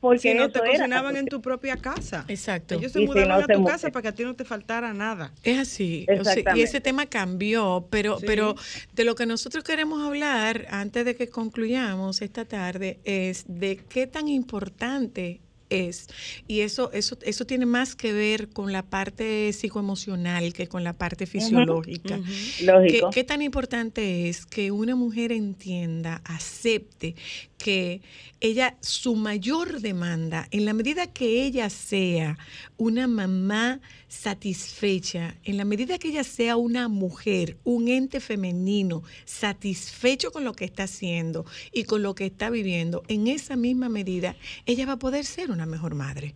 Porque 0.00 0.32
Si 0.32 0.34
no, 0.34 0.50
te 0.50 0.58
era. 0.60 0.68
cocinaban 0.70 1.16
en 1.16 1.26
tu 1.26 1.42
propia 1.42 1.76
casa. 1.76 2.24
Exacto. 2.28 2.74
Ellos 2.76 2.92
se 2.92 3.00
Y 3.02 3.02
si 3.02 3.08
mudaban 3.08 3.28
no 3.28 3.34
a 3.44 3.46
tu 3.46 3.64
casa 3.64 3.90
para 3.90 4.02
que 4.02 4.08
a 4.08 4.12
ti 4.12 4.24
no 4.24 4.34
te 4.34 4.44
faltara 4.44 4.94
nada. 4.94 5.32
Es 5.42 5.58
así. 5.58 6.06
o 6.18 6.24
sea, 6.24 6.56
y 6.56 6.62
ese 6.62 6.80
tema 6.80 7.06
cambió, 7.06 7.86
pero, 7.90 8.18
Sí. 8.18 8.24
pero 8.26 8.54
de 8.94 9.04
lo 9.04 9.14
que 9.14 9.26
nosotros 9.26 9.62
queremos 9.62 10.00
hablar 10.02 10.66
antes 10.70 11.04
de 11.04 11.14
que 11.16 11.28
concluyamos 11.28 12.22
esta 12.22 12.44
tarde 12.46 12.98
es 13.04 13.44
de 13.46 13.76
qué 13.76 14.06
tan 14.06 14.28
importante 14.28 15.40
es. 15.68 16.08
Y 16.48 16.60
eso, 16.62 16.90
eso, 16.92 17.16
eso 17.22 17.44
tiene 17.44 17.64
más 17.64 17.94
que 17.94 18.12
ver 18.12 18.48
con 18.48 18.72
la 18.72 18.82
parte 18.82 19.52
psicoemocional 19.52 20.52
que 20.52 20.66
con 20.66 20.82
la 20.82 20.94
parte 20.94 21.26
fisiológica. 21.26 22.18
Lógico. 22.62 23.10
¿Qué, 23.10 23.20
qué 23.20 23.24
tan 23.24 23.40
importante 23.40 24.28
es 24.28 24.46
que 24.46 24.72
una 24.72 24.96
mujer 24.96 25.30
entienda, 25.30 26.22
acepte 26.24 27.14
que 27.62 28.00
ella, 28.40 28.76
su 28.80 29.16
mayor 29.16 29.80
demanda, 29.80 30.46
en 30.50 30.64
la 30.64 30.72
medida 30.72 31.06
que 31.12 31.44
ella 31.44 31.68
sea 31.68 32.38
una 32.78 33.06
mamá 33.06 33.80
satisfecha, 34.08 35.34
en 35.44 35.58
la 35.58 35.66
medida 35.66 35.98
que 35.98 36.08
ella 36.08 36.24
sea 36.24 36.56
una 36.56 36.88
mujer, 36.88 37.58
un 37.64 37.88
ente 37.88 38.18
femenino, 38.20 39.02
satisfecho 39.26 40.32
con 40.32 40.44
lo 40.44 40.54
que 40.54 40.64
está 40.64 40.84
haciendo 40.84 41.44
y 41.72 41.84
con 41.84 42.02
lo 42.02 42.14
que 42.14 42.26
está 42.26 42.48
viviendo, 42.48 43.02
en 43.08 43.26
esa 43.28 43.56
misma 43.56 43.90
medida, 43.90 44.36
ella 44.64 44.86
va 44.86 44.92
a 44.92 44.98
poder 44.98 45.26
ser 45.26 45.50
una 45.50 45.66
mejor 45.66 45.94
madre. 45.94 46.34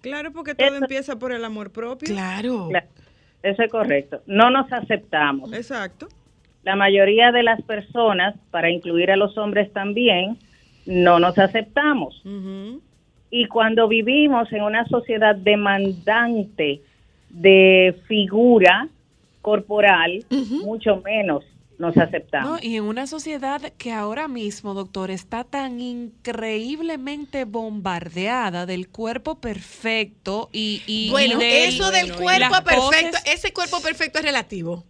Claro, 0.00 0.32
porque 0.32 0.54
todo 0.54 0.68
Eso- 0.68 0.76
empieza 0.84 1.18
por 1.18 1.32
el 1.32 1.44
amor 1.44 1.72
propio. 1.72 2.08
Claro. 2.08 2.68
Claro, 2.70 2.86
Eso 3.42 3.62
es 3.62 3.70
correcto. 3.70 4.22
No 4.26 4.50
nos 4.50 4.70
aceptamos. 4.72 5.52
Exacto. 5.52 6.08
La 6.62 6.76
mayoría 6.76 7.32
de 7.32 7.42
las 7.42 7.60
personas, 7.62 8.34
para 8.50 8.70
incluir 8.70 9.10
a 9.10 9.16
los 9.16 9.36
hombres 9.38 9.72
también, 9.72 10.36
no 10.86 11.18
nos 11.18 11.38
aceptamos. 11.38 12.20
Y 13.30 13.46
cuando 13.46 13.88
vivimos 13.88 14.52
en 14.52 14.62
una 14.62 14.84
sociedad 14.86 15.34
demandante 15.36 16.80
de 17.30 17.96
figura 18.08 18.88
corporal, 19.40 20.24
mucho 20.30 21.00
menos 21.04 21.44
nos 21.78 21.96
No, 21.96 22.02
aceptamos. 22.02 22.62
y 22.62 22.76
en 22.76 22.84
una 22.84 23.06
sociedad 23.06 23.72
que 23.78 23.90
ahora 23.92 24.28
mismo, 24.28 24.74
doctor, 24.74 25.10
está 25.10 25.44
tan 25.44 25.80
increíblemente 25.80 27.44
bombardeada 27.46 28.66
del 28.66 28.88
cuerpo 28.88 29.36
perfecto 29.40 30.50
y, 30.52 30.82
y 30.86 31.08
Bueno, 31.10 31.36
y 31.40 31.44
del- 31.44 31.68
eso 31.68 31.90
del 31.90 32.12
cuerpo 32.14 32.56
perfecto, 32.64 33.16
poses- 33.18 33.32
ese 33.32 33.52
cuerpo 33.54 33.80
perfecto 33.80 34.18
es 34.18 34.24
relativo. 34.26 34.84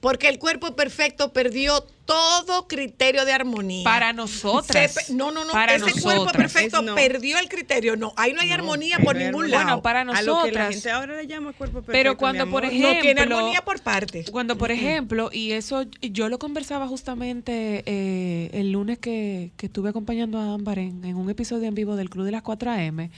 Porque 0.00 0.28
el 0.28 0.38
cuerpo 0.38 0.76
perfecto 0.76 1.32
perdió 1.32 1.86
todo 2.06 2.66
criterio 2.68 3.24
de 3.24 3.32
armonía. 3.32 3.84
para 3.84 4.12
nosotras. 4.14 4.92
Se 4.94 5.12
no, 5.14 5.30
no, 5.32 5.44
no. 5.44 5.52
Para 5.52 5.74
ese 5.74 6.00
cuerpo 6.00 6.26
perfecto 6.32 6.78
Es 6.78 6.82
no. 6.84 6.94
perdió 6.94 7.38
el 7.38 7.48
criterio. 7.48 7.96
No, 7.96 8.14
ahí 8.16 8.32
no 8.32 8.40
hay 8.40 8.50
armonía 8.52 8.98
por 9.00 9.16
ningún 9.16 9.44
armonía. 9.44 9.56
lado. 9.58 9.66
Bueno, 9.66 9.82
para 9.82 10.00
A 10.00 10.04
lo 10.04 10.12
que 10.12 10.18
la 10.22 10.22
nosotras. 10.22 10.68
gente 10.74 10.90
ahora 10.90 11.16
le 11.16 11.26
llama 11.26 11.52
cuerpo 11.52 11.82
perfecto. 11.82 11.92
Pero 11.92 12.10
mi 12.12 12.16
cuando, 12.16 12.48
por 12.48 12.64
ejemplo, 12.64 12.94
no 12.94 13.00
tiene 13.00 13.20
armonía 13.20 13.62
por 13.62 13.82
partes. 13.82 14.30
Cuando, 14.30 14.56
por 14.56 14.70
ejemplo, 14.70 15.30
y 15.32 15.52
eso 15.52 15.84
yo 16.00 16.28
lo 16.28 16.38
conversaba 16.38 16.86
justamente 16.88 17.82
eh, 17.86 18.50
el 18.52 18.72
lunes 18.72 18.98
que, 18.98 19.50
que 19.56 19.66
estuve 19.66 19.90
acompañando 19.90 20.38
a 20.38 20.54
Ámbar 20.54 20.78
en, 20.78 21.04
en 21.04 21.16
un 21.16 21.28
episodio 21.28 21.66
en 21.68 21.74
vivo 21.74 21.96
del 21.96 22.08
Club 22.08 22.24
de 22.24 22.30
las 22.32 22.42
4 22.42 22.70
AM, 22.70 23.10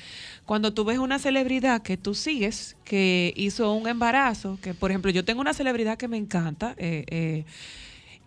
cuando 0.47 0.73
tú 0.73 0.85
ves 0.85 0.98
una 0.98 1.19
celebridad 1.19 1.82
que 1.82 1.97
tú 1.98 2.15
sigues, 2.15 2.77
que 2.85 3.35
hizo 3.36 3.73
un 3.74 3.86
embarazo, 3.86 4.59
que 4.62 4.73
por 4.73 4.90
ejemplo 4.90 5.10
yo 5.10 5.24
tengo 5.24 5.43
una 5.43 5.52
celebridad 5.52 5.98
que 5.98 6.09
me 6.09 6.16
encanta, 6.16 6.74
eh, 6.78 7.05
eh, 7.09 7.44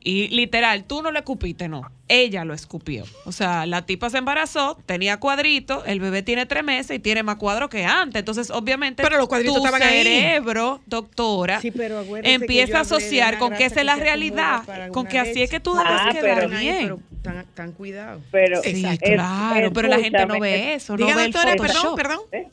y 0.04 0.28
literal, 0.30 0.84
tú 0.86 1.02
no 1.02 1.12
le 1.12 1.20
escupiste, 1.20 1.68
no. 1.68 1.82
Ella 2.08 2.44
lo 2.44 2.54
escupió. 2.54 3.04
O 3.26 3.32
sea, 3.32 3.66
la 3.66 3.86
tipa 3.86 4.10
se 4.10 4.18
embarazó, 4.18 4.78
tenía 4.86 5.18
cuadrito, 5.20 5.86
el 5.86 6.00
bebé 6.00 6.24
tiene 6.24 6.46
tres 6.46 6.64
meses 6.64 6.98
y 6.98 7.00
tiene 7.00 7.24
más 7.24 7.36
cuadro 7.38 7.70
que 7.70 7.86
antes. 7.86 8.20
Entonces, 8.20 8.50
obviamente, 8.52 9.02
Pero 9.04 9.18
los 9.18 9.28
cuadritos 9.28 9.56
tu 9.56 9.66
estaban 9.66 9.82
ahí. 9.84 10.04
cerebro, 10.04 10.82
doctora, 10.88 11.62
Sí, 11.62 11.72
pero 11.72 12.04
empieza 12.24 12.80
a 12.80 12.82
asociar 12.82 13.38
con 13.38 13.54
que 13.54 13.66
esa 13.66 13.80
es 13.82 13.86
la 13.86 13.96
realidad, 13.96 14.64
con 14.92 15.06
que 15.08 15.20
así 15.20 15.42
es 15.42 15.50
que 15.50 15.60
tú 15.60 15.74
debes 15.74 15.92
Ah, 15.94 16.10
quedar 16.12 16.36
pero- 16.48 16.50
bien. 16.60 16.78
pero 16.82 17.00
tan, 17.22 17.46
tan 17.54 17.72
cuidado. 17.72 18.20
Pero, 18.32 18.62
Sí, 18.64 18.84
es- 18.86 19.00
claro, 19.00 19.72
pero 19.72 19.88
la 19.88 20.00
gente 20.00 20.26
no 20.26 20.40
ve 20.40 20.74
eso, 20.74 20.98
no 20.98 21.06
Diga, 21.06 21.16
ve 21.18 21.26
el 21.26 21.32
doctora, 21.32 21.56
perdón, 21.56 21.96
perdón. 21.96 22.20
¿eh? 22.32 22.48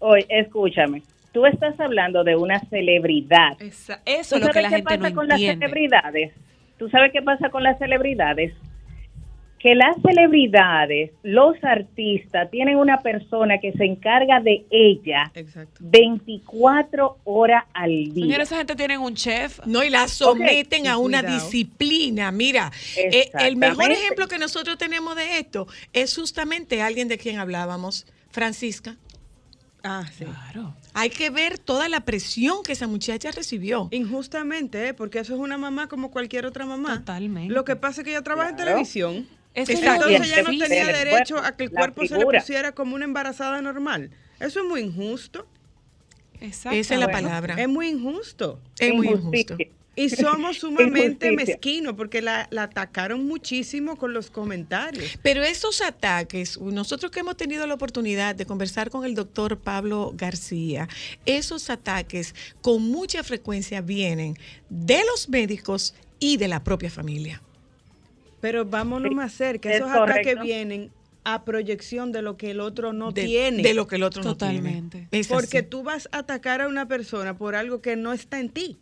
Oye, 0.00 0.26
escúchame. 0.28 1.02
Tú 1.32 1.44
estás 1.46 1.78
hablando 1.80 2.24
de 2.24 2.36
una 2.36 2.60
celebridad. 2.70 3.60
Esa- 3.60 3.96
¿Tú 3.96 4.02
eso 4.06 4.36
es 4.36 4.42
lo 4.42 4.48
que 4.50 4.62
la 4.62 4.68
qué 4.70 4.76
gente 4.76 4.96
pasa 4.98 5.08
no 5.10 5.14
con 5.14 5.28
las 5.28 5.38
entiende. 5.38 5.66
celebridades? 5.66 6.32
¿Tú 6.78 6.88
sabes 6.88 7.12
qué 7.12 7.22
pasa 7.22 7.50
con 7.50 7.62
las 7.62 7.78
celebridades? 7.78 8.52
Que 9.58 9.74
las 9.74 9.96
celebridades, 10.02 11.10
los 11.24 11.56
artistas, 11.64 12.48
tienen 12.52 12.76
una 12.76 12.98
persona 12.98 13.58
que 13.58 13.72
se 13.72 13.84
encarga 13.84 14.40
de 14.40 14.64
ella 14.70 15.32
Exacto. 15.34 15.80
24 15.80 17.18
horas 17.24 17.64
al 17.74 17.90
día. 17.90 18.24
Señora, 18.24 18.42
esa 18.44 18.56
gente 18.58 18.76
tiene 18.76 18.96
un 18.98 19.14
chef. 19.14 19.58
No, 19.66 19.82
y 19.82 19.90
la 19.90 20.06
someten 20.06 20.86
a 20.86 20.96
una 20.98 21.22
cuidado. 21.22 21.44
disciplina. 21.44 22.30
Mira, 22.30 22.70
eh, 22.96 23.30
el 23.40 23.56
mejor 23.56 23.90
ejemplo 23.90 24.28
que 24.28 24.38
nosotros 24.38 24.78
tenemos 24.78 25.16
de 25.16 25.40
esto 25.40 25.66
es 25.92 26.14
justamente 26.16 26.80
alguien 26.80 27.08
de 27.08 27.18
quien 27.18 27.38
hablábamos, 27.40 28.06
Francisca. 28.30 28.94
Ah, 29.88 30.04
sí. 30.16 30.24
Claro. 30.24 30.74
Hay 30.94 31.10
que 31.10 31.30
ver 31.30 31.58
toda 31.58 31.88
la 31.88 32.00
presión 32.04 32.62
que 32.62 32.72
esa 32.72 32.86
muchacha 32.86 33.30
recibió. 33.30 33.88
Injustamente, 33.90 34.88
¿eh? 34.88 34.94
porque 34.94 35.18
eso 35.20 35.34
es 35.34 35.40
una 35.40 35.56
mamá 35.58 35.88
como 35.88 36.10
cualquier 36.10 36.46
otra 36.46 36.66
mamá. 36.66 36.98
Totalmente. 36.98 37.52
Lo 37.54 37.64
que 37.64 37.76
pasa 37.76 38.00
es 38.00 38.04
que 38.04 38.10
ella 38.10 38.22
trabaja 38.22 38.50
Claro. 38.50 38.62
en 38.62 38.66
televisión. 38.68 39.28
Es 39.54 39.66
que 39.68 39.74
Exacto. 39.74 40.08
Entonces 40.08 40.32
ella 40.32 40.42
no 40.42 40.58
tenía 40.64 40.86
derecho 40.86 41.34
cuerpo, 41.34 41.48
a 41.48 41.56
que 41.56 41.64
el 41.64 41.70
cuerpo 41.70 42.06
se 42.06 42.18
le 42.18 42.24
pusiera 42.26 42.72
como 42.72 42.94
una 42.94 43.04
embarazada 43.06 43.60
normal. 43.62 44.10
Eso 44.40 44.60
es 44.60 44.66
muy 44.66 44.80
injusto. 44.82 45.46
Esa 46.40 46.72
es 46.74 46.90
la 46.90 47.06
Bueno. 47.06 47.12
palabra. 47.28 47.54
Es 47.60 47.68
muy 47.68 47.88
injusto. 47.88 48.60
Es 48.78 48.94
muy 48.94 49.08
Injusticia. 49.08 49.56
injusto. 49.58 49.77
Y 49.98 50.08
somos 50.10 50.58
sumamente 50.58 51.32
mezquinos 51.32 51.94
porque 51.94 52.22
la, 52.22 52.46
la 52.50 52.64
atacaron 52.64 53.26
muchísimo 53.26 53.96
con 53.96 54.12
los 54.12 54.30
comentarios. 54.30 55.18
Pero 55.22 55.42
esos 55.42 55.80
ataques, 55.82 56.60
nosotros 56.60 57.10
que 57.10 57.20
hemos 57.20 57.36
tenido 57.36 57.66
la 57.66 57.74
oportunidad 57.74 58.36
de 58.36 58.46
conversar 58.46 58.90
con 58.90 59.04
el 59.04 59.14
doctor 59.14 59.58
Pablo 59.58 60.12
García, 60.16 60.88
esos 61.26 61.68
ataques 61.68 62.34
con 62.60 62.82
mucha 62.82 63.24
frecuencia 63.24 63.80
vienen 63.80 64.36
de 64.68 65.00
los 65.10 65.28
médicos 65.28 65.94
y 66.20 66.36
de 66.36 66.46
la 66.48 66.62
propia 66.62 66.90
familia. 66.90 67.42
Pero 68.40 68.64
vámonos 68.64 69.08
Sí, 69.10 69.14
más 69.16 69.32
cerca. 69.32 69.68
es 69.70 69.76
Esos 69.76 69.90
ataques 69.90 70.40
vienen 70.40 70.92
a 71.24 71.44
proyección 71.44 72.12
de 72.12 72.22
lo 72.22 72.36
que 72.36 72.52
el 72.52 72.60
otro 72.60 72.92
no 72.92 73.10
de, 73.10 73.24
tiene. 73.24 73.62
de 73.62 73.74
lo 73.74 73.86
que 73.88 73.96
el 73.96 74.04
otro 74.04 74.22
Totalmente. 74.22 75.02
no 75.02 75.08
tiene. 75.08 75.20
Es 75.20 75.26
porque 75.26 75.58
así. 75.58 75.66
tú 75.68 75.82
vas 75.82 76.08
a 76.12 76.18
atacar 76.18 76.60
a 76.62 76.68
una 76.68 76.86
persona 76.86 77.36
por 77.36 77.56
algo 77.56 77.80
que 77.82 77.96
no 77.96 78.12
está 78.12 78.38
en 78.40 78.48
ti. 78.50 78.78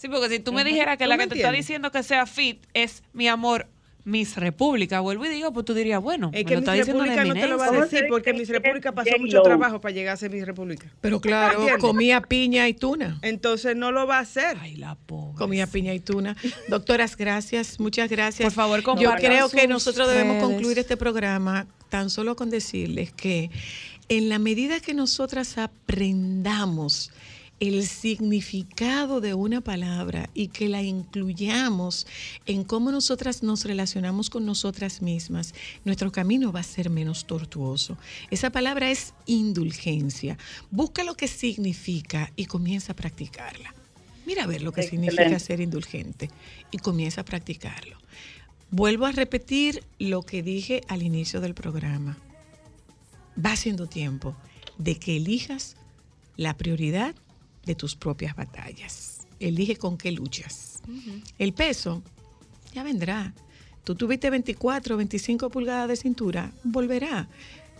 Sí, 0.00 0.08
porque 0.08 0.30
si 0.30 0.38
tú 0.40 0.54
me 0.54 0.64
dijeras 0.64 0.96
que 0.96 1.04
¿Tú 1.04 1.10
la 1.10 1.18
me 1.18 1.24
que 1.24 1.34
te 1.34 1.36
está 1.36 1.52
diciendo 1.52 1.90
que 1.92 2.02
sea 2.02 2.24
fit 2.24 2.64
es 2.72 3.02
mi 3.12 3.28
amor, 3.28 3.66
Miss 4.04 4.36
República, 4.36 5.00
vuelvo 5.00 5.26
y 5.26 5.28
digo, 5.28 5.52
pues 5.52 5.66
tú 5.66 5.74
dirías, 5.74 6.00
bueno, 6.00 6.30
Es 6.32 6.42
me 6.42 6.44
que 6.46 6.54
lo 6.54 6.60
Miss 6.60 6.68
está 6.68 6.72
diciendo 6.72 7.02
una 7.02 7.14
República 7.14 7.34
no 7.34 7.40
te 7.42 7.48
lo 7.48 7.58
va 7.58 7.64
a 7.64 7.68
¿Cómo 7.68 7.78
eminencia. 7.80 7.98
se 7.98 8.04
decir 8.04 8.10
porque 8.10 8.32
Miss 8.32 8.48
República 8.48 8.92
pasó 8.92 9.10
mucho 9.18 9.42
trabajo 9.42 9.78
para 9.78 9.94
llegar 9.94 10.14
a 10.14 10.16
ser 10.16 10.30
Miss 10.30 10.46
República. 10.46 10.86
Pero 11.02 11.20
claro, 11.20 11.66
comía 11.80 12.22
piña 12.22 12.66
y 12.66 12.72
tuna. 12.72 13.18
Entonces 13.20 13.76
no 13.76 13.92
lo 13.92 14.06
va 14.06 14.16
a 14.16 14.20
hacer. 14.20 14.56
Ay, 14.58 14.76
la 14.76 14.94
pobre. 14.94 15.36
Comía 15.36 15.66
piña 15.66 15.92
y 15.92 16.00
tuna. 16.00 16.34
Doctoras, 16.68 17.14
gracias, 17.14 17.78
muchas 17.78 18.08
gracias. 18.08 18.46
Por 18.46 18.54
favor, 18.54 18.82
Yo 18.98 19.12
creo 19.16 19.50
que 19.50 19.68
nosotros 19.68 20.08
debemos 20.08 20.42
concluir 20.42 20.78
este 20.78 20.96
programa 20.96 21.66
tan 21.90 22.08
solo 22.08 22.36
con 22.36 22.48
decirles 22.48 23.12
que 23.12 23.50
en 24.08 24.30
la 24.30 24.38
medida 24.38 24.80
que 24.80 24.94
nosotras 24.94 25.58
aprendamos 25.58 27.10
el 27.60 27.86
significado 27.86 29.20
de 29.20 29.34
una 29.34 29.60
palabra 29.60 30.30
y 30.32 30.48
que 30.48 30.68
la 30.68 30.82
incluyamos 30.82 32.06
en 32.46 32.64
cómo 32.64 32.90
nosotras 32.90 33.42
nos 33.42 33.66
relacionamos 33.66 34.30
con 34.30 34.46
nosotras 34.46 35.02
mismas, 35.02 35.54
nuestro 35.84 36.10
camino 36.10 36.52
va 36.52 36.60
a 36.60 36.64
ser 36.64 36.88
menos 36.88 37.26
tortuoso. 37.26 37.98
Esa 38.30 38.50
palabra 38.50 38.90
es 38.90 39.12
indulgencia. 39.26 40.38
Busca 40.70 41.04
lo 41.04 41.14
que 41.14 41.28
significa 41.28 42.32
y 42.34 42.46
comienza 42.46 42.94
a 42.94 42.96
practicarla. 42.96 43.74
Mira 44.24 44.44
a 44.44 44.46
ver 44.46 44.62
lo 44.62 44.72
que 44.72 44.82
significa 44.82 45.38
ser 45.38 45.60
indulgente 45.60 46.30
y 46.70 46.78
comienza 46.78 47.20
a 47.20 47.24
practicarlo. 47.24 47.98
Vuelvo 48.70 49.04
a 49.04 49.12
repetir 49.12 49.84
lo 49.98 50.22
que 50.22 50.42
dije 50.42 50.80
al 50.88 51.02
inicio 51.02 51.40
del 51.40 51.54
programa. 51.54 52.16
Va 53.44 53.54
siendo 53.56 53.86
tiempo 53.86 54.34
de 54.78 54.96
que 54.98 55.16
elijas 55.16 55.76
la 56.36 56.56
prioridad 56.56 57.14
de 57.64 57.74
tus 57.74 57.96
propias 57.96 58.34
batallas. 58.34 59.26
Elige 59.38 59.76
con 59.76 59.96
qué 59.96 60.12
luchas. 60.12 60.82
El 61.38 61.52
peso 61.52 62.02
ya 62.74 62.82
vendrá. 62.82 63.34
Tú 63.84 63.94
tuviste 63.94 64.28
24, 64.30 64.96
25 64.96 65.50
pulgadas 65.50 65.88
de 65.88 65.96
cintura, 65.96 66.52
volverá. 66.62 67.28